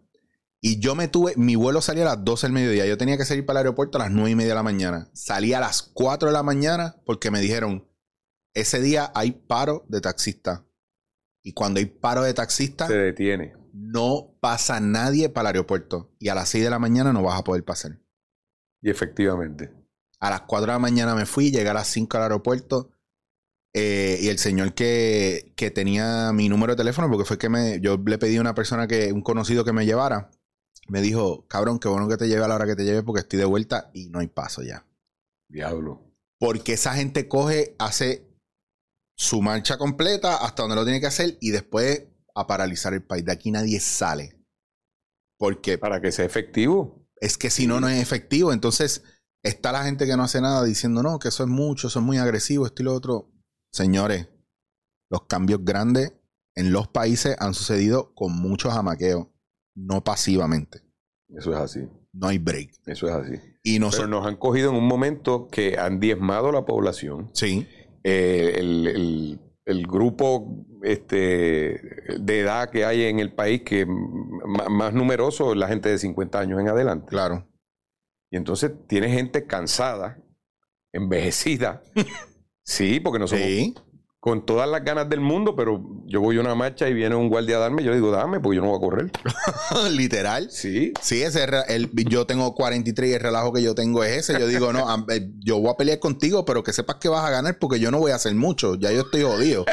y 0.67 0.80
yo 0.80 0.95
me 0.95 1.08
tuve, 1.08 1.34
mi 1.38 1.56
vuelo 1.56 1.80
salía 1.80 2.01
a 2.06 2.15
las 2.15 2.25
12 2.25 2.47
del 2.47 2.54
mediodía. 2.56 2.88
Yo 2.88 2.97
tenía 2.97 3.19
que 3.19 3.25
salir 3.25 3.45
para 3.45 3.60
el 3.60 3.67
aeropuerto 3.67 3.99
a 3.99 4.06
las 4.06 4.10
9 4.10 4.32
y 4.32 4.36
media 4.36 4.49
de 4.49 4.56
la 4.56 4.63
mañana. 4.63 5.12
Salí 5.13 5.54
a 5.54 5.60
las 5.60 5.84
4 5.84 6.30
de 6.30 6.34
la 6.34 6.41
mañana 6.41 6.95
porque 7.06 7.30
me 7.30 7.39
dijeron, 7.39 7.88
ese 8.56 8.82
día 8.82 9.12
hay 9.13 9.34
paro 9.34 9.86
de 9.89 10.01
taxista. 10.01 10.65
Y 11.43 11.54
cuando 11.54 11.78
hay 11.78 11.86
paro 11.86 12.23
de 12.23 12.34
taxista, 12.34 12.88
se 12.88 12.97
detiene. 12.97 13.54
No 13.73 14.36
pasa 14.39 14.80
nadie 14.80 15.30
para 15.30 15.51
el 15.51 15.56
aeropuerto. 15.58 16.15
Y 16.17 16.30
a 16.30 16.34
las 16.34 16.49
6 16.49 16.63
de 16.63 16.71
la 16.71 16.80
mañana 16.80 17.13
no 17.13 17.21
vas 17.21 17.39
a 17.39 17.43
poder 17.43 17.63
pasar. 17.63 17.99
Y 18.82 18.89
efectivamente. 18.89 19.71
A 20.19 20.32
las 20.32 20.41
4 20.41 20.65
de 20.65 20.73
la 20.73 20.80
mañana 20.80 21.13
me 21.13 21.28
fui, 21.28 21.51
llegué 21.51 21.69
a 21.69 21.75
las 21.75 21.89
5 21.89 22.17
al 22.17 22.23
aeropuerto. 22.23 22.89
Eh, 23.75 24.17
y 24.19 24.30
el 24.30 24.39
señor 24.39 24.73
que, 24.73 25.54
que, 25.56 25.69
tenía 25.69 26.32
mi 26.34 26.49
número 26.49 26.73
de 26.73 26.78
teléfono, 26.78 27.08
porque 27.08 27.25
fue 27.25 27.38
que 27.38 27.49
me, 27.49 27.80
yo 27.82 27.97
le 28.04 28.17
pedí 28.17 28.38
a 28.38 28.41
una 28.41 28.56
persona 28.56 28.88
que, 28.88 29.13
un 29.13 29.21
conocido 29.21 29.63
que 29.63 29.73
me 29.73 29.86
llevara 29.86 30.32
me 30.88 31.02
dijo, 31.02 31.48
cabrón, 31.48 31.80
qué 31.80 31.88
bueno 31.88 32.08
que 32.08 32.17
te 32.17 32.28
lleve 32.28 32.43
a 32.43 32.48
la 32.48 32.56
hora 32.56 32.65
que 32.65 32.76
te 32.76 32.86
lleve 32.86 33.04
porque 33.04 33.21
estoy 33.21 33.39
de 33.39 33.45
vuelta 33.45 33.89
y 33.93 34.10
no 34.10 34.19
hay 34.19 34.28
paso 34.28 34.62
ya. 34.62 34.86
Diablo. 35.50 36.02
Porque 36.39 36.74
esa 36.74 36.93
gente 36.93 37.28
coge, 37.28 37.76
hace 37.80 38.28
su 39.17 39.41
marcha 39.41 39.78
completa 39.78 40.38
hasta 40.38 40.63
donde 40.63 40.76
lo 40.76 40.84
tiene 40.84 41.00
que 41.00 41.08
hacer 41.08 41.38
y 41.39 41.52
después 41.52 42.04
a 42.36 42.48
paralizar 42.48 42.93
el 42.93 43.04
país. 43.04 43.26
De 43.26 43.32
aquí 43.32 43.52
nadie 43.52 43.80
sale. 43.80 44.38
Porque... 45.38 45.78
Para 45.78 46.02
que 46.02 46.12
sea 46.12 46.26
efectivo. 46.26 47.08
Es 47.19 47.38
que 47.38 47.50
si 47.50 47.65
no, 47.65 47.80
no 47.80 47.88
es 47.88 48.02
efectivo. 48.02 48.54
Entonces 48.54 49.04
está 49.41 49.71
la 49.71 49.84
gente 49.84 50.06
que 50.06 50.17
no 50.17 50.24
hace 50.24 50.41
nada 50.41 50.63
diciendo, 50.63 51.02
no, 51.02 51.17
que 51.17 51.30
eso 51.30 51.43
es 51.43 51.50
mucho, 51.50 51.88
eso 51.88 52.00
es 52.00 52.06
muy 52.06 52.17
agresivo, 52.17 52.65
esto 52.65 52.82
y 52.84 52.86
lo 52.86 52.93
otro. 52.93 53.32
Señores, 53.71 54.28
los 55.10 55.24
cambios 55.28 55.63
grandes 55.63 56.13
en 56.56 56.71
los 56.71 56.88
países 56.88 57.36
han 57.39 57.54
sucedido 57.54 58.13
con 58.13 58.34
muchos 58.34 58.74
amaqueos 58.74 59.28
no 59.76 60.04
pasivamente. 60.04 60.82
Eso 61.30 61.52
es 61.52 61.58
así. 61.58 61.88
No 62.14 62.28
hay 62.28 62.38
break. 62.38 62.72
Eso 62.86 63.08
es 63.08 63.14
así. 63.14 63.34
Y 63.64 63.80
Pero 63.80 64.08
nos 64.08 64.26
han 64.26 64.38
cogido 64.38 64.70
en 64.70 64.78
un 64.78 64.88
momento 64.88 65.48
que 65.50 65.78
han 65.78 66.00
diezmado 66.00 66.52
la 66.52 66.66
población. 66.66 67.30
Sí. 67.34 67.68
Eh, 68.04 68.54
el, 68.58 69.88
grupo 69.88 70.66
este, 70.84 71.82
de 72.20 72.40
edad 72.40 72.70
que 72.70 72.86
hay 72.86 73.04
en 73.04 73.20
el 73.20 73.34
país, 73.34 73.64
que 73.64 73.86
más, 73.86 74.94
numeroso 74.94 75.52
es 75.52 75.58
la 75.58 75.68
gente 75.68 75.90
de 75.90 75.98
50 75.98 76.40
años 76.40 76.60
en 76.60 76.70
adelante. 76.70 77.08
Claro. 77.10 77.48
Y 78.32 78.38
entonces 78.38 78.72
tiene 78.88 79.10
gente 79.10 79.46
cansada, 79.46 80.24
envejecida. 80.94 81.84
sí, 82.64 83.00
porque 83.00 83.20
no 83.20 83.28
somos, 83.28 83.44
sí 83.46 83.76
con 84.26 84.44
todas 84.44 84.68
las 84.68 84.84
ganas 84.84 85.08
del 85.08 85.20
mundo, 85.20 85.56
pero 85.56 85.84
yo 86.08 86.20
voy 86.20 86.38
a 86.38 86.40
una 86.40 86.56
marcha 86.56 86.90
y 86.90 86.96
viene 86.96 87.14
un 87.14 87.30
guardia 87.30 87.58
a 87.58 87.60
darme, 87.60 87.84
yo 87.84 87.94
digo, 87.94 88.10
dame, 88.10 88.40
porque 88.40 88.56
yo 88.56 88.64
no 88.64 88.70
voy 88.70 88.78
a 88.78 88.80
correr. 88.80 89.12
Literal. 89.92 90.50
Sí. 90.50 90.94
Sí, 91.00 91.22
ese 91.22 91.46
el, 91.68 91.92
yo 91.94 92.26
tengo 92.26 92.56
43 92.56 93.08
y 93.08 93.14
el 93.14 93.20
relajo 93.20 93.54
que 93.54 93.62
yo 93.62 93.76
tengo 93.76 94.04
es 94.04 94.28
ese. 94.28 94.40
Yo 94.40 94.48
digo, 94.48 94.74
no, 94.74 95.06
eh, 95.12 95.30
yo 95.44 95.60
voy 95.60 95.70
a 95.70 95.78
pelear 95.78 96.00
contigo, 96.00 96.44
pero 96.44 96.64
que 96.64 96.74
sepas 96.74 96.96
que 96.96 97.08
vas 97.08 97.24
a 97.24 97.30
ganar 97.30 97.60
porque 97.60 97.80
yo 97.80 97.92
no 97.92 98.00
voy 98.00 98.14
a 98.14 98.16
hacer 98.16 98.34
mucho. 98.34 98.74
Ya 98.74 98.92
yo 98.92 99.02
estoy 99.02 99.22
jodido. 99.22 99.64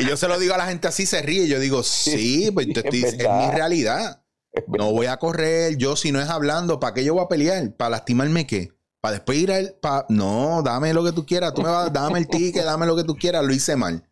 y 0.00 0.04
yo 0.04 0.16
se 0.16 0.26
lo 0.26 0.40
digo 0.40 0.54
a 0.54 0.58
la 0.58 0.66
gente 0.66 0.88
así, 0.88 1.06
se 1.06 1.22
ríe. 1.22 1.46
Yo 1.46 1.60
digo, 1.60 1.84
sí, 1.84 2.50
pues 2.52 2.66
es, 2.66 2.84
es 3.14 3.16
mi 3.16 3.50
realidad. 3.54 4.24
No 4.66 4.90
voy 4.90 5.06
a 5.06 5.18
correr. 5.18 5.76
Yo, 5.76 5.94
si 5.94 6.10
no 6.10 6.20
es 6.20 6.30
hablando, 6.30 6.80
¿para 6.80 6.94
qué 6.94 7.04
yo 7.04 7.14
voy 7.14 7.22
a 7.22 7.28
pelear? 7.28 7.76
¿Para 7.76 7.90
lastimarme 7.90 8.44
qué? 8.44 8.72
Para 9.00 9.14
después 9.14 9.38
ir 9.38 9.52
al... 9.52 9.76
no, 10.08 10.62
dame 10.62 10.92
lo 10.92 11.04
que 11.04 11.12
tú 11.12 11.24
quieras. 11.24 11.54
Tú 11.54 11.62
me 11.62 11.68
vas, 11.68 11.92
dame 11.92 12.18
el 12.18 12.28
ticket, 12.28 12.64
dame 12.64 12.86
lo 12.86 12.96
que 12.96 13.04
tú 13.04 13.16
quieras. 13.16 13.44
Lo 13.44 13.52
hice 13.52 13.76
mal. 13.76 14.06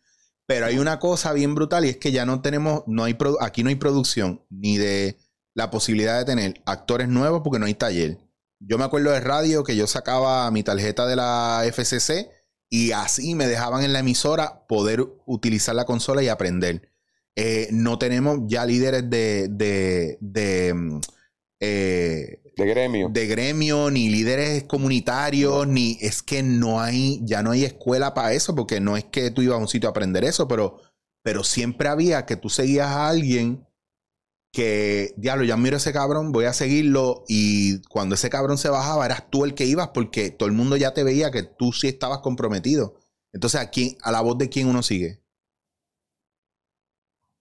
Pero 0.47 0.67
hay 0.67 0.79
una 0.79 0.99
cosa 0.99 1.33
bien 1.35 1.55
brutal 1.55 1.85
y 1.85 1.91
es 1.91 1.99
que 1.99 2.11
ya 2.11 2.25
no 2.25 2.41
tenemos, 2.41 2.83
no 2.87 3.05
hay 3.05 3.17
aquí 3.41 3.63
no 3.63 3.69
hay 3.69 3.75
producción 3.75 4.43
ni 4.49 4.79
de 4.79 5.19
la 5.55 5.71
posibilidad 5.71 6.19
de 6.19 6.25
tener 6.25 6.63
actores 6.65 7.07
nuevos 7.09 7.43
porque 7.45 7.59
no 7.59 7.67
hay 7.67 7.75
taller. 7.75 8.19
Yo 8.59 8.79
me 8.79 8.85
acuerdo 8.85 9.11
de 9.11 9.21
radio 9.21 9.63
que 9.63 9.77
yo 9.77 9.87
sacaba 9.87 10.51
mi 10.51 10.63
tarjeta 10.63 11.07
de 11.07 11.17
la 11.17 11.63
FCC 11.71 12.31
y 12.71 12.93
así 12.93 13.35
me 13.35 13.47
dejaban 13.47 13.85
en 13.85 13.93
la 13.93 13.99
emisora 14.01 14.67
poder 14.67 15.05
utilizar 15.27 15.75
la 15.75 15.85
consola 15.85 16.23
y 16.23 16.29
aprender. 16.29 16.91
Eh, 17.37 17.69
no 17.71 17.99
tenemos 17.99 18.41
ya 18.47 18.65
líderes 18.65 19.09
de, 19.11 19.49
de, 19.49 20.19
de, 20.21 20.75
mm, 20.75 21.01
eh, 21.61 22.43
De 22.59 22.67
gremio. 22.67 23.09
de 23.09 23.27
gremio, 23.29 23.89
ni 23.89 24.09
líderes 24.09 24.65
comunitarios, 24.65 25.69
ni 25.69 25.97
es 26.01 26.23
que 26.23 26.43
no 26.43 26.81
hay, 26.81 27.21
ya 27.23 27.43
no 27.43 27.53
hay 27.53 27.65
escuela 27.65 28.15
para 28.15 28.33
eso, 28.33 28.57
porque 28.57 28.81
no 28.81 28.97
es 28.97 29.05
que 29.05 29.31
tú 29.31 29.43
ibas 29.43 29.59
a 29.59 29.61
un 29.61 29.69
sitio 29.69 29.89
a 29.89 29.93
aprender 29.93 30.25
eso, 30.25 30.49
pero, 30.49 30.79
pero 31.23 31.45
siempre 31.45 31.89
había 31.89 32.27
que 32.27 32.35
tú 32.35 32.51
seguías 32.51 32.89
a 32.89 33.09
alguien 33.09 33.65
que, 34.53 35.15
diablo, 35.17 35.45
ya 35.45 35.57
miro 35.57 35.77
a 35.77 35.79
ese 35.79 35.93
cabrón, 35.93 36.33
voy 36.33 36.47
a 36.47 36.53
seguirlo, 36.53 37.25
y 37.29 37.81
cuando 37.83 38.17
ese 38.17 38.29
cabrón 38.29 38.59
se 38.59 38.71
bajaba, 38.71 39.07
eras 39.07 39.31
tú 39.31 39.45
el 39.45 39.55
que 39.55 39.65
ibas, 39.65 39.91
porque 39.95 40.31
todo 40.33 40.49
el 40.49 40.55
mundo 40.55 40.77
ya 40.77 40.93
te 40.93 41.05
veía 41.05 41.31
que 41.31 41.45
tú 41.45 41.73
sí 41.73 41.87
estabas 41.87 42.19
comprometido. 42.19 42.97
Entonces, 43.33 43.61
¿a 43.61 43.71
quién, 43.71 43.97
a 44.03 44.11
la 44.11 44.21
voz 44.21 44.37
de 44.37 44.49
quién 44.49 44.67
uno 44.67 44.83
sigue? 44.83 45.23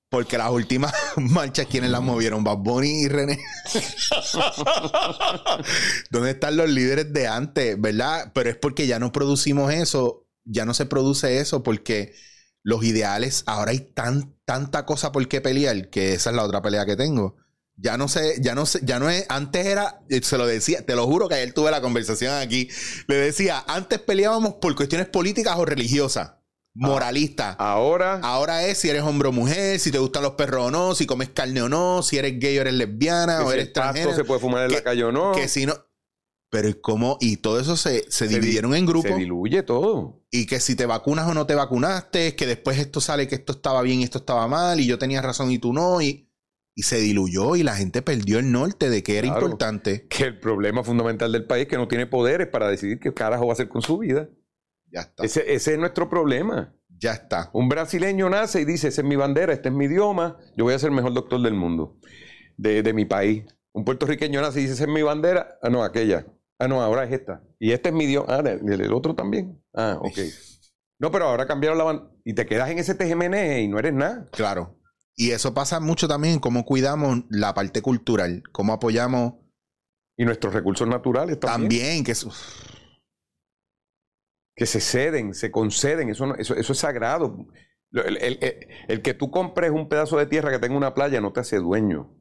Porque 0.10 0.38
las 0.38 0.52
últimas 0.52 0.93
marchas, 1.17 1.67
¿quiénes 1.67 1.89
las 1.89 2.02
movieron? 2.02 2.43
Bad 2.43 2.58
Bunny 2.58 3.04
y 3.04 3.08
René. 3.08 3.39
¿Dónde 6.10 6.32
están 6.32 6.56
los 6.56 6.70
líderes 6.70 7.12
de 7.12 7.28
antes? 7.28 7.80
¿Verdad? 7.80 8.32
Pero 8.34 8.50
es 8.50 8.56
porque 8.56 8.88
ya 8.88 9.00
no 9.00 9.12
producimos 9.12 9.74
eso, 9.74 10.28
ya 10.46 10.65
no 10.65 10.74
se 10.74 10.86
produce 10.86 11.39
eso 11.39 11.62
porque 11.62 12.13
los 12.63 12.84
ideales, 12.84 13.43
ahora 13.46 13.72
hay 13.72 13.80
tan, 13.80 14.36
tanta 14.43 14.86
cosa 14.86 15.13
por 15.13 15.26
qué 15.30 15.39
pelear, 15.39 15.89
que 15.89 16.13
esa 16.13 16.32
es 16.32 16.36
la 16.36 16.43
otra 16.43 16.62
pelea 16.62 16.86
que 16.86 16.98
tengo. 16.98 17.38
Ya 17.78 17.96
no 17.96 18.08
sé, 18.08 18.38
ya 18.41 18.56
no 18.56 18.65
sé, 18.65 18.82
ya 18.84 19.00
no 19.00 19.10
es, 19.10 19.26
antes 19.30 19.65
era, 19.65 20.02
eh, 20.10 20.22
se 20.24 20.38
lo 20.38 20.46
decía, 20.46 20.86
te 20.86 20.96
lo 20.96 21.06
juro 21.06 21.30
que 21.30 21.36
ayer 21.36 21.54
tuve 21.54 21.72
la 21.72 21.80
conversación 21.80 22.34
aquí, 22.34 22.70
le 23.08 23.15
decía, 23.15 23.63
antes 23.67 24.00
peleábamos 24.00 24.56
por 24.56 24.76
cuestiones 24.76 25.08
políticas 25.08 25.56
o 25.58 25.65
religiosas, 25.65 26.32
moralistas. 26.78 27.56
Ahora, 27.60 28.20
Ahora 28.24 28.66
es 28.66 28.78
si 28.78 28.90
eres 28.90 29.02
hombre 29.04 29.30
o 29.30 29.32
mujer, 29.32 29.80
si 29.80 29.92
te 29.92 29.98
gustan 30.00 30.24
los 30.24 30.34
perros 30.34 30.68
o 30.68 30.72
no, 30.72 30.96
si 30.96 31.06
comes 31.06 31.30
carne 31.30 31.62
o 31.62 31.70
no, 31.70 32.02
si 32.04 32.18
eres 32.18 32.40
gay 32.40 32.58
o 32.58 32.62
eres 32.62 32.74
lesbiana 32.74 33.40
que 33.40 33.44
o 33.44 33.48
si 33.50 33.54
eres 33.56 33.74
transgénero. 33.74 34.16
se 34.16 34.24
puede 34.24 34.40
fumar 34.40 34.63
en 34.63 34.70
que- 34.70 34.76
la 34.76 34.84
calle 34.84 35.04
o 35.04 35.12
no. 35.12 35.32
Que 35.34 35.48
si 35.48 35.66
no. 35.66 35.74
Pero 36.50 36.70
¿y 36.70 36.76
cómo? 36.76 37.18
Y 37.20 37.38
todo 37.38 37.60
eso 37.60 37.76
se, 37.76 38.10
se 38.10 38.28
di- 38.28 38.36
dividieron 38.36 38.74
en 38.74 38.86
grupos. 38.86 39.12
Se 39.12 39.18
diluye 39.18 39.63
todo. 39.63 40.24
Y 40.32 40.46
que 40.46 40.62
si 40.62 40.76
te 40.76 40.86
vacunas 40.86 41.28
o 41.28 41.34
no 41.34 41.46
te 41.46 41.56
vacunaste, 41.56 42.36
que 42.36 42.46
después 42.46 42.78
esto 42.80 43.02
sale 43.02 43.28
que 43.28 43.36
esto 43.36 43.52
estaba 43.52 43.82
bien 43.82 44.00
y 44.00 44.04
esto 44.06 44.20
estaba 44.20 44.48
mal, 44.48 44.80
y 44.80 44.86
yo 44.88 44.98
tenía 44.98 45.22
razón 45.22 45.52
y 45.52 45.60
tú 45.60 45.74
no, 45.74 46.02
y, 46.02 46.30
y 46.74 46.84
se 46.84 47.00
diluyó 47.02 47.58
y 47.58 47.63
la 47.63 47.76
gente 47.76 48.02
perdió 48.02 48.40
el 48.40 48.50
norte 48.52 48.90
de 48.90 49.04
que 49.04 49.18
era 49.18 49.28
Claro. 49.28 49.42
importante. 49.48 50.08
Que 50.08 50.24
el 50.24 50.40
problema 50.40 50.86
fundamental 50.86 51.34
del 51.34 51.46
país 51.46 51.63
es 51.63 51.68
que 51.70 51.76
no 51.78 51.90
tiene 51.90 52.06
poderes 52.06 52.48
para 52.48 52.70
decidir 52.70 53.00
qué 53.00 53.13
carajo 53.13 53.46
va 53.46 53.52
a 53.52 53.54
hacer 53.54 53.68
con 53.68 53.82
su 53.82 53.98
vida. 53.98 54.30
Ya 54.91 55.02
está. 55.02 55.23
Ese, 55.23 55.54
ese 55.54 55.73
es 55.73 55.80
nuestro 55.80 56.10
problema. 56.10 56.73
Ya 57.00 57.13
está. 57.13 57.50
Un 57.54 57.69
brasileño 57.69 58.30
nace 58.30 58.62
y 58.62 58.65
dice, 58.65 58.88
esa 58.88 59.02
es 59.02 59.08
mi 59.08 59.15
bandera, 59.15 59.54
este 59.54 59.69
es 59.69 59.76
mi 59.76 59.86
idioma, 59.86 60.38
yo 60.56 60.63
voy 60.63 60.73
a 60.73 60.80
ser 60.80 60.89
el 60.89 60.95
mejor 60.95 61.13
doctor 61.13 61.41
del 61.41 61.54
mundo, 61.54 61.97
de, 62.58 62.82
de 62.82 62.93
mi 62.93 63.06
país. 63.06 63.45
Un 63.71 63.86
puertorriqueño 63.86 64.41
nace 64.41 64.60
y 64.60 64.63
dice, 64.63 64.73
esa 64.73 64.84
es 64.86 64.89
mi 64.89 65.04
bandera, 65.04 65.60
ah, 65.62 65.69
no, 65.69 65.84
aquella. 65.84 66.26
Ah, 66.58 66.67
no, 66.67 66.82
ahora 66.82 67.04
es 67.04 67.12
esta. 67.12 67.43
Y 67.60 67.71
este 67.71 67.89
es 67.89 67.95
mi 67.95 68.06
idioma, 68.06 68.26
ah, 68.30 68.39
el, 68.39 68.82
el 68.82 68.93
otro 68.93 69.13
también. 69.13 69.62
Ah, 69.76 69.97
ok. 70.02 70.17
No, 71.00 71.12
pero 71.12 71.26
ahora 71.26 71.45
cambiaron 71.45 71.78
la 71.78 71.84
bandera 71.84 72.10
y 72.26 72.34
te 72.34 72.47
quedas 72.47 72.69
en 72.71 72.80
ese 72.80 72.95
TGMN 72.95 73.60
y 73.60 73.67
no 73.67 73.78
eres 73.78 73.93
nada. 73.93 74.26
Claro. 74.32 74.80
Y 75.15 75.32
eso 75.32 75.54
pasa 75.54 75.80
mucho 75.80 76.08
también 76.08 76.36
en 76.36 76.39
cómo 76.39 76.65
cuidamos 76.65 77.19
la 77.30 77.54
parte 77.54 77.82
cultural, 77.84 78.41
cómo 78.52 78.73
apoyamos 78.73 79.34
Y 80.15 80.26
nuestros 80.26 80.54
recursos 80.54 80.88
naturales 80.88 81.39
también. 81.39 81.69
también, 81.69 82.04
que 82.04 82.15
que 84.58 84.65
se 84.65 84.82
ceden, 84.82 85.34
se 85.36 85.52
conceden, 85.52 86.10
eso, 86.10 86.26
no- 86.26 86.36
eso, 86.36 86.56
eso 86.56 86.74
es 86.74 86.80
sagrado. 86.80 87.48
El, 87.93 88.17
el- 88.17 88.38
el- 88.41 88.67
el 88.89 89.02
que 89.02 89.13
tú 89.13 89.32
compres 89.32 89.72
un 89.72 89.88
pedazo 89.88 90.17
de 90.17 90.26
tierra 90.26 90.52
que 90.52 90.60
tenga 90.60 90.76
una 90.76 90.93
playa 90.93 91.22
no 91.22 91.32
te 91.32 91.39
hace 91.39 91.58
dueño. 91.58 92.13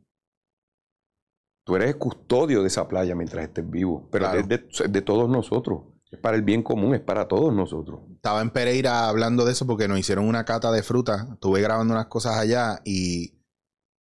Tú 1.65 1.75
eres 1.75 1.97
custodio 1.97 2.61
de 2.63 2.69
esa 2.69 2.87
playa 2.87 3.17
mientras 3.17 3.45
estés 3.45 3.69
vivo, 3.69 4.09
pero 4.13 4.27
Claro. 4.27 4.41
es 4.41 4.93
de, 4.93 5.03
todos 5.03 5.29
nosotros. 5.29 5.81
Es 6.13 6.21
para 6.21 6.37
el 6.37 6.43
bien 6.43 6.63
común, 6.63 6.95
es 6.95 7.01
para 7.01 7.27
todos 7.27 7.53
nosotros. 7.53 8.03
estaba 8.15 8.41
en 8.41 8.51
Pereira 8.51 9.09
hablando 9.09 9.45
de 9.45 9.53
eso 9.53 9.67
porque 9.67 9.89
nos 9.89 9.99
hicieron 9.99 10.29
una 10.29 10.45
cata 10.45 10.71
de 10.71 10.85
fruta. 10.85 11.27
Estuve 11.33 11.61
grabando 11.61 11.95
unas 11.95 12.07
cosas 12.07 12.39
allá 12.39 12.81
y 12.85 13.41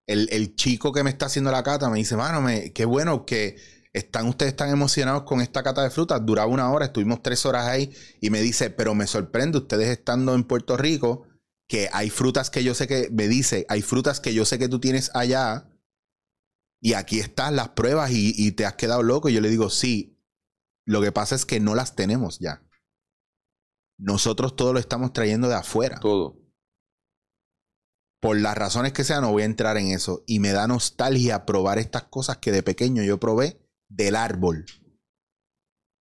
el, 0.06 0.28
el 0.30 0.54
chico 0.54 0.92
que 0.92 1.02
me 1.02 1.08
está 1.10 1.26
haciendo 1.26 1.50
la 1.50 1.62
cata 1.62 1.88
me 1.88 1.96
dice, 1.98 2.16
mano, 2.16 2.42
me, 2.42 2.72
qué 2.74 2.84
bueno 2.84 3.24
que 3.24 3.56
están 3.94 4.26
ustedes 4.26 4.56
tan 4.56 4.70
emocionados 4.70 5.22
con 5.22 5.40
esta 5.40 5.62
cata 5.62 5.82
de 5.82 5.90
frutas. 5.90 6.26
Duraba 6.26 6.50
una 6.50 6.70
hora, 6.70 6.86
estuvimos 6.86 7.22
tres 7.22 7.46
horas 7.46 7.66
ahí 7.66 7.94
y 8.20 8.28
me 8.28 8.42
dice, 8.42 8.68
pero 8.68 8.94
me 8.94 9.06
sorprende 9.06 9.58
ustedes 9.58 9.88
estando 9.88 10.34
en 10.34 10.44
Puerto 10.44 10.76
Rico 10.76 11.26
que 11.68 11.88
hay 11.92 12.10
frutas 12.10 12.50
que 12.50 12.62
yo 12.64 12.74
sé 12.74 12.86
que, 12.88 13.08
me 13.10 13.28
dice, 13.28 13.64
hay 13.68 13.80
frutas 13.80 14.20
que 14.20 14.34
yo 14.34 14.44
sé 14.44 14.58
que 14.58 14.68
tú 14.68 14.80
tienes 14.80 15.10
allá 15.14 15.70
y 16.82 16.94
aquí 16.94 17.20
están 17.20 17.56
las 17.56 17.70
pruebas 17.70 18.10
y, 18.10 18.34
y 18.36 18.52
te 18.52 18.66
has 18.66 18.74
quedado 18.74 19.02
loco. 19.02 19.28
Y 19.28 19.32
yo 19.32 19.40
le 19.40 19.48
digo, 19.48 19.70
sí, 19.70 20.20
lo 20.84 21.00
que 21.00 21.12
pasa 21.12 21.36
es 21.36 21.46
que 21.46 21.60
no 21.60 21.74
las 21.76 21.94
tenemos 21.94 22.40
ya. 22.40 22.62
Nosotros 23.96 24.56
todo 24.56 24.72
lo 24.72 24.80
estamos 24.80 25.12
trayendo 25.12 25.48
de 25.48 25.54
afuera. 25.54 26.00
Todo. 26.00 26.42
Por 28.20 28.40
las 28.40 28.58
razones 28.58 28.92
que 28.92 29.04
sean, 29.04 29.22
no 29.22 29.30
voy 29.30 29.42
a 29.42 29.46
entrar 29.46 29.78
en 29.78 29.92
eso. 29.92 30.24
Y 30.26 30.40
me 30.40 30.50
da 30.50 30.66
nostalgia 30.66 31.46
probar 31.46 31.78
estas 31.78 32.02
cosas 32.04 32.38
que 32.38 32.50
de 32.50 32.64
pequeño 32.64 33.02
yo 33.04 33.20
probé 33.20 33.63
del 33.88 34.16
árbol. 34.16 34.64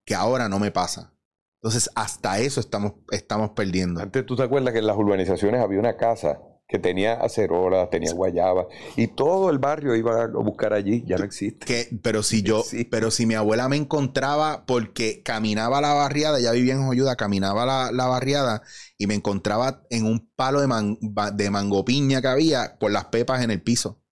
Que 0.06 0.16
ahora 0.16 0.50
no 0.50 0.60
me 0.60 0.72
pasa. 0.72 1.14
Entonces, 1.62 1.90
hasta 1.96 2.40
eso 2.40 2.60
estamos, 2.60 2.94
estamos 3.12 3.52
perdiendo. 3.52 4.02
Antes 4.02 4.26
tú 4.26 4.36
te 4.36 4.44
acuerdas 4.44 4.74
que 4.74 4.80
en 4.80 4.88
las 4.88 4.98
urbanizaciones 4.98 5.62
había 5.62 5.80
una 5.80 5.96
casa 5.96 6.40
que 6.68 6.80
tenía 6.80 7.14
acerolas, 7.14 7.90
tenía 7.90 8.14
guayabas, 8.14 8.66
y 8.96 9.08
todo 9.08 9.50
el 9.50 9.60
barrio 9.60 9.96
iba 9.96 10.24
a 10.24 10.28
buscar 10.28 10.74
allí, 10.74 11.04
ya 11.06 11.18
no 11.18 11.24
existe. 11.26 11.66
Que, 11.66 12.00
pero 12.02 12.24
si 12.24 12.42
yo, 12.42 12.64
Sí. 12.64 12.84
pero 12.86 13.12
si 13.12 13.26
mi 13.26 13.36
abuela 13.36 13.70
me 13.70 13.76
encontraba 13.78 14.66
porque 14.66 15.22
caminaba 15.24 15.82
la 15.82 15.94
barriada, 15.94 16.40
ya 16.40 16.52
vivía 16.52 16.74
en 16.74 16.86
Joyuda, 16.86 17.16
caminaba 17.16 17.66
la, 17.66 17.92
la 17.92 18.08
barriada 18.08 18.62
y 18.98 19.08
me 19.08 19.14
encontraba 19.14 19.84
en 19.90 20.06
un 20.06 20.32
palo 20.36 20.62
de, 20.62 20.68
man- 20.68 20.98
de 21.34 21.50
mango 21.50 21.86
piña 21.86 22.22
que 22.22 22.28
había 22.30 22.78
por 22.80 22.92
las 22.92 23.06
pepas 23.06 23.44
en 23.44 23.52
el 23.52 23.62
piso. 23.62 24.03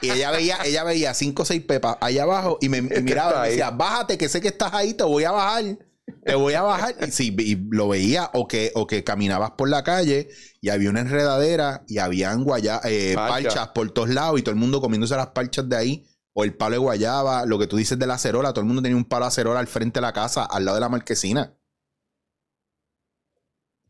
Y 0.00 0.10
ella 0.10 0.30
veía, 0.30 0.58
ella 0.64 0.84
veía 0.84 1.14
cinco 1.14 1.42
o 1.42 1.44
seis 1.44 1.62
pepas 1.62 1.96
allá 2.00 2.22
abajo 2.24 2.58
y 2.60 2.68
me 2.68 2.82
miraba 2.82 3.38
y 3.38 3.40
me 3.42 3.48
decía, 3.48 3.70
bájate, 3.70 4.18
que 4.18 4.28
sé 4.28 4.40
que 4.40 4.48
estás 4.48 4.72
ahí, 4.74 4.94
te 4.94 5.04
voy 5.04 5.24
a 5.24 5.30
bajar. 5.30 5.64
Te 6.24 6.34
voy 6.34 6.54
a 6.54 6.62
bajar. 6.62 6.94
Y 7.06 7.10
sí, 7.10 7.34
y 7.38 7.56
lo 7.70 7.88
veía, 7.88 8.30
o 8.34 8.46
que, 8.48 8.72
o 8.74 8.86
que 8.86 9.04
caminabas 9.04 9.52
por 9.52 9.68
la 9.68 9.82
calle 9.82 10.28
y 10.60 10.68
había 10.68 10.90
una 10.90 11.00
enredadera 11.00 11.84
y 11.88 11.98
habían 11.98 12.44
guaya, 12.44 12.80
eh, 12.84 13.12
Parcha. 13.14 13.48
parchas 13.48 13.68
por 13.68 13.90
todos 13.90 14.08
lados 14.08 14.38
y 14.38 14.42
todo 14.42 14.52
el 14.52 14.60
mundo 14.60 14.80
comiéndose 14.80 15.16
las 15.16 15.28
parchas 15.28 15.68
de 15.68 15.76
ahí. 15.76 16.06
O 16.34 16.44
el 16.44 16.54
palo 16.54 16.72
de 16.72 16.78
guayaba, 16.78 17.44
lo 17.44 17.58
que 17.58 17.66
tú 17.66 17.76
dices 17.76 17.98
de 17.98 18.06
la 18.06 18.14
acerola, 18.14 18.52
todo 18.52 18.62
el 18.62 18.66
mundo 18.66 18.80
tenía 18.80 18.96
un 18.96 19.04
palo 19.04 19.26
de 19.26 19.28
acerola 19.28 19.60
al 19.60 19.66
frente 19.66 20.00
de 20.00 20.02
la 20.02 20.14
casa, 20.14 20.44
al 20.44 20.64
lado 20.64 20.76
de 20.76 20.80
la 20.80 20.88
marquesina. 20.88 21.54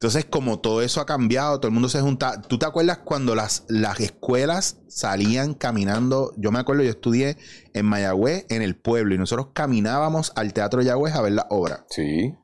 Entonces, 0.02 0.24
como 0.24 0.58
todo 0.58 0.82
eso 0.82 1.00
ha 1.00 1.06
cambiado, 1.06 1.60
todo 1.60 1.68
el 1.68 1.74
mundo 1.74 1.88
se 1.88 2.00
junta. 2.00 2.42
¿Tú 2.42 2.58
te 2.58 2.66
acuerdas 2.66 2.98
cuando 2.98 3.36
las, 3.36 3.64
las 3.68 4.00
escuelas 4.00 4.80
salían 4.88 5.54
caminando? 5.54 6.34
Yo 6.36 6.50
me 6.50 6.58
acuerdo, 6.58 6.82
yo 6.82 6.90
estudié 6.90 7.36
en 7.72 7.86
Mayagüez, 7.86 8.46
en 8.48 8.62
el 8.62 8.74
pueblo, 8.74 9.14
y 9.14 9.18
nosotros 9.18 9.50
caminábamos 9.52 10.32
al 10.34 10.52
Teatro 10.54 10.82
Yagüez 10.82 11.14
a 11.14 11.22
ver 11.22 11.34
la 11.34 11.46
obra. 11.50 11.86
Sí. 11.88 12.34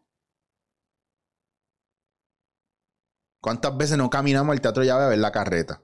¿Cuántas 3.43 3.77
veces 3.77 3.99
no 3.99 4.09
caminamos 4.09 4.53
al 4.53 4.61
Teatro 4.61 4.85
Yagüez 4.85 5.07
a 5.07 5.09
ver 5.09 5.19
la 5.19 5.33
carreta? 5.33 5.83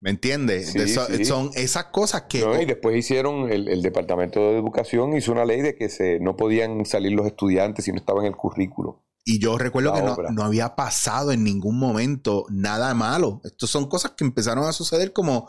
¿Me 0.00 0.08
entiendes? 0.08 0.72
Sí, 0.72 0.88
sí. 0.88 1.24
Son 1.26 1.50
esas 1.56 1.84
cosas 1.84 2.22
que... 2.22 2.40
No, 2.40 2.58
y 2.58 2.64
después 2.64 2.96
hicieron, 2.96 3.52
el, 3.52 3.68
el 3.68 3.82
Departamento 3.82 4.40
de 4.40 4.56
Educación 4.56 5.14
hizo 5.14 5.30
una 5.30 5.44
ley 5.44 5.60
de 5.60 5.76
que 5.76 5.90
se, 5.90 6.20
no 6.20 6.36
podían 6.36 6.86
salir 6.86 7.12
los 7.12 7.26
estudiantes 7.26 7.84
si 7.84 7.92
no 7.92 7.98
estaban 7.98 8.24
en 8.24 8.32
el 8.32 8.36
currículo. 8.38 9.04
Y 9.24 9.38
yo 9.38 9.56
recuerdo 9.58 9.90
La 9.90 9.96
que 10.00 10.02
no, 10.02 10.24
no 10.26 10.42
había 10.44 10.74
pasado 10.74 11.32
en 11.32 11.44
ningún 11.44 11.78
momento 11.78 12.46
nada 12.50 12.92
malo. 12.94 13.40
Estas 13.44 13.70
son 13.70 13.88
cosas 13.88 14.12
que 14.12 14.24
empezaron 14.24 14.64
a 14.66 14.72
suceder 14.72 15.12
como... 15.12 15.48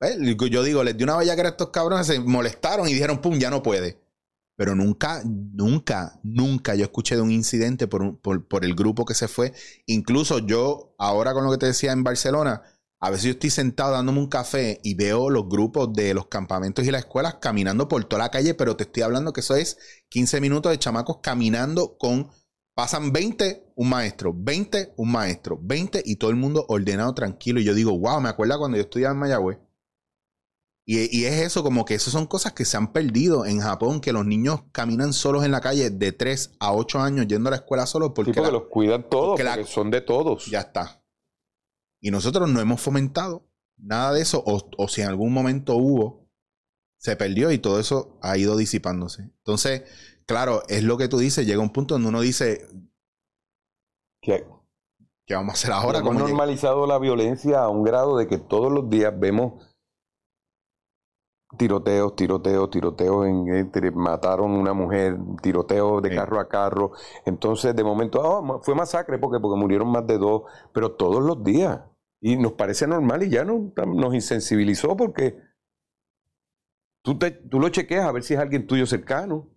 eh, 0.00 0.36
Yo 0.50 0.62
digo, 0.62 0.84
les 0.84 0.96
di 0.96 1.04
una 1.04 1.16
vallaquera 1.16 1.48
a 1.50 1.52
estos 1.52 1.70
cabrones, 1.70 2.06
se 2.06 2.20
molestaron 2.20 2.88
y 2.88 2.94
dijeron, 2.94 3.20
pum, 3.20 3.38
ya 3.38 3.50
no 3.50 3.62
puede. 3.62 4.00
Pero 4.56 4.74
nunca, 4.76 5.22
nunca, 5.24 6.20
nunca 6.22 6.74
yo 6.74 6.84
escuché 6.84 7.16
de 7.16 7.22
un 7.22 7.30
incidente 7.32 7.88
por, 7.88 8.02
un- 8.02 8.16
por, 8.18 8.46
por 8.46 8.64
el 8.64 8.74
grupo 8.74 9.04
que 9.06 9.14
se 9.14 9.28
fue. 9.28 9.52
Incluso 9.86 10.38
yo, 10.40 10.94
ahora 10.98 11.32
con 11.32 11.44
lo 11.44 11.50
que 11.52 11.58
te 11.58 11.66
decía 11.66 11.92
en 11.92 12.04
Barcelona, 12.04 12.62
a 13.00 13.10
veces 13.10 13.24
yo 13.26 13.30
estoy 13.32 13.50
sentado 13.50 13.92
dándome 13.92 14.20
un 14.20 14.28
café 14.28 14.80
y 14.84 14.94
veo 14.94 15.28
los 15.30 15.48
grupos 15.48 15.92
de 15.92 16.14
los 16.14 16.26
campamentos 16.28 16.84
y 16.86 16.90
las 16.92 17.00
escuelas 17.02 17.36
caminando 17.40 17.88
por 17.88 18.04
toda 18.04 18.22
la 18.24 18.30
calle, 18.30 18.54
pero 18.54 18.76
te 18.76 18.84
estoy 18.84 19.02
hablando 19.02 19.32
que 19.32 19.40
eso 19.40 19.56
es 19.56 19.78
15 20.08 20.40
minutos 20.40 20.70
de 20.70 20.78
chamacos 20.78 21.18
caminando 21.22 21.96
con... 21.98 22.30
Pasan 22.74 23.12
20, 23.12 23.72
un 23.76 23.88
maestro, 23.90 24.32
20, 24.34 24.94
un 24.96 25.12
maestro, 25.12 25.58
20 25.60 26.02
y 26.04 26.16
todo 26.16 26.30
el 26.30 26.36
mundo 26.36 26.64
ordenado, 26.68 27.12
tranquilo. 27.14 27.60
Y 27.60 27.64
yo 27.64 27.74
digo, 27.74 27.98
wow, 27.98 28.20
me 28.20 28.30
acuerdo 28.30 28.58
cuando 28.58 28.76
yo 28.78 28.82
estudiaba 28.84 29.12
en 29.14 29.20
Mayagüez. 29.20 29.58
Y, 30.84 31.16
y 31.16 31.26
es 31.26 31.34
eso, 31.42 31.62
como 31.62 31.84
que 31.84 31.94
esas 31.94 32.12
son 32.12 32.26
cosas 32.26 32.54
que 32.54 32.64
se 32.64 32.76
han 32.76 32.92
perdido 32.92 33.44
en 33.46 33.60
Japón, 33.60 34.00
que 34.00 34.12
los 34.12 34.26
niños 34.26 34.62
caminan 34.72 35.12
solos 35.12 35.44
en 35.44 35.52
la 35.52 35.60
calle 35.60 35.90
de 35.90 36.12
3 36.12 36.56
a 36.58 36.72
8 36.72 36.98
años 37.00 37.26
yendo 37.28 37.48
a 37.48 37.52
la 37.52 37.56
escuela 37.58 37.86
solos 37.86 38.12
porque, 38.16 38.32
Sí, 38.32 38.40
porque 38.40 38.50
la- 38.52 38.58
los 38.58 38.68
cuidan 38.68 39.08
todos, 39.08 39.28
porque 39.30 39.44
la- 39.44 39.54
porque 39.54 39.70
son 39.70 39.90
de 39.90 40.00
todos. 40.00 40.46
ya 40.46 40.60
está. 40.60 41.04
Y 42.00 42.10
nosotros 42.10 42.48
no 42.50 42.58
hemos 42.60 42.80
fomentado 42.80 43.48
nada 43.76 44.12
de 44.12 44.22
eso, 44.22 44.42
o, 44.44 44.68
o 44.76 44.88
si 44.88 45.02
en 45.02 45.08
algún 45.08 45.32
momento 45.32 45.76
hubo, 45.76 46.28
se 46.98 47.14
perdió 47.16 47.52
y 47.52 47.58
todo 47.58 47.78
eso 47.78 48.18
ha 48.22 48.36
ido 48.36 48.56
disipándose. 48.56 49.22
Entonces, 49.22 49.82
claro, 50.26 50.62
es 50.68 50.82
lo 50.84 50.96
que 50.98 51.08
tú 51.08 51.18
dices, 51.18 51.46
llega 51.46 51.60
un 51.62 51.72
punto 51.72 51.94
donde 51.94 52.08
uno 52.08 52.20
dice, 52.20 52.66
Que 54.20 54.46
¿qué 55.26 55.34
vamos 55.34 55.50
a 55.50 55.54
hacer 55.54 55.72
ahora? 55.72 55.98
hemos 55.98 56.10
¿Cómo 56.12 56.20
lleg- 56.24 56.28
normalizado 56.30 56.86
la 56.86 56.98
violencia 56.98 57.60
a 57.62 57.68
un 57.68 57.82
grado 57.84 58.16
de 58.16 58.26
que 58.26 58.38
todos 58.38 58.70
los 58.72 58.88
días 58.90 59.12
vemos 59.18 59.68
tiroteos, 61.58 62.16
tiroteos, 62.16 62.70
tiroteos 62.70 63.26
en 63.26 63.70
mataron 63.94 64.52
una 64.52 64.72
mujer, 64.72 65.18
tiroteos 65.42 66.02
de 66.02 66.08
Sí. 66.10 66.14
carro 66.16 66.40
a 66.40 66.48
carro. 66.48 66.92
Entonces, 67.26 67.76
de 67.76 67.84
momento, 67.84 68.42
ma- 68.42 68.60
fue 68.60 68.74
masacre 68.74 69.18
porque, 69.18 69.38
porque 69.38 69.60
murieron 69.60 69.88
más 69.90 70.06
de 70.06 70.16
dos, 70.18 70.42
pero 70.72 70.92
todos 70.92 71.22
los 71.22 71.44
días. 71.44 71.80
Y 72.20 72.36
nos 72.36 72.52
parece 72.52 72.86
normal 72.86 73.22
y 73.24 73.28
ya 73.30 73.44
no, 73.44 73.72
nos 73.86 74.14
insensibilizó 74.14 74.96
porque 74.96 75.36
tú, 77.04 77.18
te, 77.18 77.32
tú 77.32 77.58
lo 77.60 77.68
chequeas 77.68 78.06
a 78.06 78.12
ver 78.12 78.22
si 78.22 78.34
es 78.34 78.40
alguien 78.40 78.66
tuyo 78.66 78.86
cercano, 78.86 79.48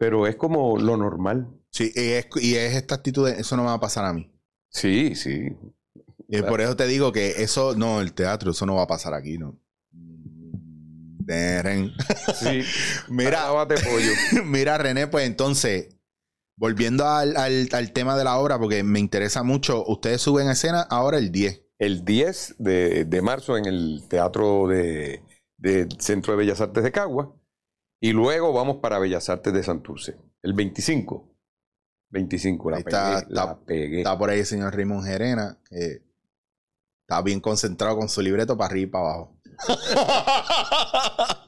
pero 0.00 0.26
es 0.26 0.36
como 0.36 0.78
lo 0.78 0.96
normal. 0.96 1.46
Sí, 1.70 1.92
y 1.94 2.00
es, 2.12 2.26
y 2.40 2.54
es 2.54 2.74
esta 2.74 2.94
actitud 2.94 3.28
de, 3.28 3.38
eso 3.38 3.54
no 3.54 3.62
me 3.64 3.68
va 3.68 3.74
a 3.74 3.80
pasar 3.80 4.06
a 4.06 4.14
mí. 4.14 4.32
Sí, 4.70 5.14
sí. 5.14 5.48
Y 6.26 6.38
Claro. 6.38 6.46
por 6.48 6.60
eso 6.62 6.74
te 6.74 6.86
digo 6.86 7.12
que 7.12 7.42
eso, 7.42 7.74
no, 7.76 8.00
el 8.00 8.14
teatro, 8.14 8.52
eso 8.52 8.64
no 8.64 8.76
va 8.76 8.84
a 8.84 8.86
pasar 8.86 9.12
aquí, 9.12 9.36
¿no? 9.36 9.60
Sí. 12.34 12.62
Mira, 13.08 13.46
pollo. 13.52 14.12
Mira, 14.46 14.78
René, 14.78 15.06
pues 15.06 15.26
entonces, 15.26 15.88
volviendo 16.56 17.06
al, 17.06 17.36
al- 17.36 17.68
al 17.72 17.92
tema 17.92 18.16
de 18.16 18.24
la 18.24 18.38
obra, 18.38 18.58
porque 18.58 18.82
me 18.82 19.00
interesa 19.00 19.42
mucho, 19.42 19.84
ustedes 19.86 20.22
suben 20.22 20.48
a 20.48 20.52
escena 20.52 20.80
ahora 20.82 21.18
el 21.18 21.30
10. 21.30 21.62
el 21.78 22.04
10 22.06 22.56
de, 22.58 23.04
de 23.04 23.22
marzo 23.22 23.56
en 23.58 23.66
el 23.66 24.04
Teatro 24.08 24.66
de, 24.66 25.22
del 25.58 25.88
Centro 26.00 26.32
de 26.32 26.38
Bellas 26.38 26.60
Artes 26.60 26.82
de 26.84 26.90
Cagua 26.90 27.34
y 28.00 28.12
luego 28.12 28.52
vamos 28.52 28.78
para 28.78 28.98
Bellas 28.98 29.28
Artes 29.28 29.52
de 29.52 29.62
Santurce. 29.62 30.16
El 30.42 30.54
25. 30.54 31.28
25, 32.10 32.70
la 32.70 32.76
Ahí 32.78 32.82
pegué, 32.82 32.96
está- 32.96 33.26
la 33.28 33.58
pegué. 33.60 33.98
Está 33.98 34.18
por 34.18 34.30
ahí 34.30 34.40
el 34.40 34.46
señor 34.46 34.74
Raymond 34.74 35.06
Gerena, 35.06 35.58
está 35.70 37.22
bien 37.22 37.40
concentrado 37.40 37.96
con 37.98 38.08
su 38.08 38.20
libreto 38.22 38.56
para 38.56 38.70
arriba 38.70 38.88
y 38.88 38.90
para 38.90 39.04
abajo. 39.04 39.36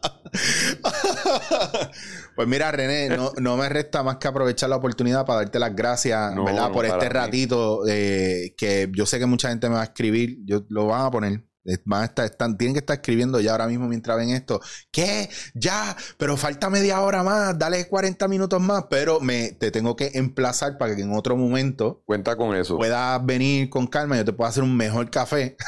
Pues 2.34 2.48
mira, 2.48 2.72
René, 2.72 3.14
no, 3.14 3.32
no 3.40 3.56
me 3.58 3.68
resta 3.68 4.02
más 4.02 4.16
que 4.16 4.26
aprovechar 4.26 4.70
la 4.70 4.76
oportunidad 4.76 5.26
para 5.26 5.40
darte 5.40 5.58
las 5.58 5.76
gracias, 5.76 6.34
No, 6.34 6.44
¿verdad? 6.44 6.68
no, 6.68 6.72
por 6.72 6.86
este 6.86 7.08
ratito 7.10 7.86
eh, 7.86 8.54
que 8.56 8.90
yo 8.96 9.04
sé 9.04 9.18
que 9.18 9.26
mucha 9.26 9.50
gente 9.50 9.68
me 9.68 9.74
va 9.74 9.82
a 9.82 9.84
escribir, 9.84 10.38
yo 10.44 10.64
lo 10.70 10.86
van 10.86 11.04
a 11.06 11.10
poner. 11.10 11.44
Van 11.84 12.02
a 12.02 12.04
estar, 12.06 12.24
están, 12.24 12.58
tienen 12.58 12.74
que 12.74 12.80
estar 12.80 12.96
escribiendo 12.96 13.40
ya 13.40 13.52
ahora 13.52 13.66
mismo 13.68 13.86
mientras 13.88 14.16
ven 14.16 14.30
esto. 14.30 14.60
¿Qué? 14.90 15.28
Ya, 15.54 15.96
pero 16.18 16.36
falta 16.36 16.68
media 16.70 17.00
hora 17.02 17.22
más, 17.22 17.58
dale 17.58 17.86
40 17.88 18.26
minutos 18.28 18.60
más, 18.60 18.84
pero 18.90 19.20
me 19.20 19.52
te 19.52 19.70
tengo 19.70 19.94
que 19.94 20.10
emplazar 20.14 20.76
para 20.78 20.96
que 20.96 21.02
en 21.02 21.14
otro 21.14 21.36
momento 21.36 22.02
Cuenta 22.04 22.36
con 22.36 22.56
eso. 22.56 22.76
puedas 22.76 23.24
venir 23.24 23.70
con 23.70 23.86
calma 23.86 24.16
y 24.16 24.18
yo 24.18 24.24
te 24.24 24.32
puedo 24.32 24.48
hacer 24.48 24.62
un 24.62 24.76
mejor 24.76 25.10
café. 25.10 25.56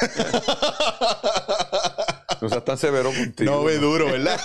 No 2.41 2.49
seas 2.49 2.65
tan 2.65 2.77
severo 2.77 3.11
contigo. 3.13 3.49
No 3.51 3.63
ve 3.63 3.77
duro, 3.79 4.05
¿verdad? 4.05 4.39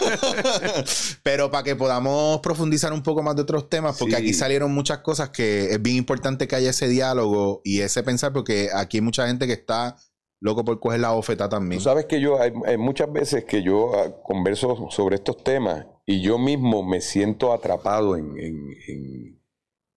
Pero 1.23 1.51
para 1.51 1.65
que 1.65 1.77
podamos 1.77 2.41
profundizar 2.41 2.93
un 2.93 3.03
poco 3.03 3.23
más 3.23 3.35
de 3.37 3.43
otros 3.43 3.69
temas, 3.69 3.99
porque 3.99 4.15
Sí. 4.15 4.23
aquí 4.23 4.33
salieron 4.33 4.73
muchas 4.73 4.99
cosas 4.99 5.31
que 5.31 5.73
es 5.73 5.83
bien 5.83 5.97
importante 5.97 6.47
que 6.49 6.57
haya 6.57 6.71
ese 6.71 6.89
diálogo 6.89 7.61
y 7.65 7.81
ese 7.81 8.03
pensar, 8.03 8.33
porque 8.33 8.71
aquí 8.75 8.99
hay 8.99 9.01
mucha 9.03 9.27
gente 9.27 9.47
que 9.47 9.53
está 9.55 9.97
loco 10.41 10.65
por 10.65 10.81
coger 10.81 11.01
la 11.01 11.11
bofeta 11.13 11.45
Tú 11.49 11.57
también. 11.57 11.81
sabes 11.81 12.07
que 12.07 12.21
yo, 12.21 12.41
hay, 12.41 12.53
hay 12.67 12.77
muchas 12.79 13.13
veces 13.13 13.45
que 13.45 13.63
yo 13.63 13.93
ah, 13.95 14.23
converso 14.23 14.89
sobre 14.91 15.17
estos 15.17 15.43
temas 15.45 15.87
y 16.07 16.23
yo 16.23 16.39
mismo 16.39 16.83
me 16.83 17.01
siento 17.01 17.53
atrapado 17.53 18.17
en, 18.17 18.39
en- 18.39 18.71
en- 18.89 19.41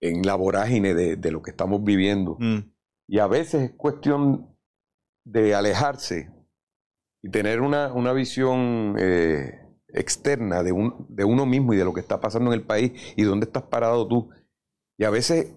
en 0.02 0.22
la 0.24 0.36
vorágine 0.36 0.94
de, 0.94 1.16
de 1.16 1.32
lo 1.32 1.42
que 1.42 1.52
estamos 1.52 1.82
viviendo. 1.84 2.36
Mm, 2.40 2.60
Y 3.08 3.20
a 3.20 3.28
veces 3.28 3.64
es 3.64 3.72
cuestión 3.72 4.54
de 5.26 5.56
alejarse 5.56 6.30
y 7.24 7.30
tener 7.30 7.62
una, 7.62 7.94
una 7.94 8.12
visión 8.12 8.98
eh, 9.00 9.62
externa 9.88 10.62
de, 10.62 10.74
un- 10.74 11.06
de 11.08 11.24
uno 11.24 11.46
mismo 11.46 11.74
y 11.74 11.78
de 11.78 11.86
lo 11.86 11.94
que 11.94 12.02
está 12.02 12.20
pasando 12.20 12.52
en 12.52 12.60
el 12.60 12.66
país 12.66 12.92
y 13.16 13.24
dónde 13.24 13.46
estás 13.46 13.64
parado 13.64 14.06
tú. 14.06 14.30
Y 15.00 15.06
a 15.06 15.10
veces 15.10 15.56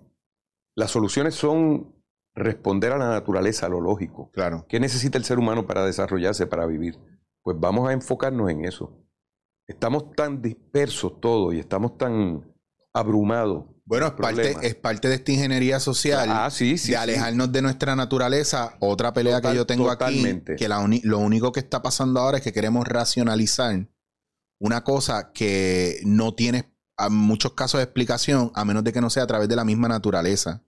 las 0.77 0.93
soluciones 0.93 1.35
son 1.35 1.96
responder 2.37 2.93
a 2.93 2.99
la 2.99 3.09
naturaleza, 3.09 3.67
a 3.67 3.69
lo 3.71 3.81
lógico. 3.81 4.31
claro. 4.33 4.67
¿Qué 4.69 4.79
necesita 4.79 5.19
el 5.19 5.25
ser 5.25 5.39
humano 5.39 5.67
para 5.67 5.85
desarrollarse, 5.85 6.47
para 6.47 6.67
vivir? 6.67 6.99
Pues 7.43 7.57
vamos 7.59 7.89
a 7.89 7.93
enfocarnos 7.93 8.51
en 8.51 8.65
eso. 8.65 8.93
Estamos 9.67 10.13
tan 10.13 10.43
dispersos 10.43 11.21
todos 11.21 11.55
y 11.55 11.59
estamos 11.59 11.97
tan 11.99 12.45
abrumados. 12.93 13.65
Bueno, 13.85 14.07
es 14.07 14.13
parte, 14.13 14.57
es 14.63 14.75
parte 14.75 15.09
de 15.09 15.15
esta 15.15 15.33
ingeniería 15.33 15.81
social. 15.81 16.29
Ah, 16.31 16.51
sí, 16.51 16.77
sí. 16.77 16.89
de 16.93 16.97
sí. 16.97 17.03
alejarnos 17.03 17.53
de 17.53 17.63
nuestra 17.63 17.95
naturaleza, 17.97 18.77
otra 18.81 19.13
pelea 19.13 19.37
Total- 19.37 19.53
que 19.53 19.57
yo 19.57 19.67
tengo 19.67 19.89
totalmente. 19.89 20.53
aquí, 20.53 20.63
que 20.65 20.69
la 20.69 20.87
lo 21.05 21.19
único 21.19 21.53
que 21.53 21.61
está 21.61 21.83
pasando 21.83 22.21
ahora 22.21 22.39
es 22.39 22.45
que 22.45 22.53
queremos 22.53 22.87
racionalizar 22.87 23.89
una 24.61 24.83
cosa 24.85 25.31
que 25.33 26.01
no 26.05 26.35
tiene 26.35 26.73
en 26.99 27.13
muchos 27.15 27.53
casos 27.53 27.79
de 27.79 27.85
explicación, 27.85 28.51
a 28.55 28.65
menos 28.65 28.83
de 28.83 28.93
que 28.93 29.01
no 29.01 29.11
sea 29.11 29.23
a 29.25 29.27
través 29.27 29.49
de 29.49 29.57
la 29.57 29.65
misma 29.65 29.87
naturaleza. 29.89 30.63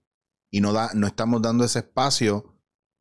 Y 0.50 0.60
no, 0.60 0.72
da, 0.72 0.90
no 0.94 1.06
estamos 1.06 1.42
dando 1.42 1.64
ese 1.64 1.80
espacio. 1.80 2.54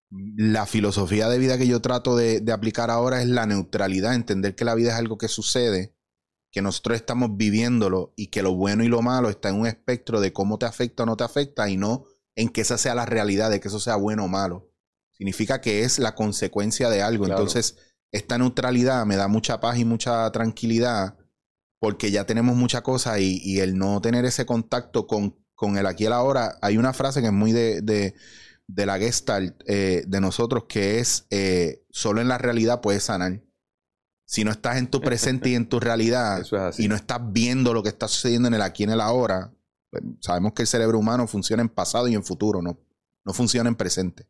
La 0.10 0.66
filosofía 0.66 1.30
de 1.30 1.38
vida 1.38 1.58
que 1.58 1.68
yo 1.68 1.82
trato 1.82 2.16
de, 2.16 2.40
de 2.40 2.52
aplicar 2.52 2.90
ahora 2.90 3.22
es 3.22 3.28
la 3.28 3.46
neutralidad, 3.46 4.16
entender 4.16 4.56
que 4.56 4.66
la 4.66 4.76
vida 4.76 4.92
es 4.92 4.96
algo 4.96 5.18
que 5.18 5.28
sucede, 5.28 5.96
que 6.52 6.62
nosotros 6.62 6.96
estamos 6.96 7.36
viviéndolo 7.36 8.14
y 8.16 8.28
que 8.28 8.42
lo 8.42 8.56
bueno 8.56 8.84
y 8.84 8.88
lo 8.88 9.02
malo 9.02 9.30
está 9.30 9.50
en 9.50 9.56
un 9.56 9.68
espectro 9.68 10.22
de 10.22 10.32
cómo 10.32 10.58
te 10.58 10.66
afecta 10.66 11.04
o 11.04 11.06
no 11.06 11.18
te 11.18 11.26
afecta 11.26 11.70
y 11.70 11.78
no 11.78 12.06
en 12.36 12.50
que 12.50 12.62
esa 12.62 12.78
sea 12.78 12.96
la 12.96 13.06
realidad, 13.06 13.50
de 13.50 13.60
que 13.60 13.68
eso 13.68 13.80
sea 13.80 13.96
bueno 13.96 14.26
o 14.26 14.28
malo. 14.28 14.72
Significa 15.12 15.60
que 15.60 15.82
es 15.82 16.00
la 16.00 16.16
consecuencia 16.16 16.90
de 16.90 17.02
algo. 17.02 17.26
Claro. 17.26 17.42
Entonces, 17.42 17.78
esta 18.12 18.38
neutralidad 18.38 19.06
me 19.06 19.16
da 19.16 19.28
mucha 19.28 19.60
paz 19.60 19.80
y 19.80 19.86
mucha 19.86 20.32
tranquilidad 20.32 21.18
porque 21.80 22.12
ya 22.12 22.26
tenemos 22.26 22.56
mucha 22.56 22.82
cosa 22.82 23.20
y, 23.20 23.40
y 23.44 23.60
el 23.60 23.78
no 23.78 24.02
tener 24.02 24.26
ese 24.26 24.46
contacto 24.46 25.08
con, 25.08 25.36
con 25.58 25.76
el 25.78 25.88
aquí 25.88 26.04
y 26.04 26.08
el 26.08 26.14
ahora. 26.14 26.58
Hay 26.62 26.78
una 26.78 26.94
frase 26.94 27.20
que 27.20 27.28
es 27.28 27.34
muy 27.34 27.52
de, 27.52 27.82
de, 27.82 28.14
de 28.68 28.86
la 28.86 29.00
Gestalt 29.00 29.60
eh, 29.66 30.04
de 30.08 30.22
nosotros 30.22 30.66
que 30.70 31.00
es 31.00 31.26
eh, 31.32 31.84
solo 31.90 32.22
en 32.22 32.30
la 32.30 32.38
realidad 32.38 32.80
puedes 32.80 33.04
sanar. 33.04 33.42
Si 34.26 34.44
no 34.44 34.52
estás 34.52 34.78
en 34.78 34.88
tu 34.88 35.02
presente 35.02 35.50
y 35.50 35.56
en 35.56 35.68
tu 35.68 35.80
realidad 35.80 36.42
es 36.70 36.80
y 36.80 36.88
no 36.88 36.96
estás 36.96 37.20
viendo 37.32 37.74
lo 37.74 37.82
que 37.82 37.90
está 37.90 38.08
sucediendo 38.08 38.48
en 38.48 38.54
el 38.54 38.62
aquí 38.62 38.84
y 38.84 38.86
en 38.86 38.92
el 38.92 39.02
ahora, 39.02 39.52
pues, 39.90 40.04
sabemos 40.22 40.54
que 40.54 40.62
el 40.62 40.68
cerebro 40.68 41.00
humano 41.00 41.28
funciona 41.28 41.64
en 41.64 41.70
pasado 41.70 42.08
y 42.08 42.14
en 42.14 42.24
futuro, 42.24 42.62
no, 42.62 42.80
no 43.26 43.34
funciona 43.34 43.68
en 43.68 43.76
presente. 43.76 44.30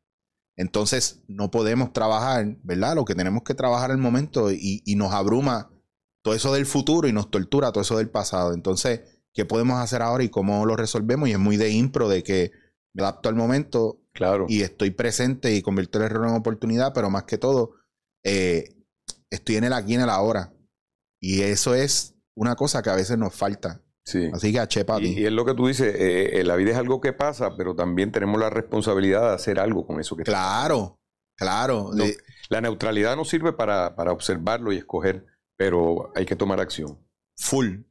Entonces 0.55 1.23
no 1.27 1.51
podemos 1.51 1.91
trabajar, 1.91 2.55
¿verdad? 2.63 2.95
Lo 2.95 3.03
que 3.03 3.15
tenemos 3.15 3.43
que 3.43 3.53
trabajar 3.53 3.91
el 3.91 3.97
momento 3.97 4.49
y, 4.49 4.81
y 4.85 4.95
nos 4.95 5.11
abruma 5.11 5.69
todo 6.21 6.33
eso 6.35 6.53
del 6.53 6.65
futuro 6.65 7.07
y 7.07 7.13
nos 7.13 7.29
tortura 7.29 7.73
todo 7.73 7.81
eso 7.81 7.97
del 7.97 8.09
pasado. 8.09 8.53
Entonces, 8.53 9.01
¿qué 9.37 9.45
podemos 9.45 9.79
hacer 9.79 10.01
ahora 10.01 10.23
y 10.23 10.29
cómo 10.29 10.65
lo 10.65 10.75
resolvemos? 10.75 11.29
Y 11.29 11.33
es 11.33 11.37
muy 11.39 11.57
de 11.57 11.69
impro, 11.69 12.09
de 12.09 12.23
que 12.23 12.51
me 12.95 13.03
adapto 13.03 13.29
al 13.29 13.35
momento 13.35 14.01
Claro. 14.11 14.47
y 14.49 14.63
estoy 14.63 14.89
presente 14.89 15.53
y 15.53 15.61
convierto 15.61 15.99
el 15.99 16.05
error 16.05 16.27
en 16.27 16.33
oportunidad, 16.33 16.91
pero 16.91 17.11
más 17.11 17.25
que 17.25 17.37
todo, 17.37 17.75
eh, 18.25 18.75
estoy 19.29 19.57
en 19.57 19.65
el 19.65 19.73
aquí 19.73 19.93
en 19.93 20.01
el 20.01 20.09
ahora. 20.09 20.53
Y 21.21 21.41
eso 21.43 21.75
es 21.75 22.15
una 22.35 22.55
cosa 22.55 22.81
que 22.81 22.89
a 22.89 22.95
veces 22.95 23.17
nos 23.19 23.35
falta. 23.35 23.83
sí. 24.03 24.29
Así 24.33 24.51
que 24.51 24.59
a 24.59 24.67
chepa 24.67 24.95
a 24.95 24.99
ti. 24.99 25.13
Y, 25.17 25.19
y 25.21 25.25
es 25.27 25.31
lo 25.31 25.45
que 25.45 25.53
tú 25.53 25.67
dices, 25.67 25.93
eh, 25.95 26.39
eh, 26.39 26.43
la 26.43 26.55
vida 26.55 26.71
es 26.71 26.77
algo 26.77 26.99
que 26.99 27.13
pasa, 27.13 27.55
pero 27.55 27.75
también 27.75 28.11
tenemos 28.11 28.39
la 28.39 28.49
responsabilidad 28.49 29.21
de 29.29 29.35
hacer 29.35 29.59
algo 29.59 29.85
con 29.85 29.99
eso 29.99 30.15
que 30.15 30.23
está 30.23 30.31
Claro, 30.31 30.97
claro. 31.37 31.91
No. 31.93 32.03
De- 32.05 32.17
La 32.49 32.61
neutralidad 32.61 33.15
no 33.15 33.23
sirve 33.25 33.53
para, 33.53 33.95
para 33.95 34.11
observarlo 34.13 34.71
y 34.73 34.77
escoger, 34.77 35.25
pero 35.57 36.11
hay 36.15 36.25
que 36.25 36.35
tomar 36.35 36.59
acción. 36.59 36.97
full. 37.39 37.81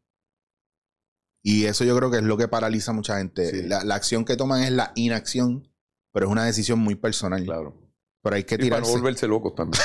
Y 1.48 1.66
eso 1.66 1.84
yo 1.84 1.96
creo 1.96 2.10
que 2.10 2.16
es 2.16 2.24
lo 2.24 2.36
que 2.36 2.48
paraliza 2.48 2.90
a 2.90 2.94
mucha 2.94 3.18
gente. 3.18 3.48
Sí. 3.50 3.62
La, 3.68 3.84
la 3.84 3.94
acción 3.94 4.24
que 4.24 4.36
toman 4.36 4.64
es 4.64 4.72
la 4.72 4.90
inacción, 4.96 5.70
pero 6.12 6.26
es 6.26 6.32
una 6.32 6.44
decisión 6.44 6.80
muy 6.80 6.96
personal. 6.96 7.44
Claro. 7.44 7.74
Pero 8.20 8.34
hay 8.34 8.42
que 8.42 8.56
Y 8.56 8.58
para 8.58 8.64
no 8.64 8.74
tirarse. 8.86 8.92
volverse 8.92 9.28
locos 9.28 9.54
también. 9.54 9.80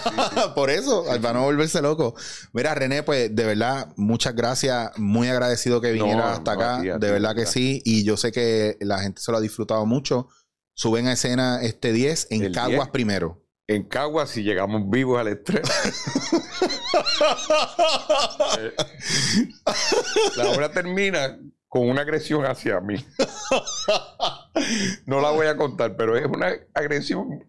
Por 0.54 0.70
eso, 0.70 1.04
para 1.20 1.34
no 1.34 1.42
volverse 1.42 1.82
loco. 1.82 2.14
Mira, 2.54 2.74
René, 2.74 3.02
pues 3.02 3.34
de 3.36 3.44
verdad, 3.44 3.92
muchas 3.96 4.34
gracias. 4.34 4.90
Muy 4.96 5.28
agradecido 5.28 5.82
que 5.82 5.88
No, 5.88 6.04
vinieras 6.04 6.38
hasta 6.38 6.54
no, 6.54 6.60
acá. 6.62 6.82
de 6.98 7.10
verdad 7.10 7.34
que 7.34 7.44
sí. 7.44 7.82
Y 7.84 8.04
yo 8.04 8.16
sé 8.16 8.32
que 8.32 8.78
la 8.80 8.98
gente 9.00 9.20
se 9.20 9.30
lo 9.30 9.36
ha 9.36 9.42
disfrutado 9.42 9.84
mucho. 9.84 10.28
Suben 10.74 11.06
a 11.08 11.12
escena 11.12 11.60
este 11.60 11.92
10 11.92 12.28
en 12.30 12.44
El 12.44 12.52
Caguas 12.54 12.86
10. 12.86 12.88
primero. 12.88 13.41
En 13.72 13.84
Caguas, 13.84 14.28
si 14.28 14.42
llegamos 14.42 14.90
vivos 14.90 15.18
al 15.18 15.28
estreno. 15.28 15.66
Eh, 18.58 18.72
la 20.36 20.50
obra 20.50 20.70
termina 20.70 21.38
con 21.68 21.88
una 21.88 22.02
agresión 22.02 22.44
hacia 22.44 22.80
mí. 22.80 22.96
No 25.06 25.22
la 25.22 25.30
voy 25.30 25.46
a 25.46 25.56
contar, 25.56 25.96
pero 25.96 26.18
es 26.18 26.26
una 26.26 26.52
agresión 26.74 27.46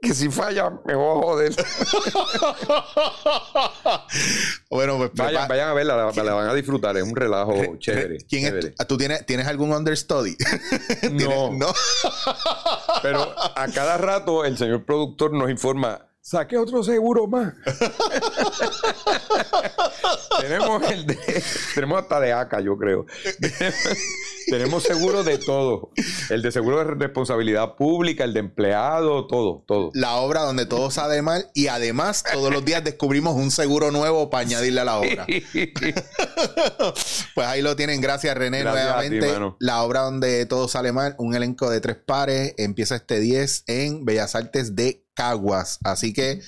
que 0.00 0.14
si 0.14 0.30
falla 0.30 0.70
me 0.86 0.94
voy 0.94 1.18
a 1.18 1.22
joder. 1.22 1.52
bueno, 4.70 4.96
pues 4.98 5.10
vayan, 5.14 5.42
prepa- 5.42 5.48
vayan 5.48 5.68
a 5.68 5.72
verla, 5.74 5.96
la, 6.14 6.24
la 6.24 6.34
van 6.34 6.48
a 6.48 6.54
disfrutar, 6.54 6.96
es 6.96 7.02
un 7.02 7.16
relajo 7.16 7.52
Re- 7.52 7.78
chévere. 7.78 8.18
¿Quién 8.28 8.44
es 8.44 8.50
chévere. 8.50 8.70
tu- 8.70 8.84
¿Tú 8.86 8.96
tienes, 8.98 9.26
tienes 9.26 9.46
algún 9.46 9.72
understudy? 9.72 10.36
¿Tienes- 11.00 11.28
No. 11.28 11.52
no. 11.52 11.72
Pero 13.02 13.34
a 13.56 13.66
cada 13.74 13.98
rato 13.98 14.44
el 14.44 14.56
señor 14.56 14.84
productor 14.84 15.32
nos 15.32 15.50
informa, 15.50 16.06
saque 16.28 16.58
otro 16.58 16.84
seguro 16.84 17.26
más. 17.26 17.54
tenemos 20.40 20.90
el 20.90 21.06
de, 21.06 21.42
tenemos 21.74 22.02
hasta 22.02 22.20
de 22.20 22.34
ACA, 22.34 22.60
yo 22.60 22.76
creo. 22.76 23.06
tenemos 24.50 24.82
seguro 24.82 25.24
de 25.24 25.38
todo. 25.38 25.90
El 26.28 26.42
de 26.42 26.52
seguro 26.52 26.78
de 26.78 26.84
responsabilidad 26.84 27.76
pública, 27.76 28.24
el 28.24 28.34
de 28.34 28.40
empleado, 28.40 29.26
todo, 29.26 29.64
todo. 29.66 29.90
La 29.94 30.16
obra 30.16 30.42
donde 30.42 30.66
todo 30.66 30.90
sale 30.90 31.22
mal 31.22 31.50
y 31.54 31.68
además 31.68 32.22
todos 32.30 32.52
los 32.52 32.62
días 32.62 32.84
descubrimos 32.84 33.34
un 33.34 33.50
seguro 33.50 33.90
nuevo 33.90 34.28
para 34.28 34.42
añadirle 34.42 34.82
a 34.82 34.84
la 34.84 34.98
obra. 34.98 35.26
Pues 37.34 37.46
ahí 37.46 37.62
lo 37.62 37.76
tienen. 37.76 38.00
Gracias, 38.00 38.36
René, 38.36 38.62
Gracias 38.62 38.86
a 38.86 39.02
ti, 39.02 39.10
nuevamente. 39.10 39.56
la 39.60 39.82
obra 39.82 40.00
donde 40.00 40.44
todo 40.46 40.68
sale 40.68 40.92
mal, 40.92 41.14
un 41.18 41.34
elenco 41.34 41.70
de 41.70 41.80
tres 41.80 41.96
pares, 41.96 42.54
empieza 42.58 42.96
este 42.96 43.20
10 43.20 43.64
en 43.66 44.04
Bellas 44.04 44.34
Artes 44.34 44.74
de 44.74 45.04
Caguas. 45.18 45.80
Así 45.82 46.12
que, 46.12 46.40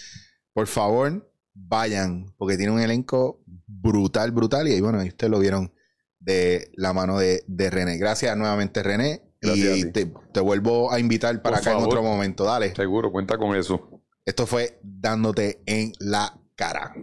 por 0.53 0.69
favor, 0.69 1.29
vayan, 1.55 2.33
porque 2.39 2.57
tiene 2.57 2.71
un 2.71 2.81
elenco 2.81 3.43
brutal, 3.67 4.31
brutal. 4.31 4.69
Y 4.69 4.75
ahí, 4.75 4.81
bueno, 4.81 5.01
ahí 5.01 5.09
ustedes 5.09 5.29
lo 5.29 5.41
vieron 5.41 5.75
de 6.21 6.71
la 6.77 6.93
mano 6.93 7.19
de, 7.19 7.43
de 7.49 7.69
René. 7.69 7.99
Gracias 7.99 8.37
nuevamente, 8.37 8.85
René. 8.85 9.23
Gracias 9.41 9.77
y 9.77 9.91
te, 9.91 10.13
te 10.33 10.41
vuelvo 10.41 10.93
a 10.93 11.01
invitar 11.01 11.43
para 11.43 11.57
Por 11.57 11.69
acá 11.69 11.79
en 11.79 11.85
otro 11.85 12.03
momento. 12.05 12.45
Dale. 12.45 12.73
Seguro, 12.77 13.11
cuenta 13.11 13.39
con 13.39 13.57
eso. 13.57 14.05
Esto 14.25 14.47
fue 14.47 14.79
dándote 14.85 15.63
en 15.67 15.93
la 15.99 16.39
cara. 16.55 16.95